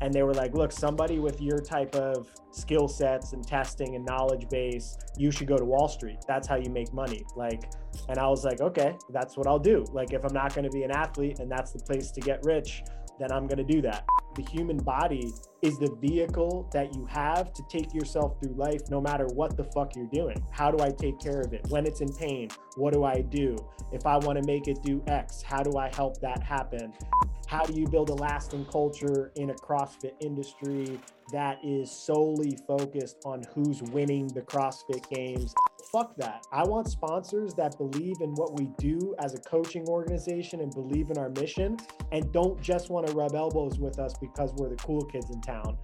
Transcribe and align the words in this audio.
and 0.00 0.12
they 0.12 0.22
were 0.22 0.34
like, 0.34 0.54
look, 0.54 0.72
somebody 0.72 1.18
with 1.18 1.40
your 1.40 1.58
type 1.58 1.94
of 1.94 2.28
skill 2.52 2.88
sets 2.88 3.32
and 3.32 3.46
testing 3.46 3.96
and 3.96 4.04
knowledge 4.04 4.48
base, 4.48 4.96
you 5.16 5.30
should 5.30 5.46
go 5.46 5.56
to 5.56 5.64
Wall 5.64 5.88
Street. 5.88 6.18
That's 6.26 6.48
how 6.48 6.56
you 6.56 6.70
make 6.70 6.92
money. 6.92 7.22
Like, 7.36 7.70
and 8.08 8.18
I 8.18 8.26
was 8.28 8.44
like, 8.44 8.60
okay, 8.60 8.96
that's 9.10 9.36
what 9.36 9.46
I'll 9.46 9.58
do. 9.58 9.84
Like, 9.92 10.12
if 10.12 10.24
I'm 10.24 10.32
not 10.32 10.54
going 10.54 10.64
to 10.64 10.70
be 10.70 10.84
an 10.84 10.90
athlete 10.90 11.38
and 11.38 11.50
that's 11.50 11.72
the 11.72 11.80
place 11.80 12.10
to 12.12 12.20
get 12.20 12.40
rich, 12.44 12.82
then 13.20 13.30
I'm 13.30 13.46
going 13.46 13.64
to 13.64 13.72
do 13.72 13.82
that. 13.82 14.06
The 14.34 14.42
human 14.42 14.78
body 14.78 15.32
is 15.60 15.78
the 15.78 15.94
vehicle 16.00 16.68
that 16.72 16.94
you 16.94 17.04
have 17.06 17.52
to 17.52 17.62
take 17.68 17.92
yourself 17.92 18.40
through 18.40 18.54
life 18.54 18.80
no 18.88 19.00
matter 19.00 19.26
what 19.26 19.56
the 19.56 19.64
fuck 19.64 19.94
you're 19.94 20.08
doing. 20.12 20.42
How 20.50 20.70
do 20.70 20.82
I 20.82 20.90
take 20.90 21.20
care 21.20 21.40
of 21.40 21.52
it? 21.52 21.66
When 21.68 21.86
it's 21.86 22.00
in 22.00 22.12
pain, 22.14 22.48
what 22.76 22.94
do 22.94 23.04
I 23.04 23.20
do? 23.20 23.56
If 23.92 24.06
I 24.06 24.16
want 24.16 24.40
to 24.40 24.46
make 24.46 24.68
it 24.68 24.78
do 24.82 25.02
X, 25.06 25.42
how 25.42 25.62
do 25.62 25.76
I 25.76 25.92
help 25.94 26.20
that 26.20 26.42
happen? 26.42 26.94
How 27.46 27.64
do 27.64 27.78
you 27.78 27.86
build 27.88 28.10
a 28.10 28.14
lasting 28.14 28.64
culture 28.66 29.32
in 29.34 29.50
a 29.50 29.54
CrossFit 29.54 30.12
industry 30.20 31.00
that 31.32 31.58
is 31.64 31.90
solely 31.90 32.56
focused 32.66 33.16
on 33.24 33.42
who's 33.52 33.82
winning 33.82 34.28
the 34.28 34.42
CrossFit 34.42 35.08
games? 35.10 35.52
Fuck 35.92 36.16
that. 36.18 36.46
I 36.52 36.62
want 36.62 36.88
sponsors 36.88 37.52
that 37.54 37.76
believe 37.76 38.20
in 38.20 38.30
what 38.34 38.58
we 38.58 38.68
do 38.78 39.14
as 39.18 39.34
a 39.34 39.38
coaching 39.38 39.84
organization 39.88 40.60
and 40.60 40.72
believe 40.72 41.10
in 41.10 41.18
our 41.18 41.30
mission 41.30 41.78
and 42.12 42.30
don't 42.32 42.60
just 42.62 42.90
want 42.90 43.08
to 43.08 43.12
rub 43.12 43.34
elbows 43.34 43.80
with 43.80 43.98
us 43.98 44.14
because 44.20 44.52
we're 44.54 44.68
the 44.68 44.76
cool 44.76 45.04
kids 45.06 45.30
in 45.30 45.40
town 45.40 45.76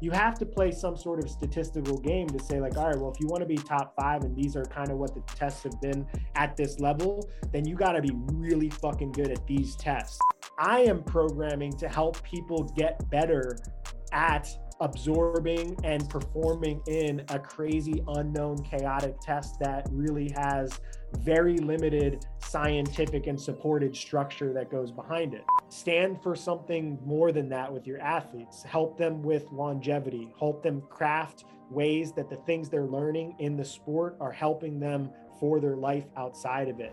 you 0.00 0.10
have 0.10 0.34
to 0.38 0.44
play 0.44 0.70
some 0.70 0.96
sort 0.96 1.22
of 1.22 1.30
statistical 1.30 1.98
game 1.98 2.28
to 2.28 2.42
say 2.44 2.60
like 2.60 2.76
all 2.76 2.88
right 2.88 2.98
well 2.98 3.10
if 3.10 3.20
you 3.20 3.26
want 3.26 3.40
to 3.40 3.46
be 3.46 3.56
top 3.56 3.94
five 3.98 4.22
and 4.22 4.36
these 4.36 4.56
are 4.56 4.64
kind 4.64 4.90
of 4.90 4.98
what 4.98 5.14
the 5.14 5.20
tests 5.34 5.62
have 5.62 5.80
been 5.80 6.06
at 6.34 6.56
this 6.56 6.80
level 6.80 7.28
then 7.52 7.66
you 7.66 7.76
got 7.76 7.92
to 7.92 8.02
be 8.02 8.10
really 8.32 8.68
fucking 8.68 9.12
good 9.12 9.30
at 9.30 9.46
these 9.46 9.76
tests 9.76 10.18
i 10.58 10.80
am 10.80 11.02
programming 11.04 11.72
to 11.72 11.88
help 11.88 12.20
people 12.22 12.64
get 12.76 13.08
better 13.10 13.56
at 14.12 14.48
absorbing 14.80 15.76
and 15.84 16.08
performing 16.08 16.82
in 16.86 17.24
a 17.28 17.38
crazy 17.38 18.02
unknown 18.08 18.62
chaotic 18.62 19.18
test 19.20 19.58
that 19.60 19.86
really 19.90 20.30
has 20.36 20.80
very 21.18 21.58
limited 21.58 22.26
scientific 22.38 23.26
and 23.26 23.40
supported 23.40 23.94
structure 23.94 24.52
that 24.52 24.70
goes 24.70 24.90
behind 24.90 25.34
it. 25.34 25.44
Stand 25.68 26.22
for 26.22 26.34
something 26.34 26.98
more 27.04 27.32
than 27.32 27.48
that 27.48 27.72
with 27.72 27.86
your 27.86 28.00
athletes. 28.00 28.62
Help 28.62 28.98
them 28.98 29.22
with 29.22 29.50
longevity, 29.52 30.32
help 30.38 30.62
them 30.62 30.82
craft 30.90 31.44
ways 31.70 32.12
that 32.12 32.28
the 32.28 32.36
things 32.36 32.68
they're 32.68 32.84
learning 32.84 33.34
in 33.38 33.56
the 33.56 33.64
sport 33.64 34.16
are 34.20 34.32
helping 34.32 34.78
them 34.78 35.10
for 35.40 35.60
their 35.60 35.76
life 35.76 36.04
outside 36.16 36.68
of 36.68 36.80
it. 36.80 36.92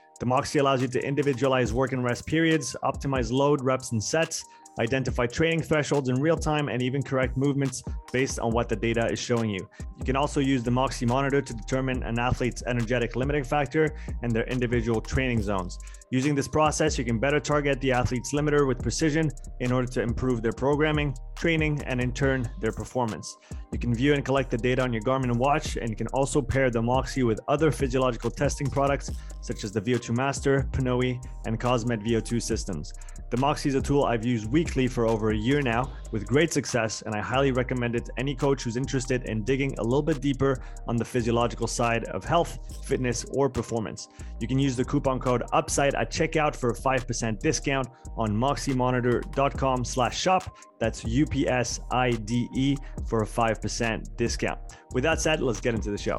The 0.21 0.27
Moxy 0.27 0.59
allows 0.59 0.83
you 0.83 0.87
to 0.89 1.03
individualize 1.03 1.73
work 1.73 1.93
and 1.93 2.03
rest 2.03 2.27
periods, 2.27 2.75
optimize 2.83 3.31
load, 3.31 3.63
reps, 3.63 3.91
and 3.91 4.03
sets, 4.03 4.45
identify 4.79 5.25
training 5.25 5.63
thresholds 5.63 6.09
in 6.09 6.21
real 6.21 6.37
time, 6.37 6.69
and 6.69 6.79
even 6.79 7.01
correct 7.01 7.37
movements 7.37 7.81
based 8.13 8.37
on 8.37 8.51
what 8.51 8.69
the 8.69 8.75
data 8.75 9.11
is 9.11 9.17
showing 9.17 9.49
you. 9.49 9.67
You 9.97 10.05
can 10.05 10.15
also 10.15 10.39
use 10.39 10.61
the 10.61 10.69
Moxy 10.69 11.07
monitor 11.07 11.41
to 11.41 11.53
determine 11.55 12.03
an 12.03 12.19
athlete's 12.19 12.61
energetic 12.67 13.15
limiting 13.15 13.43
factor 13.43 13.95
and 14.21 14.31
their 14.31 14.43
individual 14.43 15.01
training 15.01 15.41
zones. 15.41 15.79
Using 16.13 16.35
this 16.35 16.47
process, 16.49 16.97
you 16.97 17.05
can 17.05 17.19
better 17.19 17.39
target 17.39 17.79
the 17.79 17.93
athlete's 17.93 18.33
limiter 18.33 18.67
with 18.67 18.81
precision 18.81 19.31
in 19.61 19.71
order 19.71 19.87
to 19.87 20.01
improve 20.01 20.41
their 20.41 20.51
programming, 20.51 21.15
training, 21.37 21.81
and 21.85 22.01
in 22.01 22.11
turn, 22.11 22.49
their 22.59 22.73
performance. 22.73 23.37
You 23.71 23.79
can 23.79 23.95
view 23.95 24.13
and 24.13 24.25
collect 24.25 24.51
the 24.51 24.57
data 24.57 24.83
on 24.83 24.91
your 24.91 25.01
Garmin 25.03 25.33
watch, 25.37 25.77
and 25.77 25.89
you 25.89 25.95
can 25.95 26.07
also 26.07 26.41
pair 26.41 26.69
the 26.69 26.81
Moxy 26.81 27.23
with 27.23 27.39
other 27.47 27.71
physiological 27.71 28.29
testing 28.29 28.67
products 28.67 29.09
such 29.39 29.63
as 29.63 29.71
the 29.71 29.79
VO2 29.79 30.13
Master, 30.13 30.67
Pnoe, 30.73 31.23
and 31.45 31.57
Cosmed 31.57 32.03
VO2 32.03 32.41
systems. 32.41 32.93
The 33.31 33.37
Moxy 33.37 33.69
is 33.69 33.75
a 33.75 33.81
tool 33.81 34.03
I've 34.03 34.25
used 34.25 34.51
weekly 34.51 34.89
for 34.89 35.07
over 35.07 35.31
a 35.31 35.35
year 35.35 35.61
now 35.61 35.93
with 36.11 36.27
great 36.27 36.51
success, 36.51 37.01
and 37.03 37.15
I 37.15 37.21
highly 37.21 37.53
recommend 37.53 37.95
it 37.95 38.03
to 38.07 38.11
any 38.17 38.35
coach 38.35 38.63
who's 38.63 38.75
interested 38.75 39.23
in 39.23 39.43
digging 39.43 39.73
a 39.79 39.83
little 39.83 40.01
bit 40.01 40.19
deeper 40.19 40.61
on 40.85 40.97
the 40.97 41.05
physiological 41.05 41.65
side 41.65 42.03
of 42.09 42.25
health, 42.25 42.59
fitness, 42.85 43.25
or 43.31 43.47
performance. 43.49 44.09
You 44.41 44.49
can 44.49 44.59
use 44.59 44.75
the 44.75 44.83
coupon 44.83 45.17
code 45.21 45.43
UPSIDE 45.53 45.95
at 46.01 46.09
checkout 46.09 46.55
for 46.55 46.71
a 46.71 46.73
5% 46.73 47.39
discount 47.39 47.87
on 48.17 48.29
moxymonitor.com 48.29 49.85
slash 49.85 50.19
shop. 50.19 50.57
That's 50.79 51.05
U-P-S-I-D-E 51.05 52.75
for 53.07 53.21
a 53.21 53.25
5% 53.25 54.17
discount. 54.17 54.59
With 54.93 55.03
that 55.03 55.21
said, 55.21 55.41
let's 55.41 55.61
get 55.61 55.75
into 55.75 55.91
the 55.91 55.97
show. 55.97 56.17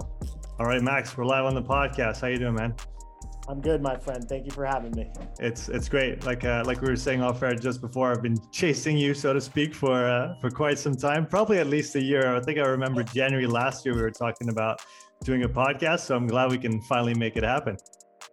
All 0.61 0.67
right, 0.67 0.81
Max, 0.81 1.17
we're 1.17 1.25
live 1.25 1.45
on 1.45 1.55
the 1.55 1.63
podcast. 1.63 2.21
How 2.21 2.29
you 2.29 2.39
doing, 2.39 2.55
man? 2.55 2.75
I'm 3.49 3.61
good, 3.61 3.83
my 3.83 3.97
friend. 3.97 4.23
Thank 4.29 4.45
you 4.45 4.53
for 4.53 4.65
having 4.65 4.93
me. 4.93 5.11
It's 5.41 5.69
it's 5.69 5.89
great. 5.89 6.25
Like 6.25 6.45
uh, 6.45 6.63
like 6.65 6.81
we 6.81 6.89
were 6.89 6.95
saying 6.95 7.23
off 7.23 7.43
air 7.43 7.57
just 7.57 7.81
before, 7.81 8.13
I've 8.13 8.23
been 8.23 8.39
chasing 8.53 8.97
you, 8.97 9.15
so 9.15 9.33
to 9.33 9.41
speak, 9.41 9.75
for 9.75 10.05
uh, 10.07 10.37
for 10.41 10.49
quite 10.49 10.79
some 10.79 10.95
time, 10.95 11.27
probably 11.27 11.59
at 11.59 11.67
least 11.67 11.97
a 11.97 12.01
year. 12.01 12.37
I 12.37 12.41
think 12.41 12.59
I 12.59 12.63
remember 12.63 13.03
January 13.21 13.49
last 13.49 13.85
year 13.85 13.97
we 13.97 14.03
were 14.03 14.13
talking 14.13 14.49
about 14.49 14.81
doing 15.25 15.43
a 15.43 15.49
podcast. 15.49 16.01
So 16.01 16.15
I'm 16.15 16.29
glad 16.29 16.53
we 16.53 16.59
can 16.59 16.81
finally 16.83 17.15
make 17.15 17.37
it 17.37 17.43
happen. 17.43 17.77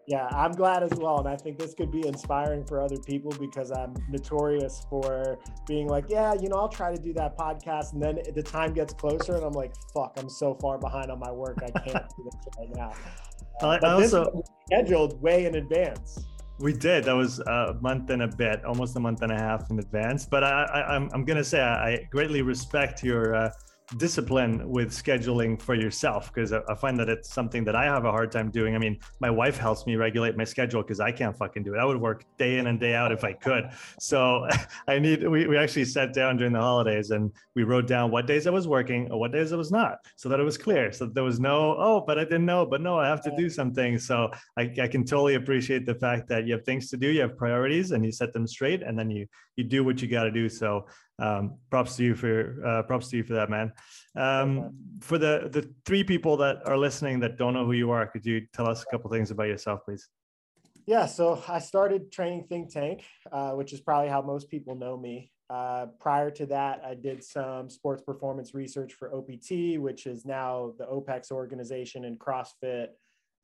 Yeah, 0.09 0.27
I'm 0.31 0.53
glad 0.53 0.81
as 0.81 0.91
well. 0.97 1.19
And 1.19 1.27
I 1.27 1.35
think 1.35 1.59
this 1.59 1.75
could 1.75 1.91
be 1.91 2.07
inspiring 2.07 2.65
for 2.65 2.81
other 2.81 2.97
people 2.97 3.31
because 3.39 3.69
I'm 3.69 3.93
notorious 4.09 4.83
for 4.89 5.37
being 5.67 5.87
like, 5.87 6.05
yeah, 6.09 6.33
you 6.33 6.49
know, 6.49 6.55
I'll 6.55 6.67
try 6.67 6.91
to 6.91 6.99
do 6.99 7.13
that 7.13 7.37
podcast. 7.37 7.93
And 7.93 8.01
then 8.01 8.19
the 8.33 8.41
time 8.41 8.73
gets 8.73 8.91
closer 8.91 9.35
and 9.35 9.45
I'm 9.45 9.53
like, 9.53 9.71
fuck, 9.93 10.13
I'm 10.17 10.27
so 10.27 10.55
far 10.55 10.79
behind 10.79 11.11
on 11.11 11.19
my 11.19 11.31
work. 11.31 11.59
I 11.61 11.69
can't 11.69 12.09
do 12.17 12.23
this 12.23 12.33
right 12.57 12.75
now. 12.75 12.91
I, 13.61 13.77
I 13.85 13.91
also 13.91 14.41
scheduled 14.65 15.21
way 15.21 15.45
in 15.45 15.53
advance. 15.53 16.25
We 16.57 16.73
did. 16.73 17.03
That 17.03 17.15
was 17.15 17.37
a 17.41 17.77
month 17.79 18.09
and 18.09 18.23
a 18.23 18.27
bit, 18.27 18.65
almost 18.65 18.95
a 18.95 18.99
month 18.99 19.21
and 19.21 19.31
a 19.31 19.37
half 19.37 19.69
in 19.69 19.77
advance. 19.77 20.25
But 20.25 20.43
I, 20.43 20.63
I, 20.63 20.95
am 20.95 21.03
I'm, 21.03 21.09
I'm 21.13 21.25
gonna 21.25 21.43
say 21.43 21.61
I 21.61 22.07
greatly 22.09 22.41
respect 22.41 23.03
your 23.03 23.35
uh, 23.35 23.51
discipline 23.97 24.69
with 24.69 24.91
scheduling 24.91 25.59
for 25.59 25.73
yourself 25.73 26.31
because 26.33 26.53
I, 26.53 26.75
find 26.75 26.97
that 26.99 27.09
it's 27.09 27.33
something 27.33 27.63
that 27.65 27.75
I 27.75 27.85
have 27.85 28.05
a 28.05 28.11
hard 28.11 28.31
time 28.31 28.51
doing. 28.51 28.75
I 28.75 28.77
mean, 28.77 28.99
my 29.19 29.29
wife 29.29 29.57
helps 29.57 29.85
me 29.85 29.95
regulate 29.95 30.37
my 30.37 30.43
schedule 30.43 30.81
because 30.81 30.99
I 30.99 31.11
can't 31.11 31.35
fucking 31.35 31.63
do 31.63 31.73
it. 31.73 31.79
I 31.79 31.85
would 31.85 31.99
work 31.99 32.23
day 32.37 32.59
in 32.59 32.67
and 32.67 32.79
day 32.79 32.93
out 32.93 33.11
if 33.11 33.23
I 33.23 33.33
could. 33.33 33.69
So 33.99 34.47
I 34.87 34.99
need, 34.99 35.27
we, 35.27 35.47
we 35.47 35.57
actually 35.57 35.85
sat 35.85 36.13
down 36.13 36.37
during 36.37 36.53
the 36.53 36.59
holidays 36.59 37.09
and 37.11 37.31
we 37.55 37.63
wrote 37.63 37.87
down 37.87 38.11
what 38.11 38.27
days 38.27 38.47
I 38.47 38.51
was 38.51 38.67
working 38.67 39.11
or 39.11 39.19
what 39.19 39.31
days 39.31 39.51
I 39.51 39.55
was 39.55 39.71
not 39.71 39.97
so 40.15 40.29
that 40.29 40.39
it 40.39 40.43
was 40.43 40.57
clear. 40.57 40.91
So 40.91 41.05
there 41.05 41.23
was 41.23 41.39
no, 41.39 41.75
oh, 41.77 42.03
but 42.05 42.19
I 42.19 42.23
didn't 42.23 42.45
know, 42.45 42.65
but 42.65 42.81
no, 42.81 42.99
I 42.99 43.07
have 43.07 43.23
to 43.23 43.35
do 43.35 43.49
something. 43.49 43.97
So 43.97 44.29
I, 44.57 44.71
I 44.81 44.87
can 44.87 45.03
totally 45.03 45.35
appreciate 45.35 45.85
the 45.85 45.95
fact 45.95 46.29
that 46.29 46.45
you 46.45 46.53
have 46.53 46.63
things 46.63 46.89
to 46.91 46.97
do, 46.97 47.07
you 47.07 47.21
have 47.21 47.37
priorities 47.37 47.91
and 47.91 48.05
you 48.05 48.11
set 48.11 48.33
them 48.33 48.45
straight 48.45 48.83
and 48.83 48.97
then 48.97 49.09
you, 49.09 49.25
you 49.55 49.63
do 49.63 49.83
what 49.83 50.01
you 50.01 50.07
got 50.07 50.23
to 50.23 50.31
do. 50.31 50.47
So 50.47 50.85
um, 51.19 51.55
props 51.69 51.95
to 51.97 52.03
you 52.03 52.15
for 52.15 52.65
uh, 52.65 52.83
props 52.83 53.09
to 53.09 53.17
you 53.17 53.23
for 53.23 53.33
that, 53.33 53.49
man. 53.49 53.71
Um, 54.15 54.73
for 55.01 55.17
the 55.17 55.49
the 55.51 55.69
three 55.85 56.03
people 56.03 56.37
that 56.37 56.61
are 56.65 56.77
listening 56.77 57.19
that 57.21 57.37
don't 57.37 57.53
know 57.53 57.65
who 57.65 57.73
you 57.73 57.91
are, 57.91 58.05
could 58.07 58.25
you 58.25 58.45
tell 58.53 58.67
us 58.67 58.83
a 58.83 58.85
couple 58.91 59.09
things 59.09 59.31
about 59.31 59.47
yourself, 59.47 59.81
please? 59.85 60.07
Yeah, 60.85 61.05
so 61.05 61.43
I 61.47 61.59
started 61.59 62.11
training 62.11 62.45
Think 62.49 62.73
Tank, 62.73 63.03
uh, 63.31 63.51
which 63.51 63.73
is 63.73 63.79
probably 63.79 64.09
how 64.09 64.21
most 64.21 64.49
people 64.49 64.75
know 64.75 64.97
me. 64.97 65.31
Uh, 65.49 65.87
prior 65.99 66.31
to 66.31 66.45
that, 66.47 66.81
I 66.85 66.95
did 66.95 67.23
some 67.23 67.69
sports 67.69 68.01
performance 68.03 68.53
research 68.53 68.93
for 68.93 69.13
OPT, 69.13 69.79
which 69.79 70.05
is 70.05 70.25
now 70.25 70.73
the 70.77 70.85
OPEX 70.85 71.31
organization 71.31 72.05
in 72.05 72.17
CrossFit. 72.17 72.87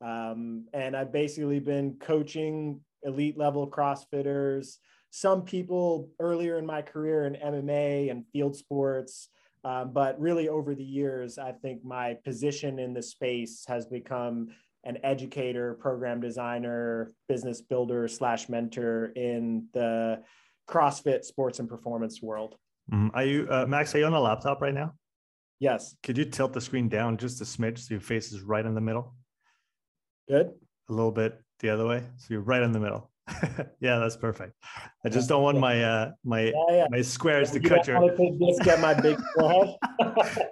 Um, 0.00 0.66
and 0.72 0.96
I've 0.96 1.12
basically 1.12 1.58
been 1.58 1.96
coaching 2.00 2.80
elite 3.02 3.38
level 3.38 3.68
CrossFitters, 3.68 4.76
some 5.16 5.40
people 5.40 6.10
earlier 6.20 6.58
in 6.58 6.66
my 6.66 6.82
career 6.82 7.24
in 7.24 7.36
MMA 7.36 8.10
and 8.10 8.26
field 8.34 8.54
sports. 8.54 9.30
Um, 9.64 9.94
but 9.94 10.20
really, 10.20 10.50
over 10.50 10.74
the 10.74 10.84
years, 10.84 11.38
I 11.38 11.52
think 11.52 11.82
my 11.82 12.18
position 12.22 12.78
in 12.78 12.92
the 12.92 13.02
space 13.02 13.64
has 13.66 13.86
become 13.86 14.48
an 14.84 14.98
educator, 15.02 15.72
program 15.80 16.20
designer, 16.20 17.14
business 17.30 17.62
builder 17.62 18.06
slash 18.08 18.50
mentor 18.50 19.06
in 19.16 19.68
the 19.72 20.22
CrossFit 20.68 21.24
sports 21.24 21.60
and 21.60 21.68
performance 21.68 22.20
world. 22.20 22.56
Mm-hmm. 22.92 23.16
Are 23.16 23.24
you, 23.24 23.48
uh, 23.50 23.64
Max? 23.66 23.94
Are 23.94 23.98
you 24.00 24.04
on 24.04 24.12
a 24.12 24.20
laptop 24.20 24.60
right 24.60 24.74
now? 24.74 24.92
Yes. 25.60 25.96
Could 26.02 26.18
you 26.18 26.26
tilt 26.26 26.52
the 26.52 26.60
screen 26.60 26.90
down 26.90 27.16
just 27.16 27.40
a 27.40 27.44
smidge 27.44 27.78
so 27.78 27.94
your 27.94 28.02
face 28.02 28.32
is 28.32 28.42
right 28.42 28.66
in 28.66 28.74
the 28.74 28.82
middle? 28.82 29.14
Good. 30.28 30.50
A 30.90 30.92
little 30.92 31.10
bit 31.10 31.40
the 31.60 31.70
other 31.70 31.86
way, 31.86 32.02
so 32.18 32.26
you're 32.28 32.42
right 32.42 32.62
in 32.62 32.72
the 32.72 32.80
middle. 32.80 33.10
yeah, 33.80 33.98
that's 33.98 34.16
perfect. 34.16 34.54
I 35.04 35.08
just 35.08 35.28
don't 35.28 35.42
want 35.42 35.58
my 35.58 35.82
uh 35.82 36.12
my 36.24 36.42
yeah, 36.42 36.52
yeah. 36.70 36.86
my 36.90 37.02
squares 37.02 37.50
to 37.52 37.60
cut 37.60 37.86
your. 37.86 38.00
Just 38.16 38.62
get 38.62 38.80
my 38.80 38.94
big 38.94 39.18
forehead. 39.34 39.74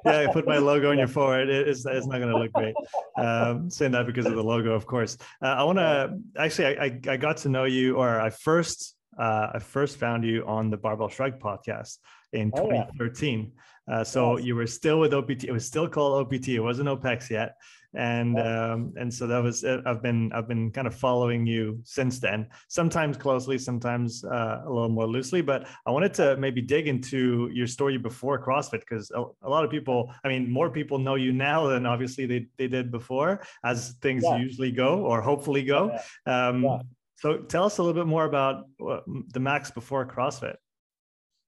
yeah, 0.05 0.27
put 0.33 0.47
my 0.47 0.59
logo 0.59 0.91
on 0.91 0.99
your 0.99 1.09
forehead. 1.09 1.49
It's 1.49 1.87
it's 1.87 2.07
not 2.07 2.19
going 2.19 2.33
to 2.33 2.39
look 2.39 2.53
great. 2.53 2.75
Um, 3.17 3.71
saying 3.71 3.93
that 3.93 4.07
because 4.07 4.27
of 4.27 4.35
the 4.35 4.43
logo, 4.43 4.73
of 4.73 4.87
course. 4.87 5.17
Uh, 5.43 5.49
I 5.49 5.63
want 5.63 5.79
to 5.79 6.19
actually. 6.37 6.79
I, 6.79 7.01
I 7.09 7.17
got 7.17 7.39
to 7.39 7.49
know 7.49 7.65
you, 7.65 7.97
or 7.97 8.21
I 8.21 8.31
first 8.31 8.97
uh, 9.19 9.51
I 9.55 9.59
first 9.61 9.99
found 9.99 10.25
you 10.25 10.45
on 10.47 10.71
the 10.71 10.77
Barbell 10.77 11.09
Shrug 11.09 11.39
podcast 11.39 11.99
in 12.35 12.51
oh, 12.55 12.65
2013. 12.65 13.53
Yeah. 13.89 13.95
Uh, 13.95 14.05
so 14.05 14.37
yes. 14.37 14.47
you 14.47 14.55
were 14.57 14.67
still 14.67 15.01
with 15.01 15.13
OPT. 15.13 15.45
It 15.45 15.53
was 15.53 15.67
still 15.67 15.89
called 15.89 16.27
OPT. 16.27 16.49
It 16.49 16.61
wasn't 16.61 16.89
OPEX 16.89 17.31
yet 17.31 17.57
and 17.95 18.39
um, 18.39 18.93
and 18.97 19.13
so 19.13 19.27
that 19.27 19.43
was 19.43 19.65
uh, 19.65 19.81
I've 19.87 20.03
been 20.03 20.33
I've 20.33 20.49
been 20.49 20.71
kind 20.71 20.87
of 20.87 20.95
following 20.95 21.47
you 21.47 21.81
since 21.85 22.19
then. 22.19 22.49
Sometimes 22.69 23.17
closely, 23.17 23.57
sometimes 23.59 24.25
uh, 24.25 24.63
a 24.65 24.69
little 24.71 24.89
more 24.89 25.07
loosely. 25.07 25.43
But 25.43 25.67
I 25.87 25.91
wanted 25.91 26.13
to 26.15 26.37
maybe 26.37 26.61
dig 26.61 26.89
into 26.89 27.51
your 27.53 27.67
story 27.67 27.97
before 27.97 28.45
CrossFit 28.45 28.81
because 28.81 29.11
a, 29.13 29.25
a, 29.43 29.49
lot 29.49 29.65
of 29.65 29.71
people, 29.71 30.13
I 30.25 30.29
mean, 30.29 30.51
more 30.51 30.71
people 30.71 30.99
know 30.99 31.15
you 31.15 31.33
now 31.33 31.67
than 31.69 31.87
obviously 31.87 32.27
they 32.27 32.47
they 32.59 32.69
did 32.69 32.91
before, 32.91 33.43
as 33.65 33.95
things 34.03 34.25
yeah. 34.25 34.37
usually 34.37 34.73
go 34.73 35.05
or 35.05 35.23
hopefully 35.23 35.63
go. 35.63 35.97
Yeah. 36.27 36.49
Um, 36.49 36.65
yeah. 36.65 36.79
So 37.17 37.39
tell 37.39 37.65
us 37.65 37.79
a 37.79 37.83
little 37.83 37.99
bit 37.99 38.09
more 38.09 38.25
about 38.25 38.67
the 38.79 39.41
Max 39.41 39.71
before 39.71 40.05
CrossFit. 40.05 40.57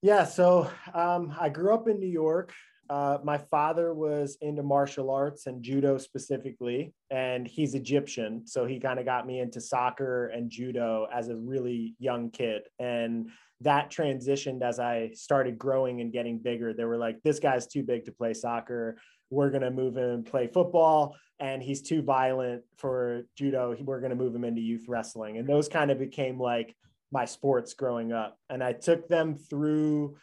Yeah, 0.07 0.23
so 0.23 0.71
um, 0.93 1.35
I 1.37 1.49
grew 1.49 1.73
up 1.73 1.89
in 1.89 1.99
New 1.99 2.07
York 2.07 2.53
uh, 2.89 3.17
my 3.23 3.37
father 3.37 3.93
was 3.93 4.37
into 4.41 4.63
martial 4.63 5.09
arts 5.11 5.47
and 5.47 5.61
judo 5.61 5.97
specifically, 5.97 6.93
and 7.09 7.47
he's 7.47 7.75
Egyptian. 7.75 8.47
So 8.47 8.65
he 8.65 8.79
kind 8.79 8.99
of 8.99 9.05
got 9.05 9.27
me 9.27 9.39
into 9.39 9.59
soccer 9.59 10.27
and 10.27 10.49
judo 10.49 11.07
as 11.13 11.27
a 11.27 11.35
really 11.35 11.95
young 11.99 12.29
kid. 12.31 12.63
And 12.79 13.29
that 13.61 13.91
transitioned 13.91 14.61
as 14.61 14.79
I 14.79 15.11
started 15.13 15.57
growing 15.57 15.99
and 15.99 16.13
getting 16.13 16.39
bigger. 16.39 16.73
They 16.73 16.85
were 16.85 16.97
like, 16.97 17.21
this 17.23 17.39
guy's 17.39 17.67
too 17.67 17.83
big 17.83 18.05
to 18.05 18.11
play 18.11 18.33
soccer. 18.33 18.97
We're 19.29 19.49
going 19.49 19.63
to 19.63 19.71
move 19.71 19.97
him 19.97 20.09
and 20.09 20.25
play 20.25 20.47
football. 20.47 21.17
And 21.39 21.61
he's 21.61 21.81
too 21.81 22.01
violent 22.01 22.63
for 22.77 23.23
judo. 23.35 23.75
We're 23.79 23.99
going 23.99 24.11
to 24.11 24.15
move 24.15 24.33
him 24.33 24.45
into 24.45 24.61
youth 24.61 24.85
wrestling. 24.87 25.37
And 25.37 25.47
those 25.47 25.67
kind 25.67 25.91
of 25.91 25.99
became 25.99 26.39
like 26.39 26.75
my 27.11 27.25
sports 27.25 27.73
growing 27.73 28.11
up. 28.11 28.37
And 28.49 28.63
I 28.63 28.73
took 28.73 29.07
them 29.07 29.35
through 29.35 30.17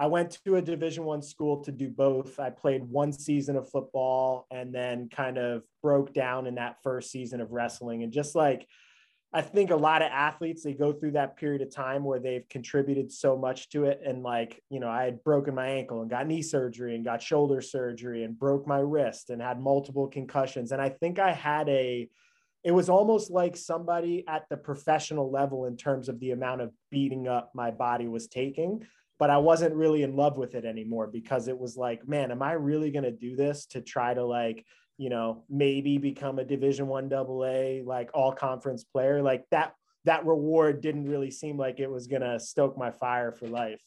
I 0.00 0.06
went 0.06 0.38
to 0.46 0.56
a 0.56 0.62
Division 0.62 1.04
One 1.04 1.20
school 1.20 1.62
to 1.64 1.70
do 1.70 1.90
both. 1.90 2.40
I 2.40 2.48
played 2.48 2.82
one 2.84 3.12
season 3.12 3.54
of 3.56 3.68
football 3.68 4.46
and 4.50 4.74
then 4.74 5.10
kind 5.10 5.36
of 5.36 5.62
broke 5.82 6.14
down 6.14 6.46
in 6.46 6.54
that 6.54 6.76
first 6.82 7.10
season 7.10 7.42
of 7.42 7.52
wrestling. 7.52 8.02
And 8.02 8.10
just 8.10 8.34
like 8.34 8.66
I 9.32 9.42
think 9.42 9.70
a 9.70 9.76
lot 9.76 10.00
of 10.00 10.10
athletes 10.10 10.62
they 10.62 10.72
go 10.72 10.94
through 10.94 11.12
that 11.12 11.36
period 11.36 11.60
of 11.60 11.72
time 11.72 12.02
where 12.02 12.18
they've 12.18 12.48
contributed 12.48 13.12
so 13.12 13.36
much 13.36 13.68
to 13.70 13.84
it. 13.84 14.00
And 14.04 14.22
like, 14.22 14.62
you 14.70 14.80
know, 14.80 14.88
I 14.88 15.04
had 15.04 15.22
broken 15.22 15.54
my 15.54 15.68
ankle 15.68 16.00
and 16.00 16.10
got 16.10 16.26
knee 16.26 16.42
surgery 16.42 16.96
and 16.96 17.04
got 17.04 17.22
shoulder 17.22 17.60
surgery 17.60 18.24
and 18.24 18.38
broke 18.38 18.66
my 18.66 18.78
wrist 18.78 19.28
and 19.28 19.42
had 19.42 19.60
multiple 19.60 20.08
concussions. 20.08 20.72
And 20.72 20.80
I 20.80 20.88
think 20.88 21.18
I 21.18 21.32
had 21.32 21.68
a 21.68 22.08
it 22.62 22.72
was 22.72 22.88
almost 22.88 23.30
like 23.30 23.56
somebody 23.56 24.24
at 24.28 24.44
the 24.50 24.56
professional 24.56 25.30
level 25.30 25.64
in 25.64 25.76
terms 25.76 26.08
of 26.08 26.20
the 26.20 26.32
amount 26.32 26.60
of 26.60 26.72
beating 26.90 27.26
up 27.26 27.50
my 27.54 27.70
body 27.70 28.06
was 28.06 28.26
taking 28.28 28.84
but 29.20 29.28
I 29.28 29.36
wasn't 29.36 29.74
really 29.74 30.02
in 30.02 30.16
love 30.16 30.38
with 30.38 30.54
it 30.54 30.64
anymore 30.64 31.06
because 31.06 31.46
it 31.46 31.58
was 31.58 31.76
like, 31.76 32.08
man, 32.08 32.30
am 32.30 32.42
I 32.42 32.52
really 32.52 32.90
going 32.90 33.04
to 33.04 33.10
do 33.10 33.36
this 33.36 33.66
to 33.66 33.82
try 33.82 34.14
to 34.14 34.24
like, 34.24 34.64
you 34.96 35.10
know, 35.10 35.44
maybe 35.50 35.98
become 35.98 36.38
a 36.38 36.44
division 36.44 36.88
one 36.88 37.10
double 37.10 37.44
A, 37.44 37.82
like 37.84 38.08
all 38.14 38.32
conference 38.32 38.82
player 38.82 39.22
like 39.22 39.44
that, 39.50 39.74
that 40.06 40.24
reward 40.24 40.80
didn't 40.80 41.06
really 41.06 41.30
seem 41.30 41.58
like 41.58 41.80
it 41.80 41.90
was 41.90 42.06
going 42.06 42.22
to 42.22 42.40
stoke 42.40 42.78
my 42.78 42.90
fire 42.90 43.30
for 43.30 43.46
life. 43.46 43.82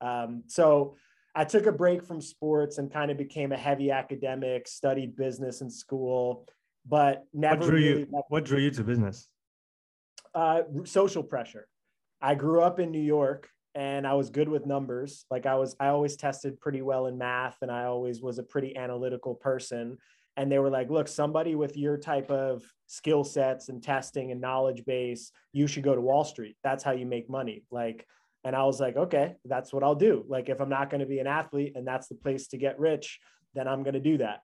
Um, 0.00 0.42
so 0.48 0.96
I 1.32 1.44
took 1.44 1.66
a 1.66 1.72
break 1.72 2.04
from 2.04 2.20
sports 2.20 2.78
and 2.78 2.92
kind 2.92 3.12
of 3.12 3.16
became 3.16 3.52
a 3.52 3.56
heavy 3.56 3.92
academic, 3.92 4.66
studied 4.66 5.14
business 5.14 5.60
in 5.60 5.70
school, 5.70 6.48
but 6.86 7.24
never. 7.32 7.60
What 7.60 7.66
drew 7.66 7.78
really 7.78 8.00
you? 8.00 8.22
What 8.28 8.44
drew 8.44 8.58
you 8.58 8.70
to 8.72 8.84
business? 8.84 9.28
Uh, 10.34 10.62
social 10.84 11.22
pressure. 11.22 11.66
I 12.20 12.34
grew 12.34 12.62
up 12.62 12.78
in 12.78 12.90
New 12.90 13.00
York 13.00 13.48
and 13.74 14.06
I 14.06 14.14
was 14.14 14.30
good 14.30 14.48
with 14.48 14.64
numbers. 14.66 15.24
Like 15.30 15.44
I 15.44 15.56
was, 15.56 15.74
I 15.80 15.88
always 15.88 16.16
tested 16.16 16.60
pretty 16.60 16.82
well 16.82 17.06
in 17.06 17.18
math 17.18 17.56
and 17.62 17.70
I 17.70 17.84
always 17.84 18.22
was 18.22 18.38
a 18.38 18.42
pretty 18.42 18.76
analytical 18.76 19.34
person. 19.34 19.98
And 20.36 20.50
they 20.50 20.58
were 20.58 20.70
like, 20.70 20.88
look, 20.88 21.08
somebody 21.08 21.54
with 21.54 21.76
your 21.76 21.98
type 21.98 22.30
of 22.30 22.62
skill 22.86 23.24
sets 23.24 23.68
and 23.68 23.82
testing 23.82 24.30
and 24.30 24.40
knowledge 24.40 24.84
base, 24.86 25.32
you 25.52 25.66
should 25.66 25.82
go 25.82 25.94
to 25.94 26.00
Wall 26.00 26.24
Street. 26.24 26.56
That's 26.62 26.82
how 26.82 26.92
you 26.92 27.04
make 27.04 27.28
money. 27.28 27.64
Like, 27.70 28.06
and 28.44 28.56
I 28.56 28.64
was 28.64 28.80
like, 28.80 28.96
okay, 28.96 29.36
that's 29.44 29.72
what 29.72 29.82
I'll 29.82 29.94
do. 29.94 30.24
Like, 30.28 30.48
if 30.48 30.60
I'm 30.60 30.70
not 30.70 30.88
going 30.88 31.00
to 31.00 31.06
be 31.06 31.18
an 31.18 31.26
athlete 31.26 31.72
and 31.74 31.86
that's 31.86 32.08
the 32.08 32.14
place 32.14 32.48
to 32.48 32.56
get 32.56 32.78
rich, 32.78 33.20
then 33.54 33.68
I'm 33.68 33.82
going 33.82 33.94
to 33.94 34.00
do 34.00 34.18
that. 34.18 34.40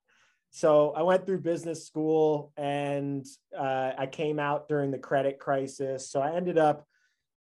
So 0.51 0.91
I 0.91 1.03
went 1.03 1.25
through 1.25 1.41
business 1.41 1.85
school 1.85 2.51
and 2.57 3.25
uh, 3.57 3.91
I 3.97 4.07
came 4.07 4.39
out 4.39 4.67
during 4.67 4.91
the 4.91 4.97
credit 4.97 5.39
crisis. 5.39 6.09
So 6.09 6.21
I 6.21 6.35
ended 6.35 6.57
up 6.57 6.85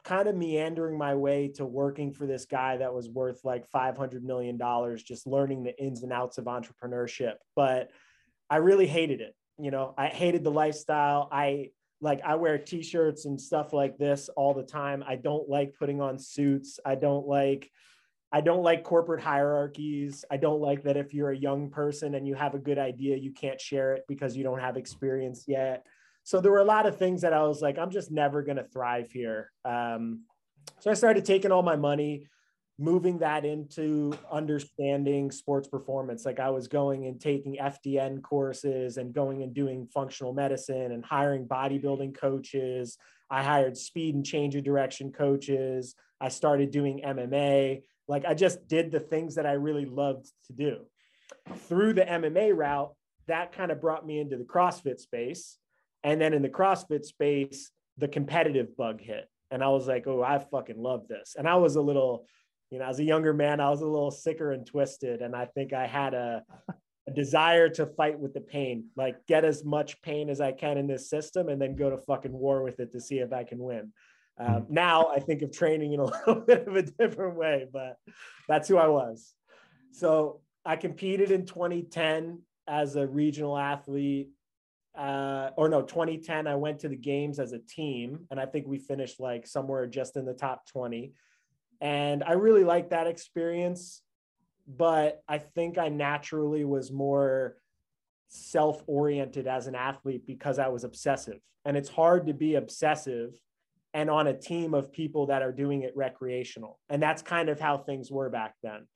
kind 0.04 0.28
of 0.28 0.36
meandering 0.36 0.98
my 0.98 1.16
way 1.16 1.48
to 1.48 1.66
working 1.66 2.12
for 2.12 2.26
this 2.26 2.46
guy 2.46 2.78
that 2.78 2.94
was 2.94 3.10
worth 3.10 3.44
like 3.44 3.70
$500 3.72 4.22
million, 4.22 4.60
just 4.98 5.28
learning 5.28 5.64
the 5.64 5.78
ins 5.82 6.04
and 6.04 6.12
outs 6.12 6.38
of 6.38 6.46
entrepreneurship. 6.46 7.36
But 7.56 7.90
I 8.50 8.58
really 8.58 8.88
hated 8.88 9.22
it. 9.22 9.36
You 9.58 9.72
know, 9.72 9.94
I 9.98 10.08
hated 10.08 10.44
the 10.44 10.52
lifestyle. 10.52 11.30
I 11.32 11.70
like, 12.02 12.22
I 12.24 12.36
wear 12.36 12.58
t 12.58 12.84
shirts 12.84 13.26
and 13.26 13.40
stuff 13.40 13.72
like 13.72 13.98
this 13.98 14.30
all 14.36 14.54
the 14.54 14.64
time. 14.64 15.04
I 15.08 15.16
don't 15.16 15.48
like 15.48 15.76
putting 15.80 16.02
on 16.02 16.20
suits. 16.20 16.80
I 16.86 16.96
don't 16.96 17.28
like, 17.28 17.70
I 18.33 18.41
don't 18.41 18.63
like 18.63 18.83
corporate 18.83 19.21
hierarchies. 19.21 20.25
I 20.30 20.38
don't 20.38 20.59
like 20.59 20.83
that 20.83 20.97
if 20.97 21.13
you're 21.13 21.31
a 21.31 21.38
young 21.38 21.69
person 21.69 22.15
and 22.15 22.27
you 22.27 22.33
have 22.33 22.56
a 22.56 22.59
good 22.59 22.80
idea, 22.80 23.15
you 23.15 23.31
can't 23.31 23.62
share 23.62 23.94
it 23.94 24.03
because 24.07 24.35
you 24.35 24.44
don't 24.44 24.59
have 24.59 24.75
experience 24.75 25.45
yet 25.47 25.85
so 26.24 26.39
there 26.39 26.51
were 26.51 26.59
a 26.59 26.65
lot 26.65 26.85
of 26.85 26.97
things 26.97 27.21
that 27.21 27.33
I 27.33 27.44
was 27.44 27.62
like, 27.62 27.77
I'm 27.77 27.91
just 27.91 28.12
never 28.12 28.41
going 28.41 28.57
to 28.57 28.63
thrive 28.63 29.12
here. 29.12 29.51
Um, 29.65 30.21
so 30.80 30.89
I 30.89 30.94
started 30.94 31.25
taking 31.25 31.51
all 31.51 31.63
my 31.63 31.75
money, 31.75 32.27
moving 32.80 33.19
that 33.19 33.44
into 33.44 34.13
understanding 34.31 35.31
sports 35.31 35.68
performance. 35.68 36.25
Like 36.25 36.39
I 36.39 36.50
was 36.50 36.69
going 36.69 37.06
and 37.07 37.19
taking 37.19 37.57
FDN 37.57 38.21
courses 38.21 38.97
and 38.97 39.13
going 39.13 39.44
and 39.44 39.53
doing 39.53 39.88
functional 39.94 40.33
medicine 40.33 40.94
and 40.94 41.03
hiring 41.03 41.45
bodybuilding 41.45 42.18
coaches. 42.18 42.97
I 43.30 43.44
hired 43.44 43.77
speed 43.77 44.15
and 44.15 44.25
change 44.25 44.56
of 44.56 44.63
direction 44.63 45.12
coaches. 45.12 45.94
I 46.21 46.30
started 46.30 46.71
doing 46.71 47.01
MMA. 47.06 47.81
Like 48.08 48.26
I 48.26 48.34
just 48.34 48.68
did 48.68 48.92
the 48.92 49.00
things 49.00 49.36
that 49.36 49.45
I 49.45 49.54
really 49.54 49.86
loved 49.86 50.28
to 50.48 50.54
do. 50.54 50.80
Through 51.68 51.94
the 51.94 52.04
MMA 52.04 52.56
route, 52.56 52.94
that 53.28 53.54
kind 53.54 53.72
of 53.72 53.81
brought 53.81 54.06
me 54.06 54.19
into 54.19 54.38
the 54.38 54.44
CrossFit 54.44 55.00
space 55.00 55.57
and 56.04 56.19
then 56.19 56.33
in 56.33 56.42
the 56.42 56.50
CrossFit 56.50 57.06
space, 57.06 57.72
the 57.98 58.07
competitive 58.07 58.76
bug 58.76 59.02
hit. 59.02 59.28
And 59.52 59.64
I 59.64 59.69
was 59.69 59.88
like, 59.88 60.07
oh, 60.07 60.22
I 60.22 60.40
fucking 60.40 60.81
love 60.81 61.07
this. 61.07 61.36
And 61.38 61.48
I 61.48 61.56
was 61.56 61.76
a 61.76 61.81
little, 61.81 62.26
you 62.72 62.80
know, 62.80 62.86
as 62.86 63.00
a 63.00 63.04
younger 63.04 63.33
man, 63.33 63.60
I 63.60 63.69
was 63.69 63.81
a 63.81 63.88
little 63.88 64.12
sicker 64.12 64.52
and 64.52 64.66
twisted. 64.66 65.22
And 65.22 65.36
I 65.36 65.45
think 65.45 65.74
I 65.74 65.86
had 65.86 66.14
a, 66.14 66.44
a 67.07 67.12
desire 67.12 67.69
to 67.69 67.86
fight 67.86 68.19
with 68.19 68.33
the 68.33 68.42
pain, 68.42 68.86
like 68.98 69.16
get 69.28 69.45
as 69.45 69.64
much 69.64 70.02
pain 70.02 70.30
as 70.30 70.42
I 70.42 70.52
can 70.52 70.78
in 70.78 70.88
this 70.88 71.10
system 71.10 71.50
and 71.50 71.62
then 71.62 71.76
go 71.76 71.90
to 71.90 71.98
fucking 71.98 72.33
war 72.33 72.64
with 72.64 72.80
it 72.80 72.92
to 72.94 73.00
see 73.00 73.19
if 73.19 73.31
I 73.31 73.44
can 73.44 73.60
win. 73.60 73.94
Um, 74.37 74.63
hmm. 74.63 74.73
now 74.73 75.07
I 75.07 75.19
think 75.19 75.42
of 75.42 75.52
training 75.52 75.94
in 75.94 75.99
a 75.99 76.06
little 76.28 76.42
bit 76.42 76.68
of 76.68 76.75
a 76.75 76.81
different 76.83 77.35
way, 77.35 77.68
but 77.71 77.97
that's 78.47 78.68
who 78.68 78.78
I 78.78 78.87
was. 78.87 79.33
So 79.92 80.42
I 80.66 80.75
competed 80.75 81.31
in 81.31 81.45
2010 81.45 82.42
as 82.68 82.95
a 82.95 83.06
regional 83.06 83.57
athlete 83.57 84.30
uh, 84.95 85.49
or 85.57 85.69
no, 85.69 85.81
2010, 85.81 86.45
I 86.45 86.56
went 86.56 86.80
to 86.80 86.90
the 86.90 86.95
games 86.95 87.40
as 87.40 87.52
a 87.52 87.59
team, 87.59 88.28
and 88.30 88.40
I 88.40 88.45
think 88.45 88.68
we 88.68 88.78
finished 88.78 89.19
like 89.19 89.47
somewhere 89.47 89.87
just 89.87 90.18
in 90.18 90.25
the 90.25 90.33
top 90.33 90.68
20. 90.68 91.13
And 91.81 92.23
I 92.23 92.33
really 92.33 92.63
liked 92.63 92.92
that 92.92 93.07
experience, 93.07 94.02
but 94.68 95.21
I 95.28 95.40
think 95.40 95.78
I 95.78 95.90
naturally 95.90 96.63
was 96.63 96.92
more 96.92 97.57
self 98.28 98.83
oriented 98.87 99.47
as 99.47 99.68
an 99.68 99.75
athlete 99.75 100.28
because 100.28 100.59
I 100.59 100.68
was 100.68 100.83
obsessive. 100.83 101.40
And 101.66 101.75
it's 101.75 101.90
hard 101.90 102.28
to 102.28 102.33
be 102.33 102.56
obsessive 102.56 103.31
and 103.94 104.09
on 104.09 104.28
a 104.28 104.38
team 104.38 104.73
of 104.73 104.92
people 104.92 105.28
that 105.28 105.42
are 105.42 105.52
doing 105.52 105.83
it 105.83 105.95
recreational. 105.95 106.80
And 106.90 107.02
that's 107.02 107.21
kind 107.21 107.50
of 107.50 107.59
how 107.59 107.78
things 107.78 108.12
were 108.12 108.30
back 108.30 108.56
then. 108.64 108.88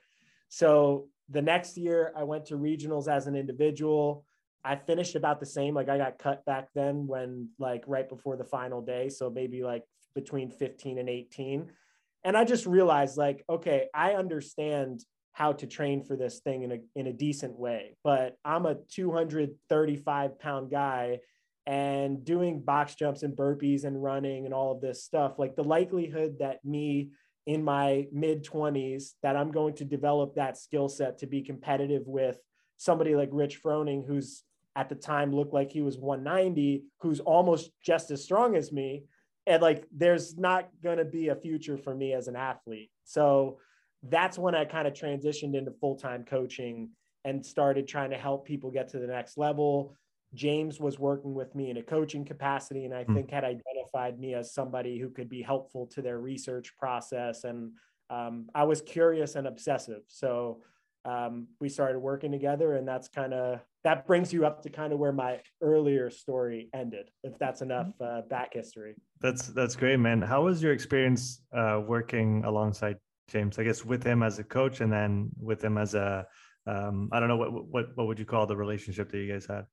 So 0.50 1.08
the 1.30 1.42
next 1.42 1.78
year, 1.78 2.12
I 2.16 2.24
went 2.24 2.46
to 2.46 2.56
regionals 2.56 3.08
as 3.08 3.28
an 3.28 3.36
individual. 3.36 4.26
I 4.64 4.76
finished 4.76 5.16
about 5.16 5.40
the 5.40 5.46
same. 5.46 5.76
Like 5.76 5.90
I 5.90 5.98
got 5.98 6.18
cut 6.18 6.44
back 6.46 6.70
then 6.74 7.06
when 7.08 7.50
like 7.60 7.84
right 7.88 8.08
before 8.08 8.38
the 8.38 8.44
final 8.44 8.82
day. 8.82 9.10
So 9.10 9.30
maybe 9.30 9.64
like 9.64 9.84
between 10.16 10.50
15 10.50 10.98
and 10.98 11.10
18. 11.10 11.72
And 12.24 12.36
I 12.36 12.44
just 12.44 12.66
realized 12.66 13.18
like, 13.18 13.46
okay, 13.50 13.88
I 13.94 14.14
understand 14.14 15.02
how 15.34 15.54
to 15.54 15.68
train 15.68 16.04
for 16.04 16.16
this 16.16 16.40
thing 16.40 16.64
in 16.64 16.72
a 16.72 16.78
in 16.96 17.06
a 17.06 17.14
decent 17.14 17.58
way. 17.58 17.96
But 18.04 18.38
I'm 18.44 18.66
a 18.66 18.76
235 18.92 20.40
pound 20.40 20.72
guy 20.72 21.20
and 21.68 22.24
doing 22.24 22.62
box 22.62 22.96
jumps 22.96 23.24
and 23.24 23.36
burpees 23.36 23.84
and 23.84 24.02
running 24.02 24.46
and 24.46 24.54
all 24.54 24.72
of 24.72 24.80
this 24.80 25.04
stuff, 25.04 25.38
like 25.38 25.56
the 25.58 25.64
likelihood 25.64 26.38
that 26.40 26.64
me 26.64 27.12
in 27.46 27.62
my 27.62 28.08
mid 28.14 28.46
20s 28.46 29.12
that 29.22 29.36
I'm 29.36 29.52
going 29.52 29.76
to 29.76 29.86
develop 29.86 30.36
that 30.36 30.58
skill 30.58 30.88
set 30.88 31.20
to 31.20 31.28
be 31.28 31.42
competitive 31.42 32.08
with 32.08 32.40
somebody 32.78 33.16
like 33.16 33.30
Rich 33.34 33.62
Froning, 33.62 34.08
who's 34.08 34.44
at 34.78 34.88
the 34.88 34.96
time 34.96 35.36
looked 35.36 35.54
like 35.54 35.70
he 35.70 35.82
was 35.82 35.98
190, 35.98 36.84
who's 37.02 37.20
almost 37.20 37.72
just 37.84 38.12
as 38.12 38.24
strong 38.24 38.56
as 38.56 38.72
me. 38.72 39.04
And 39.46 39.62
like, 39.62 39.86
there's 39.92 40.38
not 40.38 40.70
going 40.82 41.00
to 41.00 41.06
be 41.06 41.30
a 41.30 41.36
future 41.36 41.78
for 41.78 41.94
me 41.94 42.14
as 42.14 42.30
an 42.30 42.38
athlete. 42.38 42.92
So 43.04 43.60
that's 44.04 44.38
when 44.38 44.56
I 44.56 44.64
kind 44.64 44.88
of 44.88 44.94
transitioned 44.94 45.56
into 45.56 45.72
full 45.72 45.96
time 45.96 46.24
coaching 46.24 46.92
and 47.26 47.46
started 47.46 47.88
trying 47.88 48.12
to 48.12 48.18
help 48.18 48.46
people 48.46 48.72
get 48.72 48.90
to 48.90 49.00
the 49.00 49.08
next 49.08 49.38
level. 49.38 49.96
James 50.34 50.80
was 50.80 51.00
working 51.00 51.34
with 51.34 51.56
me 51.56 51.70
in 51.70 51.78
a 51.78 51.84
coaching 51.84 52.26
capacity, 52.26 52.86
and 52.86 52.94
I 52.94 53.04
mm. 53.04 53.14
think 53.14 53.32
had 53.32 53.44
identified 53.44 54.20
me 54.20 54.34
as 54.34 54.54
somebody 54.54 55.00
who 55.00 55.10
could 55.10 55.30
be 55.30 55.42
helpful 55.42 55.88
to 55.88 56.02
their 56.02 56.20
research 56.20 56.76
process. 56.78 57.44
And 57.44 57.72
um, 58.10 58.50
I 58.54 58.64
was 58.64 58.82
curious 58.82 59.36
and 59.36 59.48
obsessive. 59.48 60.02
So 60.08 60.62
um, 61.06 61.48
we 61.62 61.70
started 61.70 62.00
working 62.00 62.32
together, 62.32 62.74
and 62.74 62.88
that's 62.88 63.08
kind 63.08 63.34
of 63.34 63.62
that 63.84 64.06
brings 64.06 64.34
you 64.34 64.46
up 64.46 64.62
to 64.64 64.70
kind 64.70 64.92
of 64.92 65.00
where 65.00 65.14
my 65.14 65.40
earlier 65.62 66.10
story 66.10 66.70
ended, 66.74 67.10
if 67.24 67.38
that's 67.40 67.62
enough 67.62 67.88
uh, 68.02 68.22
back 68.30 68.54
history. 68.54 68.96
That's 69.22 69.48
that's 69.48 69.76
great, 69.76 69.98
man. 69.98 70.22
How 70.22 70.44
was 70.44 70.62
your 70.62 70.74
experience 70.74 71.42
uh, 71.56 71.82
working 71.86 72.44
alongside 72.44 72.98
James? 73.30 73.58
I 73.58 73.64
guess 73.64 73.86
with 73.86 74.04
him 74.04 74.24
as 74.24 74.40
a 74.40 74.44
coach, 74.44 74.82
and 74.82 74.92
then 74.92 75.30
with 75.40 75.64
him 75.64 75.78
as 75.78 75.96
a 75.96 76.28
um, 76.66 77.08
I 77.14 77.22
don't 77.22 77.30
know 77.30 77.38
what 77.38 77.66
what 77.66 77.86
what 77.96 78.08
would 78.08 78.20
you 78.20 78.26
call 78.26 78.46
the 78.46 78.58
relationship 78.58 79.10
that 79.12 79.18
you 79.18 79.32
guys 79.32 79.46
had? 79.46 79.66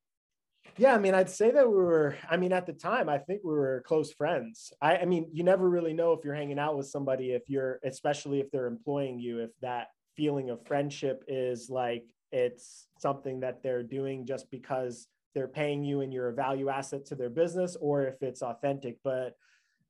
Yeah, 0.77 0.95
I 0.95 0.99
mean, 0.99 1.15
I'd 1.15 1.31
say 1.31 1.51
that 1.53 1.69
we 1.69 1.77
were. 1.77 2.17
I 2.29 2.37
mean, 2.37 2.53
at 2.53 2.67
the 2.67 2.73
time, 2.73 3.09
I 3.09 3.19
think 3.19 3.43
we 3.45 3.53
were 3.53 3.85
close 3.87 4.13
friends. 4.13 4.73
I, 4.83 4.99
I 4.99 5.05
mean, 5.05 5.29
you 5.33 5.45
never 5.45 5.69
really 5.69 5.93
know 5.93 6.13
if 6.13 6.25
you're 6.25 6.35
hanging 6.35 6.59
out 6.59 6.77
with 6.77 6.87
somebody 6.89 7.31
if 7.33 7.49
you're, 7.49 7.79
especially 7.85 8.41
if 8.41 8.51
they're 8.51 8.67
employing 8.67 9.21
you, 9.21 9.39
if 9.39 9.51
that 9.61 9.89
feeling 10.17 10.51
of 10.51 10.67
friendship 10.67 11.25
is 11.29 11.71
like 11.71 12.05
it's 12.33 12.89
something 12.99 13.41
that 13.41 13.63
they're 13.63 13.83
doing 13.85 14.27
just 14.27 14.51
because 14.51 15.07
they're 15.35 15.49
paying 15.49 15.85
you 15.85 16.01
and 16.01 16.13
you're 16.13 16.29
a 16.29 16.35
value 16.35 16.69
asset 16.69 17.07
to 17.07 17.15
their 17.15 17.31
business, 17.31 17.77
or 17.81 18.07
if 18.07 18.21
it's 18.23 18.43
authentic. 18.43 18.99
But 19.05 19.37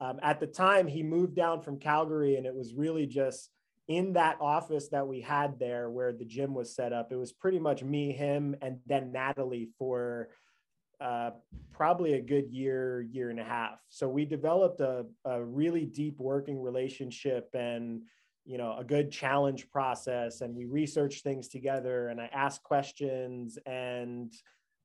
um, 0.01 0.19
at 0.23 0.39
the 0.39 0.47
time, 0.47 0.87
he 0.87 1.03
moved 1.03 1.35
down 1.35 1.63
from 1.63 1.79
Calgary, 1.79 2.37
and 2.37 2.45
it 2.45 2.55
was 2.55 2.75
really 2.75 3.07
just 3.07 3.49
in 3.89 4.15
that 4.15 4.37
office 4.41 4.89
that 4.89 5.07
we 5.07 5.21
had 5.21 5.59
there 5.59 5.89
where 5.91 6.13
the 6.13 6.25
gym 6.25 6.55
was 6.55 6.75
set 6.75 6.93
up. 6.93 7.11
It 7.11 7.17
was 7.17 7.33
pretty 7.33 7.59
much 7.59 7.83
me, 7.83 8.13
him, 8.13 8.57
and 8.61 8.81
then 8.87 9.13
Natalie 9.13 9.71
for 9.79 10.29
uh, 11.05 11.31
probably 11.73 12.15
a 12.15 12.21
good 12.21 12.51
year, 12.51 13.03
year 13.03 13.29
and 13.29 13.39
a 13.39 13.45
half. 13.45 13.79
So 13.91 14.09
we 14.09 14.25
developed 14.25 14.81
a, 14.81 15.05
a 15.27 15.45
really 15.45 15.85
deep 15.85 16.19
working 16.19 16.63
relationship 16.63 17.51
and 17.53 18.01
you 18.47 18.59
know 18.59 18.77
a 18.79 18.85
good 18.85 19.11
challenge 19.11 19.71
process 19.71 20.41
and 20.41 20.55
we 20.55 20.67
researched 20.67 21.25
things 21.25 21.49
together 21.49 22.09
and 22.09 22.21
i 22.21 22.29
asked 22.33 22.63
questions 22.63 23.59
and 23.65 24.35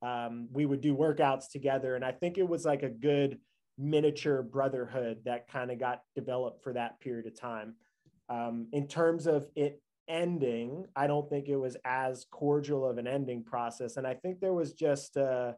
um, 0.02 0.48
we 0.54 0.66
would 0.66 0.80
do 0.80 0.96
workouts 0.96 1.52
together 1.52 1.96
and 1.96 2.06
i 2.06 2.12
think 2.14 2.38
it 2.38 2.48
was 2.48 2.64
like 2.64 2.84
a 2.84 2.90
good 2.90 3.38
miniature 3.78 4.42
brotherhood 4.42 5.18
that 5.26 5.50
kind 5.52 5.72
of 5.72 5.80
got 5.80 6.04
developed 6.16 6.64
for 6.64 6.72
that 6.72 7.00
period 7.02 7.28
of 7.28 7.38
time 7.38 7.76
um, 8.30 8.68
in 8.72 8.88
terms 8.88 9.28
of 9.28 9.46
it 9.56 9.82
ending 10.08 10.86
i 10.96 11.06
don't 11.06 11.30
think 11.30 11.50
it 11.50 11.58
was 11.58 11.76
as 11.84 12.26
cordial 12.32 12.90
of 12.90 12.98
an 12.98 13.08
ending 13.08 13.44
process 13.44 13.98
and 13.98 14.08
i 14.08 14.14
think 14.14 14.40
there 14.40 14.54
was 14.54 14.72
just 14.72 15.18
uh, 15.18 15.52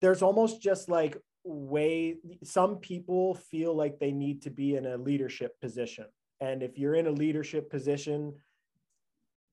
there's 0.00 0.22
almost 0.22 0.60
just 0.60 0.88
like 0.88 1.16
way 1.44 2.16
some 2.42 2.76
people 2.76 3.34
feel 3.34 3.74
like 3.74 3.98
they 3.98 4.12
need 4.12 4.42
to 4.42 4.50
be 4.50 4.76
in 4.76 4.86
a 4.86 4.96
leadership 4.96 5.60
position. 5.60 6.06
And 6.40 6.62
if 6.62 6.78
you're 6.78 6.94
in 6.94 7.06
a 7.06 7.12
leadership 7.12 7.70
position 7.70 8.34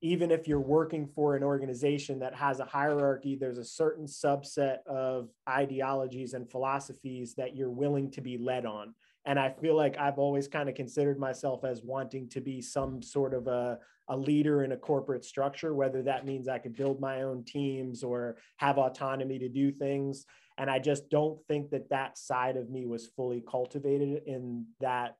even 0.04 0.30
if 0.30 0.46
you're 0.46 0.60
working 0.60 1.06
for 1.06 1.34
an 1.34 1.42
organization 1.42 2.18
that 2.18 2.34
has 2.34 2.60
a 2.60 2.64
hierarchy 2.66 3.36
there's 3.36 3.56
a 3.56 3.64
certain 3.64 4.04
subset 4.04 4.84
of 4.86 5.30
ideologies 5.48 6.34
and 6.34 6.50
philosophies 6.50 7.34
that 7.36 7.56
you're 7.56 7.70
willing 7.70 8.10
to 8.10 8.20
be 8.20 8.36
led 8.36 8.66
on 8.66 8.94
and 9.24 9.38
i 9.38 9.50
feel 9.60 9.76
like 9.76 9.96
i've 9.98 10.18
always 10.18 10.48
kind 10.48 10.68
of 10.68 10.74
considered 10.74 11.18
myself 11.18 11.64
as 11.64 11.82
wanting 11.82 12.28
to 12.28 12.40
be 12.40 12.60
some 12.60 13.02
sort 13.02 13.34
of 13.34 13.46
a, 13.46 13.78
a 14.08 14.16
leader 14.16 14.64
in 14.64 14.72
a 14.72 14.76
corporate 14.76 15.24
structure 15.24 15.74
whether 15.74 16.02
that 16.02 16.26
means 16.26 16.48
i 16.48 16.58
could 16.58 16.76
build 16.76 17.00
my 17.00 17.22
own 17.22 17.44
teams 17.44 18.02
or 18.02 18.36
have 18.56 18.78
autonomy 18.78 19.38
to 19.38 19.48
do 19.48 19.70
things 19.70 20.26
and 20.58 20.70
i 20.70 20.78
just 20.78 21.08
don't 21.08 21.38
think 21.46 21.70
that 21.70 21.88
that 21.90 22.18
side 22.18 22.56
of 22.56 22.70
me 22.70 22.86
was 22.86 23.08
fully 23.08 23.42
cultivated 23.48 24.22
in 24.26 24.64
that 24.80 25.16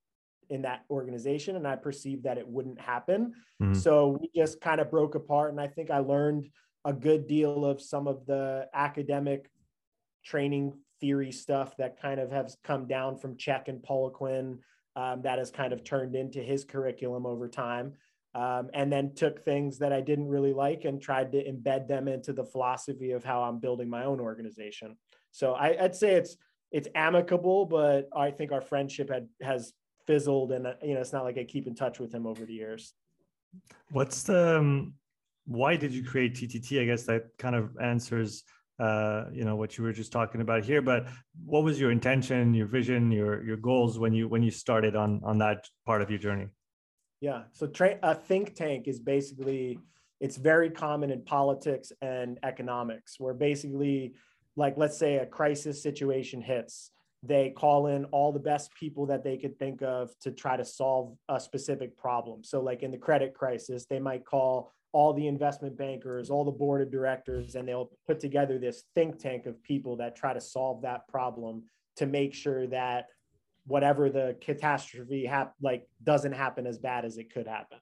in 0.50 0.62
that 0.62 0.84
organization 0.90 1.56
and 1.56 1.66
i 1.66 1.74
perceived 1.74 2.24
that 2.24 2.38
it 2.38 2.46
wouldn't 2.46 2.80
happen 2.80 3.32
mm-hmm. 3.62 3.74
so 3.74 4.18
we 4.20 4.28
just 4.34 4.60
kind 4.60 4.80
of 4.80 4.90
broke 4.90 5.14
apart 5.14 5.50
and 5.50 5.60
i 5.60 5.66
think 5.66 5.90
i 5.90 5.98
learned 5.98 6.48
a 6.84 6.92
good 6.92 7.26
deal 7.26 7.64
of 7.64 7.80
some 7.80 8.06
of 8.06 8.26
the 8.26 8.68
academic 8.74 9.50
training 10.24 10.72
theory 11.04 11.30
stuff 11.30 11.76
that 11.76 12.00
kind 12.00 12.18
of 12.18 12.30
has 12.30 12.56
come 12.64 12.86
down 12.86 13.18
from 13.18 13.36
Chek 13.36 13.68
and 13.68 13.82
Poliquin 13.82 14.56
um, 14.96 15.20
that 15.20 15.38
has 15.38 15.50
kind 15.50 15.74
of 15.74 15.84
turned 15.84 16.16
into 16.16 16.38
his 16.38 16.64
curriculum 16.64 17.26
over 17.26 17.46
time. 17.46 17.92
Um, 18.34 18.70
and 18.72 18.90
then 18.90 19.14
took 19.14 19.44
things 19.44 19.78
that 19.78 19.92
I 19.92 20.00
didn't 20.00 20.26
really 20.26 20.54
like 20.54 20.86
and 20.86 21.00
tried 21.00 21.30
to 21.32 21.44
embed 21.44 21.86
them 21.86 22.08
into 22.08 22.32
the 22.32 22.44
philosophy 22.44 23.12
of 23.12 23.22
how 23.22 23.42
I'm 23.42 23.60
building 23.60 23.88
my 23.88 24.04
own 24.04 24.18
organization. 24.18 24.96
So 25.30 25.52
I, 25.52 25.76
would 25.80 25.94
say 25.94 26.14
it's 26.14 26.36
it's 26.72 26.88
amicable, 26.96 27.66
but 27.66 28.08
I 28.16 28.32
think 28.32 28.50
our 28.50 28.62
friendship 28.62 29.08
had 29.08 29.28
has 29.40 29.72
fizzled, 30.06 30.50
and 30.50 30.66
uh, 30.66 30.72
you 30.82 30.94
know 30.94 31.00
it's 31.00 31.12
not 31.12 31.22
like 31.22 31.38
I 31.38 31.44
keep 31.44 31.68
in 31.68 31.76
touch 31.76 32.00
with 32.00 32.12
him 32.12 32.26
over 32.26 32.44
the 32.44 32.54
years. 32.54 32.94
What's 33.90 34.24
the 34.24 34.58
um, 34.58 34.94
why 35.46 35.76
did 35.76 35.92
you 35.92 36.02
create 36.02 36.34
TTT? 36.34 36.82
I 36.82 36.86
guess 36.86 37.04
that 37.04 37.28
kind 37.38 37.54
of 37.54 37.76
answers 37.80 38.42
uh, 38.78 39.24
you 39.32 39.44
know 39.44 39.56
what 39.56 39.78
you 39.78 39.84
were 39.84 39.92
just 39.92 40.12
talking 40.12 40.40
about 40.40 40.64
here. 40.64 40.82
But 40.82 41.06
what 41.44 41.64
was 41.64 41.80
your 41.80 41.90
intention, 41.90 42.54
your 42.54 42.66
vision, 42.66 43.10
your 43.10 43.44
your 43.44 43.56
goals 43.56 43.98
when 43.98 44.12
you 44.12 44.28
when 44.28 44.42
you 44.42 44.50
started 44.50 44.96
on 44.96 45.20
on 45.24 45.38
that 45.38 45.68
part 45.86 46.02
of 46.02 46.10
your 46.10 46.18
journey? 46.18 46.48
Yeah, 47.20 47.44
so 47.52 47.66
tra- 47.66 47.98
a 48.02 48.14
think 48.14 48.54
tank 48.54 48.88
is 48.88 48.98
basically 49.00 49.78
it's 50.20 50.36
very 50.36 50.70
common 50.70 51.10
in 51.10 51.22
politics 51.24 51.92
and 52.02 52.38
economics, 52.42 53.18
where 53.18 53.34
basically 53.34 54.14
like 54.56 54.76
let's 54.76 54.98
say 54.98 55.16
a 55.16 55.26
crisis 55.26 55.82
situation 55.82 56.40
hits 56.40 56.90
they 57.26 57.48
call 57.50 57.86
in 57.86 58.04
all 58.06 58.32
the 58.32 58.38
best 58.38 58.70
people 58.74 59.06
that 59.06 59.24
they 59.24 59.38
could 59.38 59.58
think 59.58 59.82
of 59.82 60.10
to 60.20 60.30
try 60.30 60.56
to 60.56 60.64
solve 60.64 61.16
a 61.28 61.40
specific 61.40 61.96
problem 61.96 62.44
so 62.44 62.60
like 62.60 62.82
in 62.82 62.90
the 62.90 62.98
credit 62.98 63.34
crisis 63.34 63.86
they 63.86 63.98
might 63.98 64.24
call 64.24 64.72
all 64.94 65.12
the 65.12 65.26
investment 65.26 65.76
bankers 65.76 66.30
all 66.30 66.44
the 66.44 66.50
board 66.50 66.80
of 66.80 66.90
directors 66.90 67.54
and 67.56 67.68
they'll 67.68 67.90
put 68.06 68.20
together 68.20 68.58
this 68.58 68.84
think 68.94 69.18
tank 69.18 69.46
of 69.46 69.62
people 69.62 69.96
that 69.96 70.16
try 70.16 70.32
to 70.32 70.40
solve 70.40 70.80
that 70.82 71.06
problem 71.08 71.62
to 71.96 72.06
make 72.06 72.32
sure 72.32 72.66
that 72.66 73.06
whatever 73.66 74.08
the 74.08 74.36
catastrophe 74.40 75.26
hap- 75.26 75.54
like 75.60 75.86
doesn't 76.02 76.32
happen 76.32 76.66
as 76.66 76.78
bad 76.78 77.04
as 77.04 77.18
it 77.18 77.32
could 77.32 77.46
happen 77.46 77.78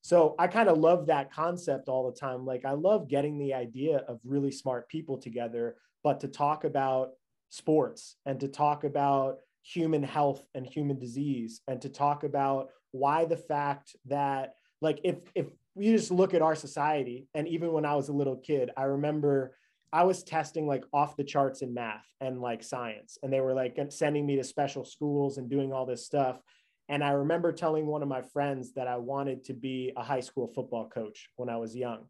so 0.00 0.34
I 0.38 0.48
kind 0.48 0.68
of 0.68 0.76
love 0.76 1.06
that 1.06 1.32
concept 1.32 1.88
all 1.88 2.10
the 2.10 2.20
time. 2.20 2.44
Like 2.44 2.66
I 2.66 2.72
love 2.72 3.08
getting 3.08 3.38
the 3.38 3.54
idea 3.54 4.04
of 4.06 4.20
really 4.22 4.50
smart 4.50 4.86
people 4.90 5.16
together 5.16 5.76
but 6.02 6.20
to 6.20 6.28
talk 6.28 6.64
about 6.64 7.12
sports 7.48 8.16
and 8.26 8.38
to 8.40 8.46
talk 8.46 8.84
about 8.84 9.38
human 9.62 10.02
health 10.02 10.44
and 10.54 10.66
human 10.66 10.98
disease 10.98 11.62
and 11.66 11.80
to 11.80 11.88
talk 11.88 12.22
about 12.22 12.68
why 12.90 13.24
the 13.24 13.36
fact 13.38 13.96
that 14.04 14.56
like 14.82 15.00
if 15.04 15.16
if 15.34 15.46
you 15.76 15.96
just 15.96 16.10
look 16.10 16.34
at 16.34 16.42
our 16.42 16.54
society 16.54 17.26
and 17.34 17.48
even 17.48 17.72
when 17.72 17.84
i 17.84 17.94
was 17.94 18.08
a 18.08 18.12
little 18.12 18.36
kid 18.36 18.70
i 18.76 18.84
remember 18.84 19.56
i 19.92 20.02
was 20.02 20.22
testing 20.22 20.66
like 20.66 20.84
off 20.92 21.16
the 21.16 21.24
charts 21.24 21.62
in 21.62 21.72
math 21.72 22.06
and 22.20 22.40
like 22.40 22.62
science 22.62 23.18
and 23.22 23.32
they 23.32 23.40
were 23.40 23.54
like 23.54 23.78
sending 23.90 24.26
me 24.26 24.36
to 24.36 24.44
special 24.44 24.84
schools 24.84 25.38
and 25.38 25.48
doing 25.48 25.72
all 25.72 25.86
this 25.86 26.04
stuff. 26.04 26.40
And 26.88 27.02
i 27.02 27.10
remember 27.10 27.52
telling 27.52 27.86
one 27.86 28.02
of 28.02 28.08
my 28.08 28.22
friends 28.22 28.72
that 28.74 28.88
i 28.88 28.96
wanted 28.96 29.44
to 29.44 29.54
be 29.54 29.92
a 29.96 30.02
high 30.02 30.20
school 30.20 30.48
football 30.48 30.88
coach 30.88 31.28
when 31.36 31.48
i 31.48 31.56
was 31.56 31.76
young. 31.76 32.06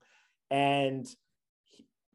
And 0.50 1.06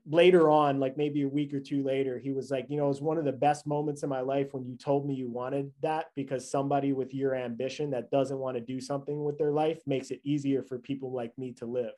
later 0.09 0.49
on, 0.49 0.79
like 0.79 0.97
maybe 0.97 1.21
a 1.21 1.27
week 1.27 1.53
or 1.53 1.59
two 1.59 1.83
later, 1.83 2.17
he 2.17 2.31
was 2.31 2.49
like, 2.49 2.65
you 2.67 2.77
know, 2.77 2.85
it 2.85 2.89
was 2.89 3.01
one 3.01 3.19
of 3.19 3.25
the 3.25 3.31
best 3.31 3.67
moments 3.67 4.01
in 4.01 4.09
my 4.09 4.21
life 4.21 4.47
when 4.53 4.65
you 4.65 4.75
told 4.75 5.07
me 5.07 5.13
you 5.13 5.29
wanted 5.29 5.71
that 5.81 6.07
because 6.15 6.49
somebody 6.49 6.93
with 6.93 7.13
your 7.13 7.35
ambition 7.35 7.91
that 7.91 8.09
doesn't 8.09 8.39
want 8.39 8.57
to 8.57 8.61
do 8.61 8.81
something 8.81 9.23
with 9.23 9.37
their 9.37 9.51
life 9.51 9.79
makes 9.85 10.09
it 10.09 10.19
easier 10.23 10.63
for 10.63 10.79
people 10.79 11.11
like 11.11 11.37
me 11.37 11.53
to 11.53 11.65
live. 11.67 11.93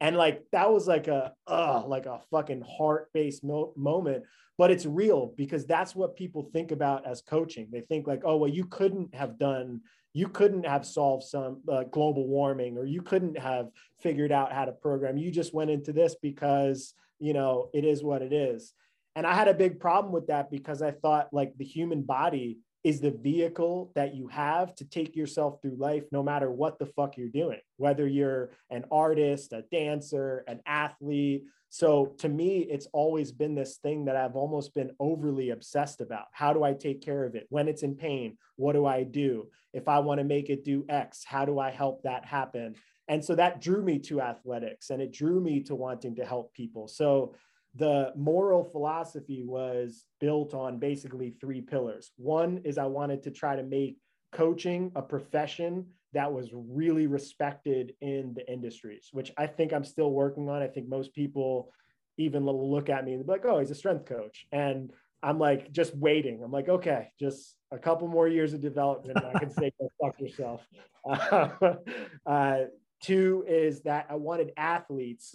And 0.00 0.16
like 0.16 0.44
that 0.52 0.70
was 0.70 0.86
like 0.86 1.08
a 1.08 1.32
uh 1.48 1.82
like 1.84 2.06
a 2.06 2.20
fucking 2.30 2.62
heart-based 2.62 3.42
mo- 3.42 3.72
moment, 3.76 4.22
but 4.56 4.70
it's 4.70 4.86
real 4.86 5.34
because 5.36 5.66
that's 5.66 5.96
what 5.96 6.14
people 6.14 6.50
think 6.52 6.70
about 6.70 7.04
as 7.04 7.20
coaching. 7.22 7.68
They 7.72 7.80
think 7.80 8.06
like, 8.06 8.22
oh 8.24 8.36
well, 8.36 8.50
you 8.50 8.66
couldn't 8.66 9.12
have 9.16 9.38
done 9.38 9.80
you 10.14 10.26
couldn't 10.28 10.64
have 10.64 10.86
solved 10.86 11.22
some 11.22 11.60
uh, 11.70 11.84
global 11.84 12.26
warming 12.26 12.78
or 12.78 12.84
you 12.84 13.02
couldn't 13.02 13.38
have 13.38 13.68
figured 14.00 14.32
out 14.32 14.52
how 14.52 14.64
to 14.64 14.72
program 14.72 15.18
you 15.18 15.30
just 15.30 15.52
went 15.52 15.70
into 15.70 15.92
this 15.92 16.16
because 16.22 16.94
you 17.18 17.32
know 17.32 17.68
it 17.72 17.84
is 17.84 18.02
what 18.02 18.22
it 18.22 18.32
is 18.32 18.72
And 19.16 19.26
I 19.26 19.34
had 19.34 19.48
a 19.48 19.54
big 19.54 19.80
problem 19.80 20.12
with 20.12 20.28
that 20.28 20.48
because 20.50 20.80
I 20.80 20.92
thought 20.92 21.32
like 21.32 21.52
the 21.56 21.64
human 21.64 22.02
body 22.02 22.58
is 22.84 23.00
the 23.00 23.10
vehicle 23.10 23.90
that 23.96 24.14
you 24.14 24.28
have 24.28 24.74
to 24.76 24.84
take 24.84 25.16
yourself 25.16 25.60
through 25.60 25.76
life 25.76 26.04
no 26.12 26.22
matter 26.22 26.50
what 26.50 26.78
the 26.78 26.86
fuck 26.86 27.16
you're 27.16 27.28
doing, 27.28 27.58
whether 27.76 28.06
you're 28.06 28.50
an 28.70 28.84
artist, 28.92 29.52
a 29.52 29.64
dancer, 29.72 30.44
an 30.46 30.60
athlete. 30.66 31.42
So 31.68 32.14
to 32.18 32.28
me, 32.28 32.60
it's 32.60 32.86
always 32.92 33.32
been 33.32 33.54
this 33.56 33.78
thing 33.78 34.04
that 34.04 34.16
I've 34.16 34.36
almost 34.36 34.72
been 34.74 34.92
overly 35.00 35.50
obsessed 35.50 36.00
about. 36.00 36.26
How 36.32 36.52
do 36.52 36.62
I 36.62 36.72
take 36.72 37.02
care 37.02 37.24
of 37.24 37.34
it? 37.34 37.46
When 37.50 37.66
it's 37.68 37.82
in 37.82 37.96
pain, 37.96 38.38
what 38.56 38.74
do 38.74 38.86
I 38.86 39.02
do? 39.02 39.48
If 39.74 39.88
I 39.88 39.98
want 39.98 40.18
to 40.18 40.24
make 40.24 40.48
it 40.48 40.64
do 40.64 40.84
X, 40.88 41.24
how 41.26 41.44
do 41.44 41.58
I 41.58 41.70
help 41.70 42.04
that 42.04 42.24
happen? 42.24 42.76
And 43.08 43.24
so 43.24 43.34
that 43.34 43.60
drew 43.60 43.82
me 43.82 43.98
to 44.00 44.20
athletics 44.20 44.90
and 44.90 45.00
it 45.00 45.12
drew 45.12 45.40
me 45.40 45.62
to 45.64 45.74
wanting 45.74 46.14
to 46.16 46.24
help 46.24 46.52
people. 46.52 46.88
So 46.88 47.34
the 47.74 48.12
moral 48.16 48.64
philosophy 48.64 49.44
was 49.44 50.06
built 50.20 50.54
on 50.54 50.78
basically 50.78 51.34
three 51.40 51.60
pillars. 51.60 52.12
One 52.16 52.60
is 52.64 52.76
I 52.76 52.86
wanted 52.86 53.22
to 53.24 53.30
try 53.30 53.56
to 53.56 53.62
make 53.62 53.98
coaching 54.32 54.92
a 54.94 55.02
profession 55.02 55.86
that 56.12 56.32
was 56.32 56.50
really 56.52 57.06
respected 57.06 57.94
in 58.00 58.34
the 58.34 58.50
industries, 58.50 59.08
which 59.12 59.32
I 59.36 59.46
think 59.46 59.72
I'm 59.72 59.84
still 59.84 60.10
working 60.10 60.48
on. 60.48 60.62
I 60.62 60.66
think 60.66 60.88
most 60.88 61.14
people 61.14 61.72
even 62.16 62.44
look 62.44 62.88
at 62.88 63.04
me 63.04 63.14
and 63.14 63.24
be 63.24 63.32
like, 63.32 63.44
oh, 63.44 63.58
he's 63.58 63.70
a 63.70 63.74
strength 63.74 64.06
coach. 64.06 64.46
And 64.50 64.90
I'm 65.22 65.38
like, 65.38 65.70
just 65.72 65.96
waiting. 65.96 66.42
I'm 66.42 66.50
like, 66.50 66.68
okay, 66.68 67.08
just 67.18 67.56
a 67.70 67.78
couple 67.78 68.08
more 68.08 68.28
years 68.28 68.54
of 68.54 68.60
development. 68.60 69.18
I 69.24 69.38
can 69.38 69.50
say, 69.58 69.72
go 69.80 69.90
fuck 70.00 70.20
yourself. 70.20 70.66
Uh, 72.26 72.64
two 73.00 73.44
is 73.46 73.82
that 73.82 74.06
I 74.10 74.16
wanted 74.16 74.52
athletes 74.56 75.34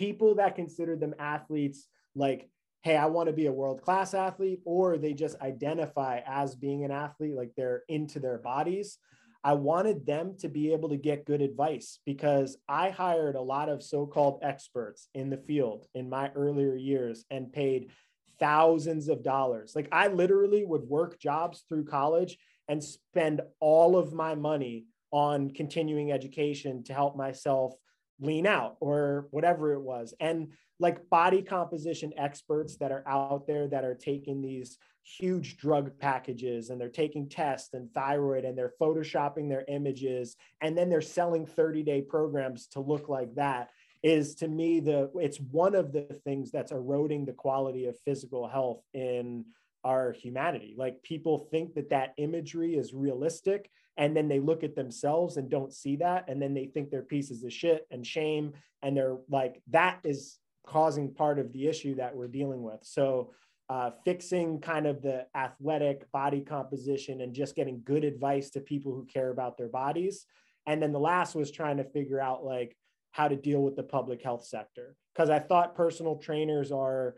people 0.00 0.36
that 0.36 0.54
considered 0.54 0.98
them 0.98 1.14
athletes 1.18 1.86
like 2.14 2.48
hey 2.82 2.96
i 2.96 3.04
want 3.04 3.26
to 3.26 3.34
be 3.34 3.46
a 3.46 3.52
world 3.52 3.82
class 3.82 4.14
athlete 4.14 4.60
or 4.64 4.96
they 4.96 5.12
just 5.12 5.38
identify 5.42 6.20
as 6.26 6.54
being 6.54 6.84
an 6.84 6.90
athlete 6.90 7.36
like 7.36 7.52
they're 7.54 7.82
into 7.88 8.18
their 8.18 8.38
bodies. 8.38 8.98
I 9.42 9.54
wanted 9.54 10.04
them 10.04 10.36
to 10.40 10.50
be 10.50 10.74
able 10.74 10.90
to 10.90 10.98
get 10.98 11.26
good 11.26 11.42
advice 11.42 11.98
because 12.06 12.56
i 12.68 12.88
hired 12.88 13.36
a 13.36 13.42
lot 13.42 13.68
of 13.68 13.82
so-called 13.82 14.40
experts 14.42 15.08
in 15.14 15.28
the 15.28 15.36
field 15.36 15.86
in 15.94 16.08
my 16.08 16.30
earlier 16.34 16.74
years 16.74 17.24
and 17.30 17.52
paid 17.52 17.90
thousands 18.38 19.08
of 19.08 19.22
dollars. 19.22 19.72
Like 19.76 19.88
i 19.92 20.08
literally 20.08 20.64
would 20.64 20.82
work 20.82 21.18
jobs 21.18 21.64
through 21.68 21.84
college 21.84 22.38
and 22.68 22.82
spend 22.82 23.42
all 23.60 23.96
of 23.98 24.14
my 24.14 24.34
money 24.34 24.86
on 25.10 25.50
continuing 25.50 26.12
education 26.12 26.82
to 26.84 26.94
help 26.94 27.16
myself 27.16 27.74
lean 28.20 28.46
out 28.46 28.76
or 28.80 29.28
whatever 29.30 29.72
it 29.72 29.80
was. 29.80 30.14
And 30.20 30.48
like 30.78 31.08
body 31.10 31.42
composition 31.42 32.12
experts 32.16 32.76
that 32.76 32.90
are 32.90 33.06
out 33.06 33.46
there 33.46 33.68
that 33.68 33.84
are 33.84 33.94
taking 33.94 34.40
these 34.40 34.78
huge 35.02 35.56
drug 35.56 35.98
packages 35.98 36.70
and 36.70 36.80
they're 36.80 36.88
taking 36.88 37.28
tests 37.28 37.74
and 37.74 37.92
thyroid 37.92 38.44
and 38.44 38.56
they're 38.56 38.72
photoshopping 38.80 39.48
their 39.48 39.64
images 39.68 40.36
and 40.60 40.76
then 40.76 40.88
they're 40.88 41.00
selling 41.00 41.46
30 41.46 41.82
day 41.82 42.02
programs 42.02 42.66
to 42.66 42.80
look 42.80 43.08
like 43.08 43.34
that 43.34 43.70
is 44.02 44.34
to 44.36 44.48
me 44.48 44.80
the 44.80 45.10
it's 45.16 45.40
one 45.40 45.74
of 45.74 45.92
the 45.92 46.02
things 46.24 46.50
that's 46.50 46.72
eroding 46.72 47.24
the 47.24 47.32
quality 47.32 47.86
of 47.86 47.98
physical 48.04 48.46
health 48.46 48.82
in 48.94 49.44
our 49.84 50.12
humanity 50.12 50.74
like 50.76 51.02
people 51.02 51.48
think 51.50 51.74
that 51.74 51.90
that 51.90 52.14
imagery 52.18 52.74
is 52.74 52.94
realistic 52.94 53.70
and 53.96 54.16
then 54.16 54.28
they 54.28 54.40
look 54.40 54.64
at 54.64 54.74
themselves 54.74 55.36
and 55.36 55.50
don't 55.50 55.72
see 55.72 55.96
that 55.96 56.24
and 56.28 56.40
then 56.40 56.54
they 56.54 56.66
think 56.66 56.90
they're 56.90 57.02
pieces 57.02 57.44
of 57.44 57.52
shit 57.52 57.86
and 57.90 58.06
shame 58.06 58.52
and 58.82 58.96
they're 58.96 59.18
like 59.28 59.62
that 59.68 59.98
is 60.04 60.38
causing 60.66 61.12
part 61.12 61.38
of 61.38 61.52
the 61.52 61.66
issue 61.66 61.94
that 61.96 62.14
we're 62.14 62.28
dealing 62.28 62.62
with 62.62 62.80
so 62.82 63.32
uh, 63.68 63.90
fixing 64.04 64.60
kind 64.60 64.86
of 64.86 65.00
the 65.00 65.24
athletic 65.36 66.10
body 66.10 66.40
composition 66.40 67.20
and 67.20 67.34
just 67.34 67.54
getting 67.54 67.80
good 67.84 68.02
advice 68.02 68.50
to 68.50 68.60
people 68.60 68.92
who 68.92 69.06
care 69.06 69.30
about 69.30 69.56
their 69.56 69.68
bodies 69.68 70.26
and 70.66 70.82
then 70.82 70.92
the 70.92 70.98
last 70.98 71.34
was 71.34 71.50
trying 71.50 71.76
to 71.76 71.84
figure 71.84 72.20
out 72.20 72.44
like 72.44 72.76
how 73.12 73.28
to 73.28 73.36
deal 73.36 73.60
with 73.60 73.76
the 73.76 73.82
public 73.82 74.22
health 74.22 74.44
sector 74.44 74.96
because 75.14 75.30
i 75.30 75.38
thought 75.38 75.74
personal 75.74 76.16
trainers 76.16 76.72
are 76.72 77.14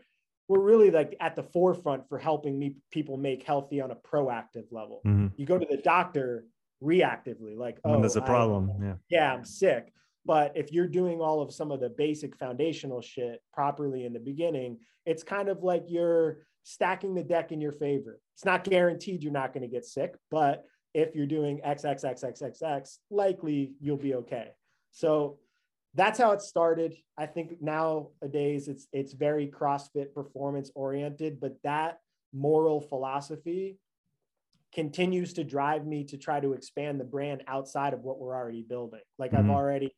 we're 0.47 0.59
really 0.59 0.91
like 0.91 1.15
at 1.19 1.35
the 1.35 1.43
forefront 1.43 2.07
for 2.09 2.17
helping 2.19 2.57
me 2.59 2.75
people 2.91 3.17
make 3.17 3.43
healthy 3.43 3.79
on 3.81 3.91
a 3.91 3.95
proactive 3.95 4.65
level. 4.71 5.01
Mm-hmm. 5.05 5.27
You 5.37 5.45
go 5.45 5.57
to 5.57 5.65
the 5.69 5.77
doctor, 5.77 6.45
reactively 6.83 7.57
like 7.57 7.79
oh 7.85 7.99
there's 7.99 8.15
a 8.15 8.21
problem 8.21 8.71
I, 8.81 8.85
yeah. 8.85 8.93
Yeah 9.09 9.33
i'm 9.33 9.45
sick. 9.45 9.93
But 10.25 10.53
if 10.55 10.71
you're 10.71 10.87
doing 10.87 11.19
all 11.19 11.41
of 11.41 11.53
some 11.53 11.69
of 11.69 11.81
the 11.81 11.89
basic 11.89 12.37
foundational 12.37 13.01
shit 13.01 13.41
properly 13.51 14.05
in 14.05 14.13
the 14.13 14.19
beginning 14.19 14.79
it's 15.05 15.23
kind 15.23 15.49
of 15.49 15.63
like 15.63 15.83
you're 15.87 16.45
stacking 16.63 17.13
the 17.13 17.23
deck 17.23 17.51
in 17.51 17.59
your 17.59 17.73
favor. 17.73 18.21
It's 18.35 18.45
not 18.45 18.63
guaranteed 18.63 19.21
you're 19.21 19.33
not 19.33 19.53
going 19.53 19.63
to 19.63 19.67
get 19.67 19.85
sick 19.85 20.15
but 20.31 20.63
if 20.93 21.15
you're 21.15 21.25
doing 21.25 21.59
xxxxxx 21.65 22.97
likely 23.09 23.73
you'll 23.81 23.97
be 23.97 24.15
okay. 24.15 24.49
So 24.91 25.39
that's 25.95 26.19
how 26.19 26.31
it 26.31 26.41
started. 26.41 26.95
I 27.17 27.25
think 27.27 27.61
nowadays 27.61 28.67
it's 28.67 28.87
it's 28.91 29.13
very 29.13 29.47
crossfit 29.47 30.13
performance 30.13 30.71
oriented 30.73 31.39
but 31.39 31.57
that 31.63 31.99
moral 32.33 32.81
philosophy 32.81 33.77
continues 34.73 35.33
to 35.33 35.43
drive 35.43 35.85
me 35.85 36.03
to 36.03 36.17
try 36.17 36.39
to 36.39 36.53
expand 36.53 36.99
the 36.99 37.05
brand 37.05 37.43
outside 37.47 37.93
of 37.93 38.01
what 38.01 38.19
we're 38.19 38.35
already 38.35 38.63
building. 38.63 39.01
Like 39.17 39.31
mm-hmm. 39.31 39.49
I've 39.49 39.55
already 39.55 39.93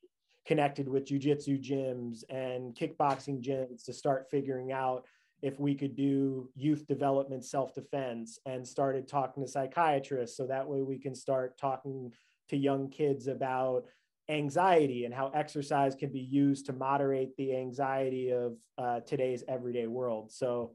connected 0.46 0.88
with 0.88 1.06
jujitsu 1.06 1.64
gyms 1.64 2.24
and 2.30 2.76
kickboxing 2.76 3.42
gyms 3.42 3.84
to 3.86 3.94
start 3.94 4.28
figuring 4.30 4.72
out 4.72 5.06
if 5.42 5.60
we 5.60 5.76
could 5.76 5.96
do 5.96 6.50
youth 6.56 6.88
development 6.88 7.44
self-defense 7.44 8.40
and 8.46 8.68
started 8.68 9.08
talking 9.08 9.44
to 9.44 9.50
psychiatrists 9.50 10.38
so 10.38 10.46
that 10.48 10.68
way 10.68 10.82
we 10.82 10.98
can 10.98 11.16
start 11.16 11.58
talking 11.58 12.12
to 12.50 12.58
young 12.58 12.90
kids 12.90 13.28
about 13.28 13.86
anxiety 14.30 15.06
and 15.06 15.14
how 15.14 15.30
exercise 15.36 15.96
can 15.96 16.10
be 16.10 16.20
used 16.20 16.66
to 16.66 16.74
moderate 16.74 17.36
the 17.38 17.56
anxiety 17.56 18.32
of 18.32 18.58
uh, 18.78 19.00
today's 19.02 19.44
everyday 19.48 19.88
world 19.88 20.32
so 20.32 20.72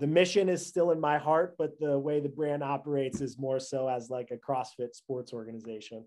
the 0.00 0.06
mission 0.06 0.48
is 0.48 0.66
still 0.66 0.90
in 0.90 0.98
my 0.98 1.18
heart, 1.18 1.54
but 1.58 1.78
the 1.78 1.98
way 1.98 2.20
the 2.20 2.28
brand 2.28 2.62
operates 2.62 3.20
is 3.20 3.38
more 3.38 3.60
so 3.60 3.86
as 3.86 4.08
like 4.08 4.30
a 4.30 4.36
CrossFit 4.36 4.94
sports 4.94 5.32
organization. 5.32 6.04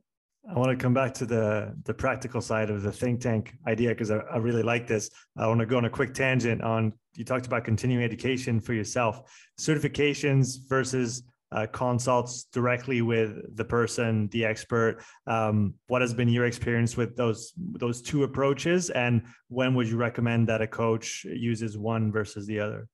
I 0.49 0.55
want 0.59 0.71
to 0.71 0.75
come 0.75 0.93
back 0.93 1.13
to 1.15 1.25
the 1.25 1.73
the 1.85 1.93
practical 1.93 2.41
side 2.41 2.69
of 2.69 2.81
the 2.81 2.91
think 2.91 3.21
tank 3.21 3.53
idea 3.65 3.89
because 3.89 4.11
I, 4.11 4.17
I, 4.17 4.37
really 4.37 4.63
like 4.63 4.87
this. 4.87 5.09
I 5.37 5.47
want 5.47 5.61
to 5.61 5.65
go 5.65 5.77
on 5.77 5.85
a 5.85 5.89
quick 5.89 6.13
tangent 6.13 6.61
on 6.61 6.91
you 7.15 7.23
talked 7.23 7.45
about 7.45 7.63
continuing 7.63 8.03
education 8.03 8.59
for 8.59 8.73
yourself, 8.73 9.21
certifications 9.57 10.57
versus 10.67 11.23
uh, 11.53 11.67
consults 11.71 12.45
directly 12.51 13.01
with 13.01 13.55
the 13.55 13.63
person, 13.63 14.27
the 14.29 14.43
expert. 14.43 15.01
Um, 15.27 15.75
what 15.87 16.01
has 16.01 16.13
been 16.13 16.27
your 16.27 16.45
experience 16.45 16.97
with 16.97 17.15
those 17.15 17.53
those 17.57 18.01
two 18.01 18.23
approaches, 18.23 18.89
and 18.89 19.21
when 19.47 19.75
would 19.75 19.87
you 19.87 19.97
recommend 19.97 20.49
that 20.49 20.61
a 20.61 20.67
coach 20.67 21.23
uses 21.23 21.77
one 21.77 22.11
versus 22.11 22.47
the 22.47 22.59
other? 22.59 22.89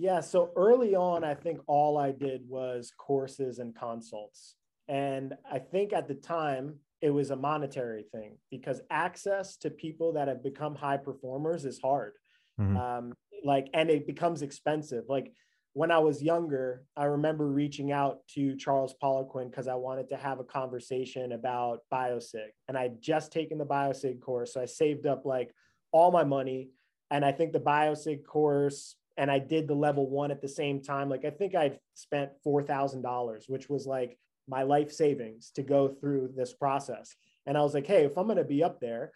Yeah, 0.00 0.20
so 0.20 0.50
early 0.56 0.94
on, 0.94 1.24
I 1.24 1.34
think 1.34 1.60
all 1.66 1.98
I 1.98 2.12
did 2.12 2.48
was 2.48 2.90
courses 2.96 3.58
and 3.58 3.76
consults. 3.76 4.54
And 4.88 5.34
I 5.52 5.58
think 5.58 5.92
at 5.92 6.08
the 6.08 6.14
time, 6.14 6.76
it 7.02 7.10
was 7.10 7.30
a 7.30 7.36
monetary 7.36 8.06
thing 8.10 8.38
because 8.50 8.80
access 8.88 9.58
to 9.58 9.68
people 9.68 10.14
that 10.14 10.26
have 10.26 10.42
become 10.42 10.74
high 10.74 10.96
performers 10.96 11.66
is 11.66 11.78
hard. 11.78 12.14
Mm-hmm. 12.58 12.76
Um, 12.78 13.12
like, 13.44 13.68
and 13.74 13.90
it 13.90 14.06
becomes 14.06 14.40
expensive. 14.40 15.04
Like, 15.06 15.34
when 15.74 15.90
I 15.90 15.98
was 15.98 16.22
younger, 16.22 16.82
I 16.96 17.04
remember 17.04 17.46
reaching 17.46 17.92
out 17.92 18.26
to 18.34 18.56
Charles 18.56 18.94
Poliquin 19.02 19.50
because 19.50 19.68
I 19.68 19.74
wanted 19.74 20.08
to 20.08 20.16
have 20.16 20.40
a 20.40 20.44
conversation 20.44 21.32
about 21.32 21.80
BioSig. 21.92 22.48
And 22.68 22.78
I'd 22.78 23.02
just 23.02 23.32
taken 23.32 23.58
the 23.58 23.66
BioSig 23.66 24.22
course. 24.22 24.54
So 24.54 24.62
I 24.62 24.64
saved 24.64 25.06
up 25.06 25.26
like 25.26 25.52
all 25.92 26.10
my 26.10 26.24
money. 26.24 26.70
And 27.10 27.22
I 27.22 27.32
think 27.32 27.52
the 27.52 27.60
BioSig 27.60 28.24
course 28.24 28.96
and 29.16 29.30
I 29.30 29.38
did 29.38 29.68
the 29.68 29.74
level 29.74 30.08
one 30.08 30.30
at 30.30 30.40
the 30.40 30.48
same 30.48 30.80
time. 30.80 31.08
Like 31.08 31.24
I 31.24 31.30
think 31.30 31.54
I'd 31.54 31.78
spent 31.94 32.30
four 32.42 32.62
thousand 32.62 33.02
dollars, 33.02 33.44
which 33.48 33.68
was 33.68 33.86
like 33.86 34.18
my 34.48 34.62
life 34.62 34.92
savings 34.92 35.50
to 35.54 35.62
go 35.62 35.88
through 35.88 36.32
this 36.36 36.52
process. 36.52 37.14
And 37.46 37.56
I 37.56 37.62
was 37.62 37.74
like, 37.74 37.86
hey, 37.86 38.04
if 38.04 38.18
I'm 38.18 38.26
going 38.26 38.36
to 38.36 38.44
be 38.44 38.62
up 38.62 38.80
there, 38.80 39.12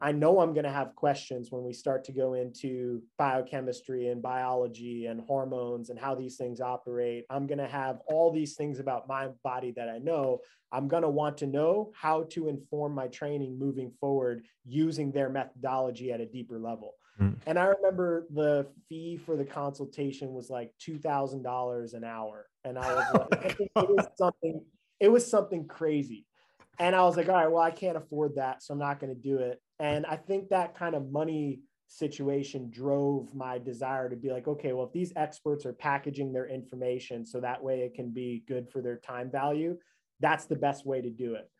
I 0.00 0.12
know 0.12 0.40
I'm 0.40 0.52
going 0.52 0.64
to 0.64 0.70
have 0.70 0.94
questions 0.94 1.50
when 1.50 1.64
we 1.64 1.72
start 1.72 2.04
to 2.04 2.12
go 2.12 2.34
into 2.34 3.02
biochemistry 3.16 4.08
and 4.08 4.20
biology 4.20 5.06
and 5.06 5.22
hormones 5.22 5.88
and 5.88 5.98
how 5.98 6.14
these 6.14 6.36
things 6.36 6.60
operate. 6.60 7.24
I'm 7.30 7.46
going 7.46 7.58
to 7.58 7.66
have 7.66 8.00
all 8.06 8.30
these 8.30 8.56
things 8.56 8.78
about 8.78 9.08
my 9.08 9.28
body 9.42 9.72
that 9.76 9.88
I 9.88 9.98
know. 9.98 10.40
I'm 10.70 10.88
going 10.88 11.02
to 11.02 11.08
want 11.08 11.38
to 11.38 11.46
know 11.46 11.92
how 11.94 12.24
to 12.30 12.48
inform 12.48 12.94
my 12.94 13.06
training 13.08 13.58
moving 13.58 13.90
forward 13.98 14.44
using 14.66 15.12
their 15.12 15.30
methodology 15.30 16.12
at 16.12 16.20
a 16.20 16.26
deeper 16.26 16.58
level. 16.58 16.92
Mm. 17.20 17.36
And 17.46 17.58
I 17.58 17.66
remember 17.66 18.26
the 18.32 18.66
fee 18.88 19.16
for 19.16 19.36
the 19.36 19.44
consultation 19.44 20.32
was 20.32 20.50
like 20.50 20.72
$2,000 20.86 21.94
an 21.94 22.04
hour. 22.04 22.46
And 22.64 22.78
I 22.78 22.94
was 22.94 23.06
like, 23.14 23.44
I 23.44 23.48
think 23.48 23.70
it 23.74 23.88
was 23.88 24.06
something, 24.18 24.62
it 25.00 25.08
was 25.08 25.28
something 25.28 25.66
crazy. 25.66 26.26
And 26.78 26.94
I 26.94 27.02
was 27.04 27.16
like, 27.16 27.28
all 27.28 27.36
right, 27.36 27.50
well, 27.50 27.62
I 27.62 27.70
can't 27.70 27.96
afford 27.96 28.34
that. 28.36 28.62
So 28.62 28.74
I'm 28.74 28.80
not 28.80 29.00
going 29.00 29.14
to 29.14 29.20
do 29.20 29.38
it. 29.38 29.60
And 29.78 30.04
I 30.06 30.16
think 30.16 30.50
that 30.50 30.76
kind 30.76 30.94
of 30.94 31.10
money 31.10 31.60
situation 31.88 32.70
drove 32.70 33.34
my 33.34 33.58
desire 33.58 34.10
to 34.10 34.16
be 34.16 34.30
like, 34.30 34.48
okay, 34.48 34.72
well, 34.72 34.86
if 34.86 34.92
these 34.92 35.12
experts 35.16 35.64
are 35.64 35.72
packaging 35.72 36.32
their 36.32 36.48
information 36.48 37.24
so 37.24 37.40
that 37.40 37.62
way 37.62 37.80
it 37.80 37.94
can 37.94 38.10
be 38.10 38.44
good 38.48 38.68
for 38.70 38.82
their 38.82 38.98
time 38.98 39.30
value, 39.30 39.76
that's 40.20 40.46
the 40.46 40.56
best 40.56 40.84
way 40.84 41.00
to 41.00 41.10
do 41.10 41.34
it. 41.34 41.50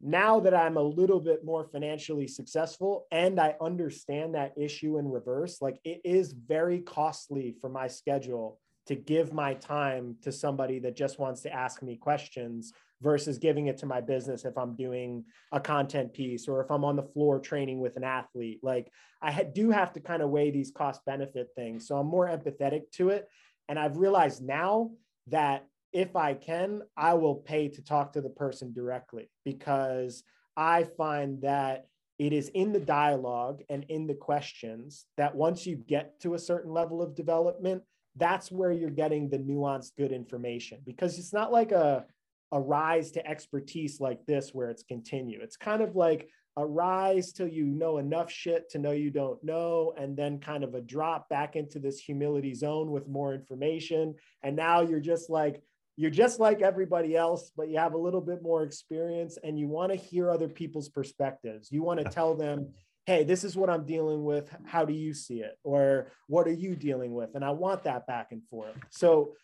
Now 0.00 0.40
that 0.40 0.54
I'm 0.54 0.76
a 0.76 0.82
little 0.82 1.20
bit 1.20 1.44
more 1.44 1.64
financially 1.64 2.26
successful 2.26 3.06
and 3.12 3.38
I 3.38 3.54
understand 3.60 4.34
that 4.34 4.54
issue 4.56 4.98
in 4.98 5.10
reverse, 5.10 5.60
like 5.60 5.78
it 5.84 6.00
is 6.04 6.32
very 6.32 6.80
costly 6.80 7.54
for 7.60 7.68
my 7.68 7.86
schedule 7.86 8.58
to 8.86 8.94
give 8.94 9.32
my 9.32 9.54
time 9.54 10.16
to 10.22 10.32
somebody 10.32 10.78
that 10.80 10.96
just 10.96 11.18
wants 11.18 11.42
to 11.42 11.52
ask 11.52 11.82
me 11.82 11.96
questions 11.96 12.72
versus 13.02 13.38
giving 13.38 13.66
it 13.66 13.78
to 13.78 13.86
my 13.86 14.00
business 14.00 14.44
if 14.44 14.56
I'm 14.56 14.74
doing 14.74 15.24
a 15.52 15.60
content 15.60 16.12
piece 16.12 16.48
or 16.48 16.62
if 16.62 16.70
I'm 16.70 16.84
on 16.84 16.96
the 16.96 17.02
floor 17.02 17.38
training 17.38 17.80
with 17.80 17.96
an 17.96 18.04
athlete. 18.04 18.60
Like 18.62 18.90
I 19.22 19.42
do 19.42 19.70
have 19.70 19.92
to 19.94 20.00
kind 20.00 20.22
of 20.22 20.30
weigh 20.30 20.50
these 20.50 20.70
cost 20.70 21.04
benefit 21.04 21.48
things. 21.54 21.86
So 21.86 21.96
I'm 21.96 22.06
more 22.06 22.26
empathetic 22.26 22.90
to 22.94 23.10
it. 23.10 23.28
And 23.68 23.78
I've 23.78 23.96
realized 23.96 24.42
now 24.42 24.90
that 25.28 25.66
if 25.92 26.16
I 26.16 26.34
can, 26.34 26.82
I 26.96 27.14
will 27.14 27.36
pay 27.36 27.68
to 27.68 27.82
talk 27.82 28.12
to 28.12 28.20
the 28.20 28.30
person 28.30 28.72
directly 28.72 29.30
because 29.44 30.22
I 30.56 30.84
find 30.84 31.42
that 31.42 31.86
it 32.18 32.32
is 32.32 32.48
in 32.50 32.72
the 32.72 32.80
dialogue 32.80 33.62
and 33.68 33.84
in 33.88 34.06
the 34.06 34.14
questions 34.14 35.06
that 35.16 35.34
once 35.34 35.66
you 35.66 35.76
get 35.76 36.20
to 36.20 36.34
a 36.34 36.38
certain 36.38 36.72
level 36.72 37.00
of 37.00 37.14
development, 37.14 37.82
that's 38.16 38.52
where 38.52 38.72
you're 38.72 38.90
getting 38.90 39.28
the 39.28 39.38
nuanced 39.38 39.92
good 39.96 40.12
information 40.12 40.80
because 40.84 41.18
it's 41.18 41.32
not 41.32 41.52
like 41.52 41.72
a 41.72 42.04
a 42.52 42.60
rise 42.60 43.12
to 43.12 43.26
expertise 43.26 44.00
like 44.00 44.26
this 44.26 44.50
where 44.52 44.70
it's 44.70 44.82
continue. 44.82 45.38
It's 45.40 45.56
kind 45.56 45.82
of 45.82 45.94
like 45.94 46.28
a 46.56 46.66
rise 46.66 47.32
till 47.32 47.46
you 47.46 47.64
know 47.64 47.98
enough 47.98 48.30
shit 48.30 48.68
to 48.70 48.78
know 48.78 48.90
you 48.90 49.10
don't 49.10 49.42
know, 49.44 49.94
and 49.96 50.16
then 50.16 50.40
kind 50.40 50.64
of 50.64 50.74
a 50.74 50.80
drop 50.80 51.28
back 51.28 51.54
into 51.54 51.78
this 51.78 52.00
humility 52.00 52.54
zone 52.54 52.90
with 52.90 53.08
more 53.08 53.34
information. 53.34 54.14
And 54.42 54.56
now 54.56 54.80
you're 54.80 55.00
just 55.00 55.30
like, 55.30 55.62
you're 55.96 56.10
just 56.10 56.40
like 56.40 56.62
everybody 56.62 57.16
else, 57.16 57.50
but 57.56 57.68
you 57.68 57.78
have 57.78 57.94
a 57.94 57.98
little 57.98 58.20
bit 58.20 58.42
more 58.42 58.62
experience 58.62 59.38
and 59.42 59.58
you 59.58 59.68
want 59.68 59.92
to 59.92 59.96
hear 59.96 60.30
other 60.30 60.48
people's 60.48 60.88
perspectives. 60.88 61.70
You 61.70 61.82
want 61.82 62.00
to 62.00 62.08
tell 62.08 62.34
them, 62.34 62.70
hey, 63.06 63.24
this 63.24 63.44
is 63.44 63.56
what 63.56 63.70
I'm 63.70 63.84
dealing 63.84 64.24
with. 64.24 64.50
How 64.64 64.84
do 64.84 64.92
you 64.92 65.12
see 65.12 65.40
it? 65.40 65.58
Or 65.64 66.12
what 66.26 66.46
are 66.46 66.52
you 66.52 66.76
dealing 66.76 67.12
with? 67.12 67.34
And 67.34 67.44
I 67.44 67.50
want 67.50 67.84
that 67.84 68.06
back 68.06 68.28
and 68.30 68.42
forth. 68.48 68.76
So, 68.90 69.34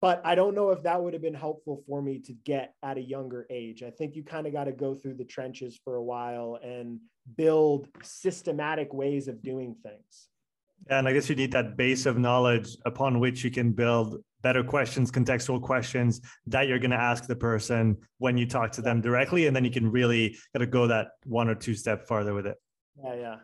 but 0.00 0.22
I 0.24 0.34
don't 0.34 0.54
know 0.54 0.70
if 0.70 0.84
that 0.84 1.02
would 1.02 1.12
have 1.12 1.22
been 1.22 1.34
helpful 1.34 1.82
for 1.86 2.00
me 2.00 2.20
to 2.20 2.32
get 2.32 2.74
at 2.82 2.96
a 2.96 3.02
younger 3.02 3.46
age. 3.50 3.82
I 3.82 3.90
think 3.90 4.16
you 4.16 4.22
kind 4.22 4.46
of 4.46 4.52
got 4.54 4.64
to 4.64 4.72
go 4.72 4.94
through 4.94 5.14
the 5.14 5.24
trenches 5.24 5.78
for 5.84 5.96
a 5.96 6.02
while 6.02 6.58
and 6.62 7.00
build 7.36 7.88
systematic 8.02 8.94
ways 8.94 9.28
of 9.28 9.42
doing 9.42 9.76
things. 9.82 10.28
And 10.88 11.06
I 11.06 11.12
guess 11.12 11.28
you 11.28 11.36
need 11.36 11.52
that 11.52 11.76
base 11.76 12.06
of 12.06 12.16
knowledge 12.16 12.78
upon 12.86 13.20
which 13.20 13.44
you 13.44 13.50
can 13.50 13.72
build 13.72 14.22
better 14.42 14.62
questions, 14.62 15.10
contextual 15.10 15.60
questions 15.60 16.20
that 16.46 16.68
you're 16.68 16.78
going 16.78 16.90
to 16.90 16.96
ask 16.96 17.26
the 17.26 17.36
person 17.36 17.96
when 18.18 18.36
you 18.36 18.46
talk 18.46 18.72
to 18.72 18.82
them 18.82 19.00
directly. 19.00 19.46
And 19.46 19.54
then 19.54 19.64
you 19.64 19.70
can 19.70 19.90
really 19.90 20.36
kind 20.54 20.62
of 20.62 20.70
go 20.70 20.86
that 20.86 21.08
one 21.24 21.48
or 21.48 21.54
two 21.54 21.74
step 21.74 22.06
farther 22.06 22.34
with 22.34 22.46
it. 22.46 22.56
Yeah, 23.02 23.14
yeah. 23.14 23.36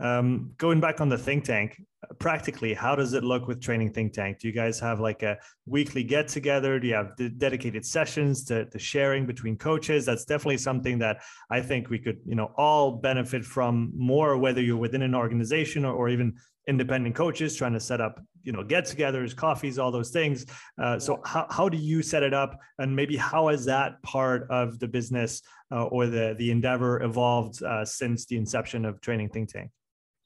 Um, 0.00 0.52
going 0.58 0.80
back 0.80 1.00
on 1.00 1.08
the 1.08 1.18
think 1.18 1.44
tank, 1.44 1.82
practically, 2.20 2.72
how 2.72 2.94
does 2.94 3.14
it 3.14 3.24
look 3.24 3.48
with 3.48 3.60
Training 3.60 3.92
Think 3.92 4.12
Tank? 4.12 4.38
Do 4.38 4.46
you 4.46 4.54
guys 4.54 4.78
have 4.78 5.00
like 5.00 5.24
a 5.24 5.38
weekly 5.66 6.04
get 6.04 6.28
together? 6.28 6.78
Do 6.78 6.86
you 6.86 6.94
have 6.94 7.16
dedicated 7.38 7.84
sessions 7.84 8.44
to, 8.44 8.66
to 8.66 8.78
sharing 8.78 9.26
between 9.26 9.56
coaches? 9.56 10.06
That's 10.06 10.24
definitely 10.24 10.58
something 10.58 11.00
that 11.00 11.22
I 11.50 11.60
think 11.60 11.90
we 11.90 11.98
could, 11.98 12.18
you 12.24 12.36
know, 12.36 12.52
all 12.56 12.92
benefit 12.92 13.44
from 13.44 13.90
more, 13.96 14.36
whether 14.38 14.60
you're 14.60 14.76
within 14.76 15.02
an 15.02 15.16
organization 15.16 15.84
or, 15.84 15.94
or 15.94 16.08
even 16.08 16.36
independent 16.68 17.16
coaches 17.16 17.56
trying 17.56 17.72
to 17.72 17.80
set 17.80 18.00
up, 18.00 18.20
you 18.42 18.52
know, 18.52 18.62
get-togethers, 18.62 19.34
coffees, 19.34 19.78
all 19.78 19.90
those 19.90 20.10
things. 20.10 20.46
Uh, 20.80 20.98
so 20.98 21.20
how, 21.24 21.46
how 21.50 21.68
do 21.68 21.78
you 21.78 22.02
set 22.02 22.22
it 22.22 22.34
up, 22.34 22.58
and 22.78 22.94
maybe 22.94 23.16
how 23.16 23.48
has 23.48 23.64
that 23.64 24.00
part 24.02 24.46
of 24.50 24.78
the 24.78 24.86
business 24.86 25.42
uh, 25.72 25.84
or 25.86 26.06
the 26.06 26.34
the 26.38 26.50
endeavor 26.50 27.02
evolved 27.02 27.62
uh, 27.62 27.84
since 27.84 28.26
the 28.26 28.36
inception 28.36 28.84
of 28.84 29.00
Training 29.00 29.30
Think 29.30 29.48
Tank? 29.50 29.70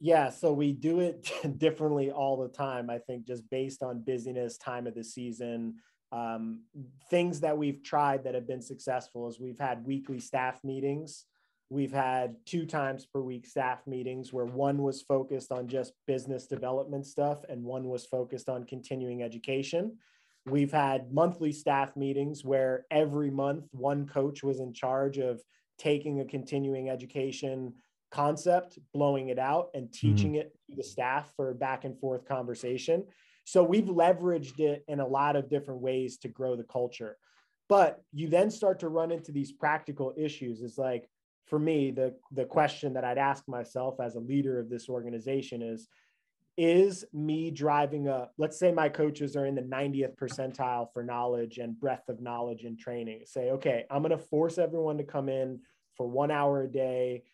Yeah, 0.00 0.30
so 0.30 0.52
we 0.52 0.72
do 0.72 0.98
it 0.98 1.30
differently 1.58 2.10
all 2.10 2.36
the 2.36 2.48
time. 2.48 2.90
I 2.90 2.98
think 2.98 3.24
just 3.24 3.48
based 3.48 3.82
on 3.84 4.02
busyness, 4.02 4.58
time 4.58 4.88
of 4.88 4.96
the 4.96 5.04
season, 5.04 5.76
um, 6.10 6.62
things 7.08 7.40
that 7.40 7.56
we've 7.56 7.82
tried 7.82 8.24
that 8.24 8.34
have 8.34 8.46
been 8.46 8.60
successful 8.60 9.28
is 9.28 9.40
we've 9.40 9.58
had 9.58 9.86
weekly 9.86 10.18
staff 10.18 10.62
meetings. 10.64 11.24
We've 11.72 11.92
had 11.92 12.36
two 12.44 12.66
times 12.66 13.06
per 13.06 13.22
week 13.22 13.46
staff 13.46 13.86
meetings 13.86 14.30
where 14.30 14.44
one 14.44 14.82
was 14.82 15.00
focused 15.00 15.50
on 15.50 15.68
just 15.68 15.94
business 16.06 16.46
development 16.46 17.06
stuff 17.06 17.44
and 17.48 17.64
one 17.64 17.84
was 17.84 18.04
focused 18.04 18.50
on 18.50 18.64
continuing 18.64 19.22
education. 19.22 19.96
We've 20.44 20.70
had 20.70 21.14
monthly 21.14 21.50
staff 21.50 21.96
meetings 21.96 22.44
where 22.44 22.84
every 22.90 23.30
month 23.30 23.68
one 23.70 24.06
coach 24.06 24.42
was 24.42 24.60
in 24.60 24.74
charge 24.74 25.16
of 25.16 25.40
taking 25.78 26.20
a 26.20 26.26
continuing 26.26 26.90
education 26.90 27.72
concept, 28.10 28.78
blowing 28.92 29.30
it 29.30 29.38
out, 29.38 29.70
and 29.72 29.86
mm-hmm. 29.86 30.08
teaching 30.08 30.32
mm-hmm. 30.32 30.40
it 30.40 30.54
to 30.68 30.76
the 30.76 30.84
staff 30.84 31.32
for 31.36 31.54
back 31.54 31.86
and 31.86 31.98
forth 31.98 32.28
conversation. 32.28 33.02
So 33.44 33.64
we've 33.64 33.86
leveraged 33.86 34.60
it 34.60 34.84
in 34.88 35.00
a 35.00 35.06
lot 35.06 35.36
of 35.36 35.48
different 35.48 35.80
ways 35.80 36.18
to 36.18 36.28
grow 36.28 36.54
the 36.54 36.64
culture. 36.64 37.16
But 37.70 38.02
you 38.12 38.28
then 38.28 38.50
start 38.50 38.80
to 38.80 38.90
run 38.90 39.10
into 39.10 39.32
these 39.32 39.52
practical 39.52 40.12
issues. 40.18 40.60
It's 40.60 40.76
like, 40.76 41.08
for 41.46 41.58
me, 41.58 41.90
the, 41.90 42.14
the 42.30 42.44
question 42.44 42.94
that 42.94 43.04
I'd 43.04 43.18
ask 43.18 43.46
myself 43.48 44.00
as 44.00 44.14
a 44.14 44.20
leader 44.20 44.58
of 44.58 44.70
this 44.70 44.88
organization 44.88 45.62
is, 45.62 45.88
is 46.56 47.04
me 47.12 47.50
driving 47.50 48.08
a, 48.08 48.28
let's 48.36 48.58
say 48.58 48.72
my 48.72 48.88
coaches 48.88 49.36
are 49.36 49.46
in 49.46 49.54
the 49.54 49.62
90th 49.62 50.16
percentile 50.16 50.92
for 50.92 51.02
knowledge 51.02 51.58
and 51.58 51.78
breadth 51.78 52.08
of 52.08 52.20
knowledge 52.20 52.64
and 52.64 52.78
training. 52.78 53.22
Say, 53.24 53.50
okay, 53.50 53.84
I'm 53.90 54.02
going 54.02 54.10
to 54.10 54.18
force 54.18 54.58
everyone 54.58 54.98
to 54.98 55.04
come 55.04 55.28
in 55.28 55.60
for 55.96 56.06
one 56.06 56.30
hour 56.30 56.62
a 56.62 56.68
day 56.68 57.24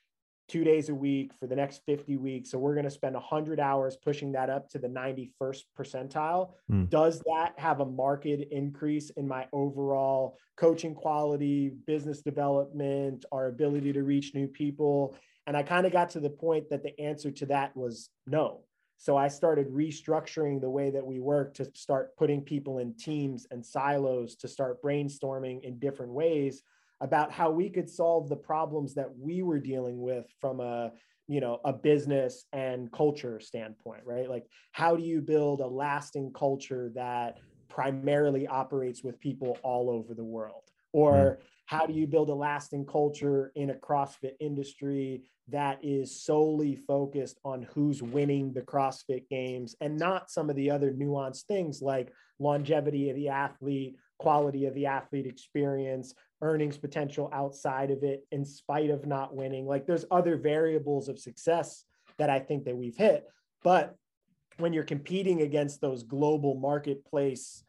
two 0.49 0.65
days 0.65 0.89
a 0.89 0.95
week 0.95 1.33
for 1.39 1.47
the 1.47 1.55
next 1.55 1.83
50 1.85 2.17
weeks. 2.17 2.51
So 2.51 2.59
we're 2.59 2.75
going 2.75 2.85
to 2.85 2.91
spend 2.91 3.15
100 3.15 3.61
hours 3.61 3.97
pushing 3.97 4.33
that 4.33 4.49
up 4.49 4.69
to 4.71 4.79
the 4.79 4.89
91st 4.89 5.63
percentile. 5.79 6.53
Mm. 6.71 6.89
Does 6.89 7.21
that 7.21 7.53
have 7.59 7.81
a 7.81 7.87
marked 7.87 8.27
increase 8.27 9.11
in 9.11 9.29
my 9.29 9.47
overall 9.53 10.39
coaching 10.57 10.95
quality, 10.95 11.73
business 11.87 12.23
development, 12.23 13.25
our 13.31 13.49
ability 13.49 13.93
to 13.93 14.03
reach 14.03 14.35
new 14.35 14.49
people? 14.49 15.17
And 15.47 15.57
I 15.57 15.63
kind 15.63 15.87
of 15.87 15.93
got 15.93 16.11
to 16.11 16.21
the 16.21 16.31
point 16.31 16.71
that 16.71 16.83
the 16.83 16.99
answer 17.01 17.31
to 17.31 17.47
that 17.47 17.77
was 17.77 18.11
no. 18.27 18.63
So 18.97 19.17
I 19.17 19.29
started 19.29 19.69
restructuring 19.69 20.61
the 20.61 20.71
way 20.71 20.91
that 20.91 21.07
we 21.07 21.21
work 21.21 21.55
to 21.55 21.71
start 21.75 22.17
putting 22.17 22.43
people 22.43 22.79
in 22.79 22.95
teams 22.95 23.47
and 23.51 23.65
silos 23.65 24.35
to 24.37 24.49
start 24.49 24.83
brainstorming 24.83 25.63
in 25.63 25.79
different 25.79 26.13
ways 26.13 26.63
about 27.01 27.31
how 27.31 27.51
we 27.51 27.69
could 27.69 27.89
solve 27.89 28.29
the 28.29 28.37
problems 28.37 28.95
that 28.95 29.17
we 29.19 29.43
were 29.43 29.59
dealing 29.59 30.01
with 30.01 30.27
from 30.41 30.61
a 30.61 30.93
you 31.29 31.41
know 31.41 31.61
a 31.65 31.73
business 31.73 32.47
and 32.53 32.91
culture 32.91 33.39
standpoint 33.39 34.01
right 34.05 34.29
like 34.29 34.47
how 34.73 34.97
do 34.97 35.03
you 35.03 35.21
build 35.21 35.61
a 35.61 35.67
lasting 35.67 36.33
culture 36.33 36.91
that 36.95 37.39
primarily 37.69 38.47
operates 38.47 39.05
with 39.05 39.21
people 39.21 39.59
all 39.63 39.91
over 39.91 40.15
the 40.15 40.25
world 40.25 40.63
or 40.93 41.13
mm-hmm. 41.13 41.43
how 41.67 41.87
do 41.87 41.93
you 41.93 42.07
build 42.07 42.31
a 42.31 42.35
lasting 42.35 42.85
culture 42.87 43.53
in 43.55 43.71
a 43.71 43.75
crossfit 43.75 44.33
industry 44.41 45.23
that 45.51 45.79
is 45.83 46.23
solely 46.23 46.77
focused 46.77 47.39
on 47.45 47.67
who's 47.75 48.03
winning 48.03 48.53
the 48.53 48.63
crossfit 48.63 49.29
games 49.29 49.77
and 49.81 49.97
not 49.97 50.31
some 50.31 50.49
of 50.51 50.57
the 50.57 50.71
other 50.71 50.93
nuanced 50.93 51.43
things 51.43 51.83
like 51.83 52.11
longevity 52.39 53.11
of 53.11 53.17
the 53.17 53.29
athlete 53.29 53.97
quality 54.19 54.67
of 54.67 54.75
the 54.75 54.87
athlete 54.87 55.27
experience 55.27 56.15
earnings 56.41 56.77
potential 56.77 57.31
outside 57.33 57.91
of 57.91 58.03
it 58.03 58.25
in 58.31 58.45
spite 58.45 58.91
of 58.91 59.07
not 59.07 59.35
winning. 59.35 59.67
Like 59.67 59.87
there's 59.87 60.05
other 60.11 60.37
variables 60.37 61.09
of 61.09 61.19
success 61.19 61.85
that 62.19 62.29
i 62.29 62.39
think 62.39 62.65
that 62.65 62.77
we've 62.77 62.97
hit 62.97 63.27
but 63.63 63.97
when 64.59 64.73
you're 64.73 64.85
competing 64.85 65.43
against 65.43 65.81
those 65.81 66.03
global 66.03 66.55
marketplace 66.55 67.63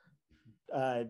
uh, 0.73 1.03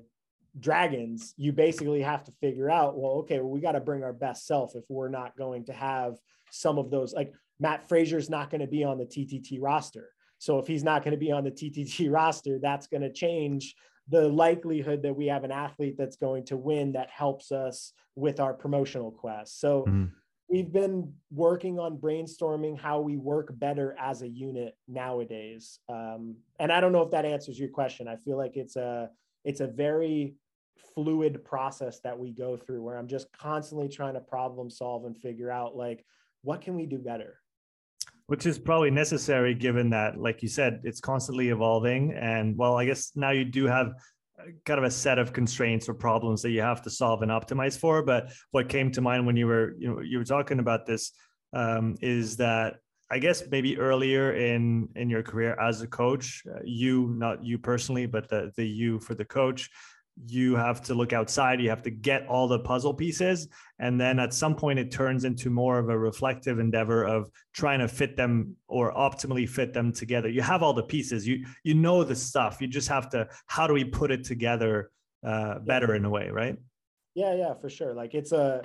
dragons 0.60 1.34
you 1.38 1.52
basically 1.52 2.02
have 2.02 2.24
to 2.24 2.32
figure 2.40 2.70
out 2.70 2.98
well 2.98 3.14
okay 3.14 3.40
well, 3.40 3.50
we 3.50 3.60
got 3.60 3.74
to 3.74 3.80
bring 3.80 4.04
our 4.04 4.14
best 4.14 4.46
self 4.46 4.76
if 4.76 4.84
we're 4.90 5.10
not 5.10 5.36
going 5.38 5.66
to 5.66 5.74
have 5.74 6.18
some 6.52 6.78
of 6.78 6.92
those 6.92 7.14
like 7.14 7.34
mat 7.60 7.88
fraser's 7.88 8.30
not 8.30 8.50
going 8.50 8.62
to 8.62 8.68
be 8.68 8.84
on 8.84 8.98
the 8.98 9.06
ttt 9.06 9.58
roster. 9.60 10.10
So 10.42 10.58
if 10.58 10.68
he's 10.68 10.86
not 10.86 11.04
going 11.04 11.12
to 11.12 11.18
be 11.18 11.32
on 11.32 11.44
the 11.44 11.52
ttt 11.52 12.12
roster 12.12 12.60
that's 12.62 12.88
going 12.88 13.02
to 13.02 13.12
change 13.12 13.76
the 14.10 14.28
likelihood 14.28 15.04
that 15.04 15.16
we 15.16 15.28
have 15.28 15.44
an 15.44 15.52
athlete 15.52 15.96
that's 15.98 16.18
going 16.18 16.46
to 16.46 16.58
win 16.58 16.94
that 16.94 17.10
helps 17.10 17.52
us 17.52 17.94
with 18.16 18.40
our 18.40 18.54
promotional 18.54 19.12
quest. 19.12 19.60
So 19.60 19.84
mm-hmm. 19.88 20.06
we've 20.50 20.72
been 20.72 21.14
working 21.32 21.80
on 21.80 21.98
brainstorming 21.98 22.80
how 22.80 23.02
we 23.02 23.18
work 23.18 23.52
better 23.58 23.96
as 24.00 24.22
a 24.22 24.28
unit 24.28 24.76
nowadays. 24.88 25.80
Um, 25.90 26.38
and 26.60 26.72
I 26.72 26.82
don't 26.82 26.92
know 26.92 27.04
if 27.04 27.12
that 27.12 27.26
answers 27.26 27.60
your 27.60 27.70
question. 27.70 28.08
I 28.08 28.16
feel 28.18 28.38
like 28.38 28.58
it's 28.58 28.76
a 28.76 29.10
it's 29.46 29.62
a 29.62 29.68
very 29.68 30.36
fluid 30.96 31.44
process 31.46 32.00
that 32.02 32.18
we 32.18 32.32
go 32.32 32.58
through 32.58 32.82
where 32.82 32.98
I'm 32.98 33.08
just 33.08 33.32
constantly 33.32 33.90
trying 33.90 34.16
to 34.16 34.20
problem 34.20 34.70
solve 34.70 35.06
and 35.06 35.18
figure 35.18 35.52
out 35.52 35.76
like 35.76 36.06
what 36.42 36.62
can 36.62 36.76
we 36.76 36.86
do 36.86 36.98
better 36.98 37.40
which 38.30 38.46
is 38.46 38.60
probably 38.60 38.92
necessary 38.92 39.54
given 39.54 39.90
that 39.90 40.20
like 40.20 40.42
you 40.44 40.48
said 40.48 40.82
it's 40.84 41.02
constantly 41.02 41.50
evolving. 41.50 42.14
And 42.14 42.58
well 42.58 42.76
i 42.78 42.86
guess 42.86 43.12
now 43.16 43.32
you 43.32 43.46
do 43.46 43.66
have 43.66 43.94
kind 44.66 44.78
of 44.78 44.84
a 44.84 44.92
set 44.92 45.20
of 45.20 45.34
constraints 45.34 45.90
or 45.90 45.94
problems 45.94 46.42
that 46.42 46.52
you 46.52 46.62
have 46.62 46.82
to 46.84 46.90
solve 46.90 47.22
and 47.22 47.32
optimize 47.32 47.78
for. 47.78 48.02
But 48.02 48.32
what 48.52 48.70
came 48.70 48.92
to 48.92 49.02
mind 49.02 49.26
when 49.26 49.36
you 49.36 49.48
were 49.48 49.76
you 49.78 49.88
know 49.90 50.00
you 50.02 50.18
were 50.18 50.26
talking 50.26 50.60
about 50.60 50.86
this 50.86 51.12
um, 51.54 51.96
is 52.02 52.38
that 52.38 52.76
i 53.12 53.18
guess 53.18 53.44
maybe 53.50 53.78
earlier 53.78 54.34
in 54.34 54.88
in 54.96 55.10
your 55.10 55.24
career 55.24 55.60
as 55.60 55.82
a 55.82 55.88
coach 55.88 56.44
uh, 56.48 56.60
you 56.64 57.14
not 57.18 57.44
you 57.44 57.58
personally 57.58 58.06
but 58.06 58.30
the 58.30 58.52
the 58.56 58.68
you 58.68 59.00
for 59.00 59.16
the 59.16 59.26
coach 59.26 59.70
you 60.28 60.56
have 60.56 60.82
to 60.82 60.94
look 60.94 61.14
outside 61.14 61.62
you 61.62 61.70
have 61.70 61.82
to 61.82 61.92
get 61.92 62.28
all 62.28 62.48
the 62.48 62.60
puzzle 62.60 62.94
pieces 62.94 63.48
and 63.80 64.00
then 64.00 64.20
at 64.20 64.34
some 64.34 64.56
point 64.56 64.78
it 64.78 64.92
turns 64.92 65.24
into 65.24 65.50
more 65.50 65.80
of 65.80 65.90
a 65.90 65.98
reflective 65.98 66.60
endeavor 66.60 67.06
of 67.06 67.30
trying 67.54 67.80
to 67.80 67.88
fit 67.88 68.18
them 68.18 68.56
or 68.68 68.94
optimally 68.94 69.48
fit 69.48 69.74
them 69.74 69.92
together. 69.94 70.30
You 70.30 70.42
have 70.42 70.62
all 70.62 70.74
the 70.74 70.84
pieces. 70.84 71.26
You 71.26 71.46
you 71.64 71.74
know 71.74 72.04
the 72.04 72.16
stuff. 72.16 72.60
You 72.60 72.68
just 72.68 72.90
have 72.90 73.10
to 73.12 73.28
how 73.48 73.68
do 73.68 73.74
we 73.74 73.86
put 73.86 74.12
it 74.12 74.26
together 74.26 74.92
uh, 75.26 75.60
better 75.60 75.96
in 75.96 76.06
a 76.06 76.10
way 76.10 76.30
right? 76.30 76.58
Yeah 77.16 77.36
yeah 77.36 77.54
for 77.54 77.70
sure. 77.70 77.94
Like 77.94 78.14
it's 78.14 78.34
a 78.34 78.62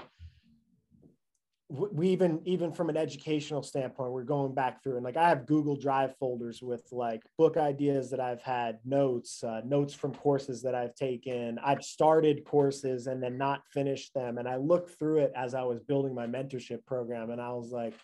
we 1.75 2.09
even 2.09 2.41
even 2.45 2.73
from 2.73 2.89
an 2.89 2.97
educational 2.97 3.63
standpoint 3.63 4.13
we're 4.13 4.23
going 4.23 4.55
back 4.55 4.83
through 4.83 4.97
and 4.97 5.05
like 5.05 5.17
i 5.17 5.29
have 5.29 5.47
google 5.47 5.77
drive 5.77 6.17
folders 6.19 6.63
with 6.63 6.87
like 6.93 7.23
book 7.37 7.57
ideas 7.57 8.11
that 8.11 8.21
i've 8.21 8.43
had 8.43 8.79
notes 8.85 9.43
uh, 9.43 9.61
notes 9.65 9.93
from 9.93 10.15
courses 10.15 10.63
that 10.63 10.75
i've 10.75 10.95
taken. 10.95 11.59
I've 11.65 11.83
started 11.83 12.45
courses 12.45 13.07
and 13.07 13.23
then 13.23 13.37
not 13.37 13.63
finished 13.73 14.15
them 14.15 14.39
and 14.39 14.49
i 14.49 14.57
looked 14.57 14.99
through 14.99 15.19
it 15.19 15.33
as 15.37 15.55
i 15.55 15.63
was 15.63 15.81
building 15.81 16.15
my 16.15 16.27
mentorship 16.27 16.85
program 16.87 17.31
and 17.31 17.41
i 17.41 17.51
was 17.51 17.71
like 17.71 17.95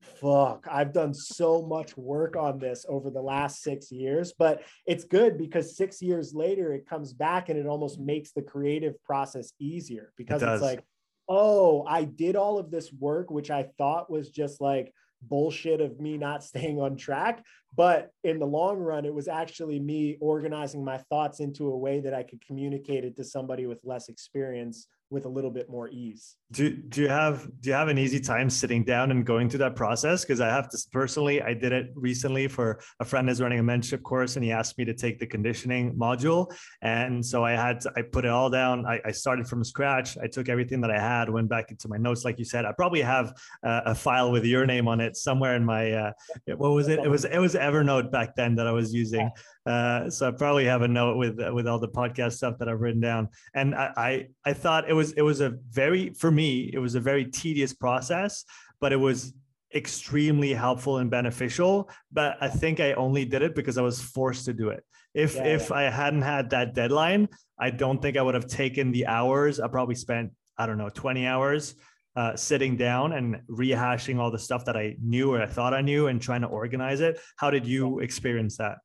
fuck 0.00 0.66
i've 0.70 0.92
done 0.92 1.12
so 1.12 1.62
much 1.62 1.96
work 1.96 2.36
on 2.36 2.58
this 2.58 2.86
over 2.88 3.10
the 3.10 3.20
last 3.20 3.62
six 3.62 3.92
years. 3.92 4.32
But 4.38 4.62
it's 4.86 5.04
good 5.04 5.36
because 5.36 5.76
six 5.76 6.00
years 6.00 6.32
later 6.34 6.72
it 6.72 6.86
comes 6.86 7.12
back 7.12 7.48
and 7.48 7.58
it 7.58 7.66
almost 7.66 8.00
makes 8.00 8.32
the 8.32 8.42
creative 8.42 9.02
process 9.04 9.52
easier 9.58 10.12
because 10.16 10.42
it 10.42 10.48
it's 10.48 10.62
like 10.62 10.82
oh, 11.30 11.84
I 11.86 12.04
did 12.04 12.34
all 12.34 12.58
of 12.58 12.70
this 12.70 12.92
work, 12.92 13.30
which 13.30 13.50
I 13.50 13.68
thought 13.78 14.10
was 14.10 14.28
just 14.30 14.60
like 14.60 14.92
bullshit 15.22 15.80
of 15.80 16.00
me 16.00 16.18
not 16.18 16.42
staying 16.50 16.80
on 16.80 16.96
track. 16.96 17.42
But 17.76 18.10
in 18.24 18.40
the 18.40 18.46
long 18.46 18.78
run, 18.78 19.04
it 19.04 19.14
was 19.14 19.28
actually 19.28 19.78
me 19.78 20.18
organizing 20.20 20.84
my 20.84 20.98
thoughts 20.98 21.38
into 21.38 21.68
a 21.68 21.78
way 21.78 22.00
that 22.00 22.12
I 22.12 22.24
could 22.24 22.44
communicate 22.44 23.04
it 23.04 23.16
to 23.16 23.24
somebody 23.24 23.66
with 23.66 23.78
less 23.84 24.08
experience 24.08 24.88
with 25.10 25.24
a 25.24 25.28
little 25.28 25.50
bit 25.50 25.68
more 25.68 25.88
ease. 25.88 26.36
Do, 26.52 26.70
do 26.70 27.02
you 27.02 27.08
have 27.08 27.48
do 27.60 27.70
you 27.70 27.74
have 27.74 27.88
an 27.88 27.98
easy 27.98 28.20
time 28.20 28.48
sitting 28.48 28.84
down 28.84 29.10
and 29.10 29.26
going 29.26 29.50
through 29.50 29.58
that 29.58 29.74
process? 29.74 30.24
Because 30.24 30.40
I 30.40 30.48
have 30.48 30.70
to 30.70 30.78
personally, 30.92 31.42
I 31.42 31.52
did 31.52 31.72
it 31.72 31.90
recently 31.94 32.46
for 32.46 32.80
a 33.00 33.04
friend 33.04 33.28
is 33.28 33.40
running 33.40 33.58
a 33.58 33.62
mentorship 33.62 34.02
course, 34.02 34.36
and 34.36 34.44
he 34.44 34.52
asked 34.52 34.78
me 34.78 34.84
to 34.84 34.94
take 34.94 35.18
the 35.18 35.26
conditioning 35.26 35.94
module, 35.94 36.52
and 36.82 37.24
so 37.24 37.44
I 37.44 37.52
had 37.52 37.80
to, 37.80 37.92
I 37.96 38.02
put 38.02 38.24
it 38.24 38.30
all 38.30 38.50
down. 38.50 38.86
I, 38.86 39.00
I 39.04 39.10
started 39.10 39.48
from 39.48 39.64
scratch. 39.64 40.16
I 40.18 40.28
took 40.28 40.48
everything 40.48 40.80
that 40.82 40.90
I 40.90 41.00
had, 41.00 41.28
went 41.28 41.48
back 41.48 41.70
into 41.70 41.88
my 41.88 41.96
notes, 41.96 42.24
like 42.24 42.38
you 42.38 42.44
said. 42.44 42.64
I 42.64 42.72
probably 42.72 43.02
have 43.02 43.34
a, 43.64 43.82
a 43.86 43.94
file 43.94 44.30
with 44.30 44.44
your 44.44 44.64
name 44.64 44.86
on 44.86 45.00
it 45.00 45.16
somewhere 45.16 45.56
in 45.56 45.64
my 45.64 45.92
uh, 45.92 46.12
what 46.56 46.70
was 46.70 46.88
it? 46.88 47.00
It 47.00 47.08
was 47.08 47.24
it 47.24 47.38
was 47.38 47.54
Evernote 47.54 48.12
back 48.12 48.36
then 48.36 48.54
that 48.56 48.66
I 48.68 48.72
was 48.72 48.94
using. 48.94 49.28
Uh, 49.66 50.08
so 50.08 50.28
I 50.28 50.30
probably 50.30 50.64
have 50.64 50.82
a 50.82 50.88
note 50.88 51.16
with 51.16 51.38
with 51.52 51.66
all 51.66 51.78
the 51.78 51.88
podcast 51.88 52.32
stuff 52.32 52.58
that 52.58 52.68
I've 52.68 52.80
written 52.80 53.00
down. 53.00 53.28
And 53.54 53.74
I 53.74 53.92
I, 53.96 54.50
I 54.50 54.52
thought 54.52 54.88
it 54.88 54.94
was 54.94 55.12
it 55.12 55.22
was 55.22 55.40
a 55.40 55.56
very 55.70 56.10
for 56.10 56.30
me 56.30 56.70
it 56.72 56.78
was 56.78 56.94
a 56.94 57.00
very 57.00 57.26
tedious 57.26 57.72
process, 57.74 58.44
but 58.80 58.92
it 58.92 58.96
was 58.96 59.34
extremely 59.74 60.52
helpful 60.52 60.98
and 60.98 61.10
beneficial. 61.10 61.90
But 62.10 62.36
I 62.40 62.48
think 62.48 62.80
I 62.80 62.94
only 62.94 63.24
did 63.24 63.42
it 63.42 63.54
because 63.54 63.78
I 63.78 63.82
was 63.82 64.00
forced 64.00 64.46
to 64.46 64.52
do 64.52 64.70
it. 64.70 64.82
If 65.12 65.36
yeah, 65.36 65.44
if 65.44 65.70
yeah. 65.70 65.76
I 65.76 65.82
hadn't 65.82 66.22
had 66.22 66.50
that 66.50 66.74
deadline, 66.74 67.28
I 67.58 67.70
don't 67.70 68.00
think 68.00 68.16
I 68.16 68.22
would 68.22 68.34
have 68.34 68.46
taken 68.46 68.92
the 68.92 69.06
hours. 69.06 69.60
I 69.60 69.68
probably 69.68 69.94
spent 69.94 70.32
I 70.56 70.66
don't 70.66 70.78
know 70.78 70.90
20 70.90 71.26
hours 71.26 71.74
uh, 72.16 72.36
sitting 72.36 72.76
down 72.76 73.12
and 73.12 73.40
rehashing 73.48 74.18
all 74.18 74.30
the 74.30 74.38
stuff 74.38 74.64
that 74.64 74.76
I 74.76 74.96
knew 75.02 75.34
or 75.34 75.42
I 75.42 75.46
thought 75.46 75.74
I 75.74 75.80
knew 75.80 76.08
and 76.08 76.20
trying 76.20 76.40
to 76.42 76.48
organize 76.48 77.00
it. 77.00 77.20
How 77.36 77.50
did 77.50 77.66
you 77.66 78.00
experience 78.00 78.56
that? 78.56 78.78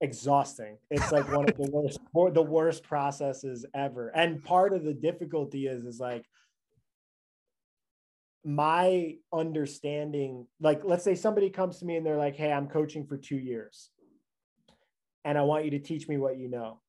Exhausting. 0.00 0.78
It's 0.90 1.12
like 1.12 1.30
one 1.30 1.48
of 1.48 1.56
the 1.56 1.70
worst, 1.70 2.00
the 2.34 2.42
worst 2.42 2.82
processes 2.82 3.64
ever. 3.74 4.08
And 4.08 4.42
part 4.42 4.72
of 4.72 4.84
the 4.84 4.94
difficulty 4.94 5.66
is, 5.66 5.84
is 5.84 6.00
like 6.00 6.24
my 8.44 9.16
understanding. 9.32 10.46
Like, 10.60 10.82
let's 10.84 11.04
say 11.04 11.14
somebody 11.14 11.50
comes 11.50 11.78
to 11.78 11.84
me 11.86 11.96
and 11.96 12.04
they're 12.04 12.18
like, 12.18 12.36
"Hey, 12.36 12.52
I'm 12.52 12.68
coaching 12.68 13.06
for 13.06 13.16
two 13.16 13.38
years, 13.38 13.90
and 15.24 15.38
I 15.38 15.42
want 15.42 15.64
you 15.64 15.70
to 15.72 15.78
teach 15.78 16.08
me 16.08 16.18
what 16.18 16.38
you 16.38 16.48
know." 16.48 16.80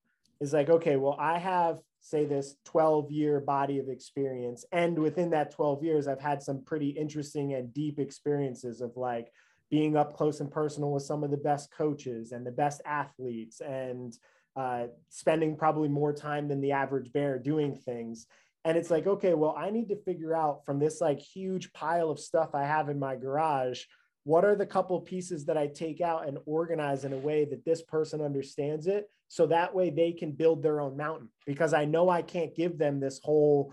Is 0.42 0.52
like, 0.52 0.70
okay, 0.70 0.98
well, 0.98 1.16
I 1.18 1.38
have 1.38 1.80
say 2.06 2.24
this 2.24 2.56
12 2.66 3.10
year 3.10 3.40
body 3.40 3.80
of 3.80 3.90
experience 3.90 4.64
and 4.72 5.00
within 5.00 5.32
that 5.32 5.50
12 5.50 5.84
years 5.84 6.08
i've 6.08 6.22
had 6.22 6.42
some 6.42 6.64
pretty 6.64 6.90
interesting 6.90 7.56
and 7.56 7.74
deep 7.74 7.98
experiences 7.98 8.80
of 8.80 8.96
like 8.96 9.32
being 9.70 9.98
up 9.98 10.16
close 10.16 10.40
and 10.40 10.52
personal 10.52 10.92
with 10.92 11.04
some 11.04 11.24
of 11.24 11.32
the 11.32 11.38
best 11.38 11.72
coaches 11.72 12.32
and 12.32 12.46
the 12.46 12.52
best 12.52 12.82
athletes 12.86 13.62
and 13.62 14.14
uh, 14.56 14.88
spending 15.10 15.56
probably 15.56 15.90
more 15.90 16.14
time 16.14 16.48
than 16.48 16.62
the 16.62 16.72
average 16.72 17.12
bear 17.12 17.38
doing 17.38 17.76
things. 17.76 18.28
And 18.64 18.78
it's 18.78 18.90
like 18.90 19.06
okay 19.06 19.36
well 19.36 19.54
i 19.56 19.70
need 19.70 19.90
to 19.90 19.96
figure 19.96 20.36
out 20.36 20.66
from 20.66 20.80
this 20.80 21.00
like 21.00 21.20
huge 21.20 21.72
pile 21.74 22.10
of 22.10 22.20
stuff 22.20 22.56
i 22.56 22.64
have 22.64 22.90
in 22.90 22.98
my 22.98 23.16
garage 23.16 23.84
what 24.24 24.44
are 24.44 24.56
the 24.56 24.66
couple 24.66 25.00
pieces 25.02 25.46
that 25.46 25.56
i 25.56 25.68
take 25.68 26.02
out 26.02 26.28
and 26.28 26.40
organize 26.48 27.06
in 27.06 27.14
a 27.14 27.18
way 27.18 27.46
that 27.46 27.64
this 27.64 27.84
person 27.84 28.22
understands 28.22 28.88
it 28.88 29.08
so 29.28 29.46
that 29.46 29.76
way 29.76 29.92
they 29.92 30.12
can 30.12 30.32
build 30.32 30.64
their 30.64 30.82
own 30.82 30.98
mountain 30.98 31.30
because 31.46 31.76
i 31.76 31.86
know 31.86 32.10
i 32.10 32.24
can't 32.24 32.56
give 32.56 32.80
them 32.80 33.00
this 33.00 33.20
whole 33.24 33.72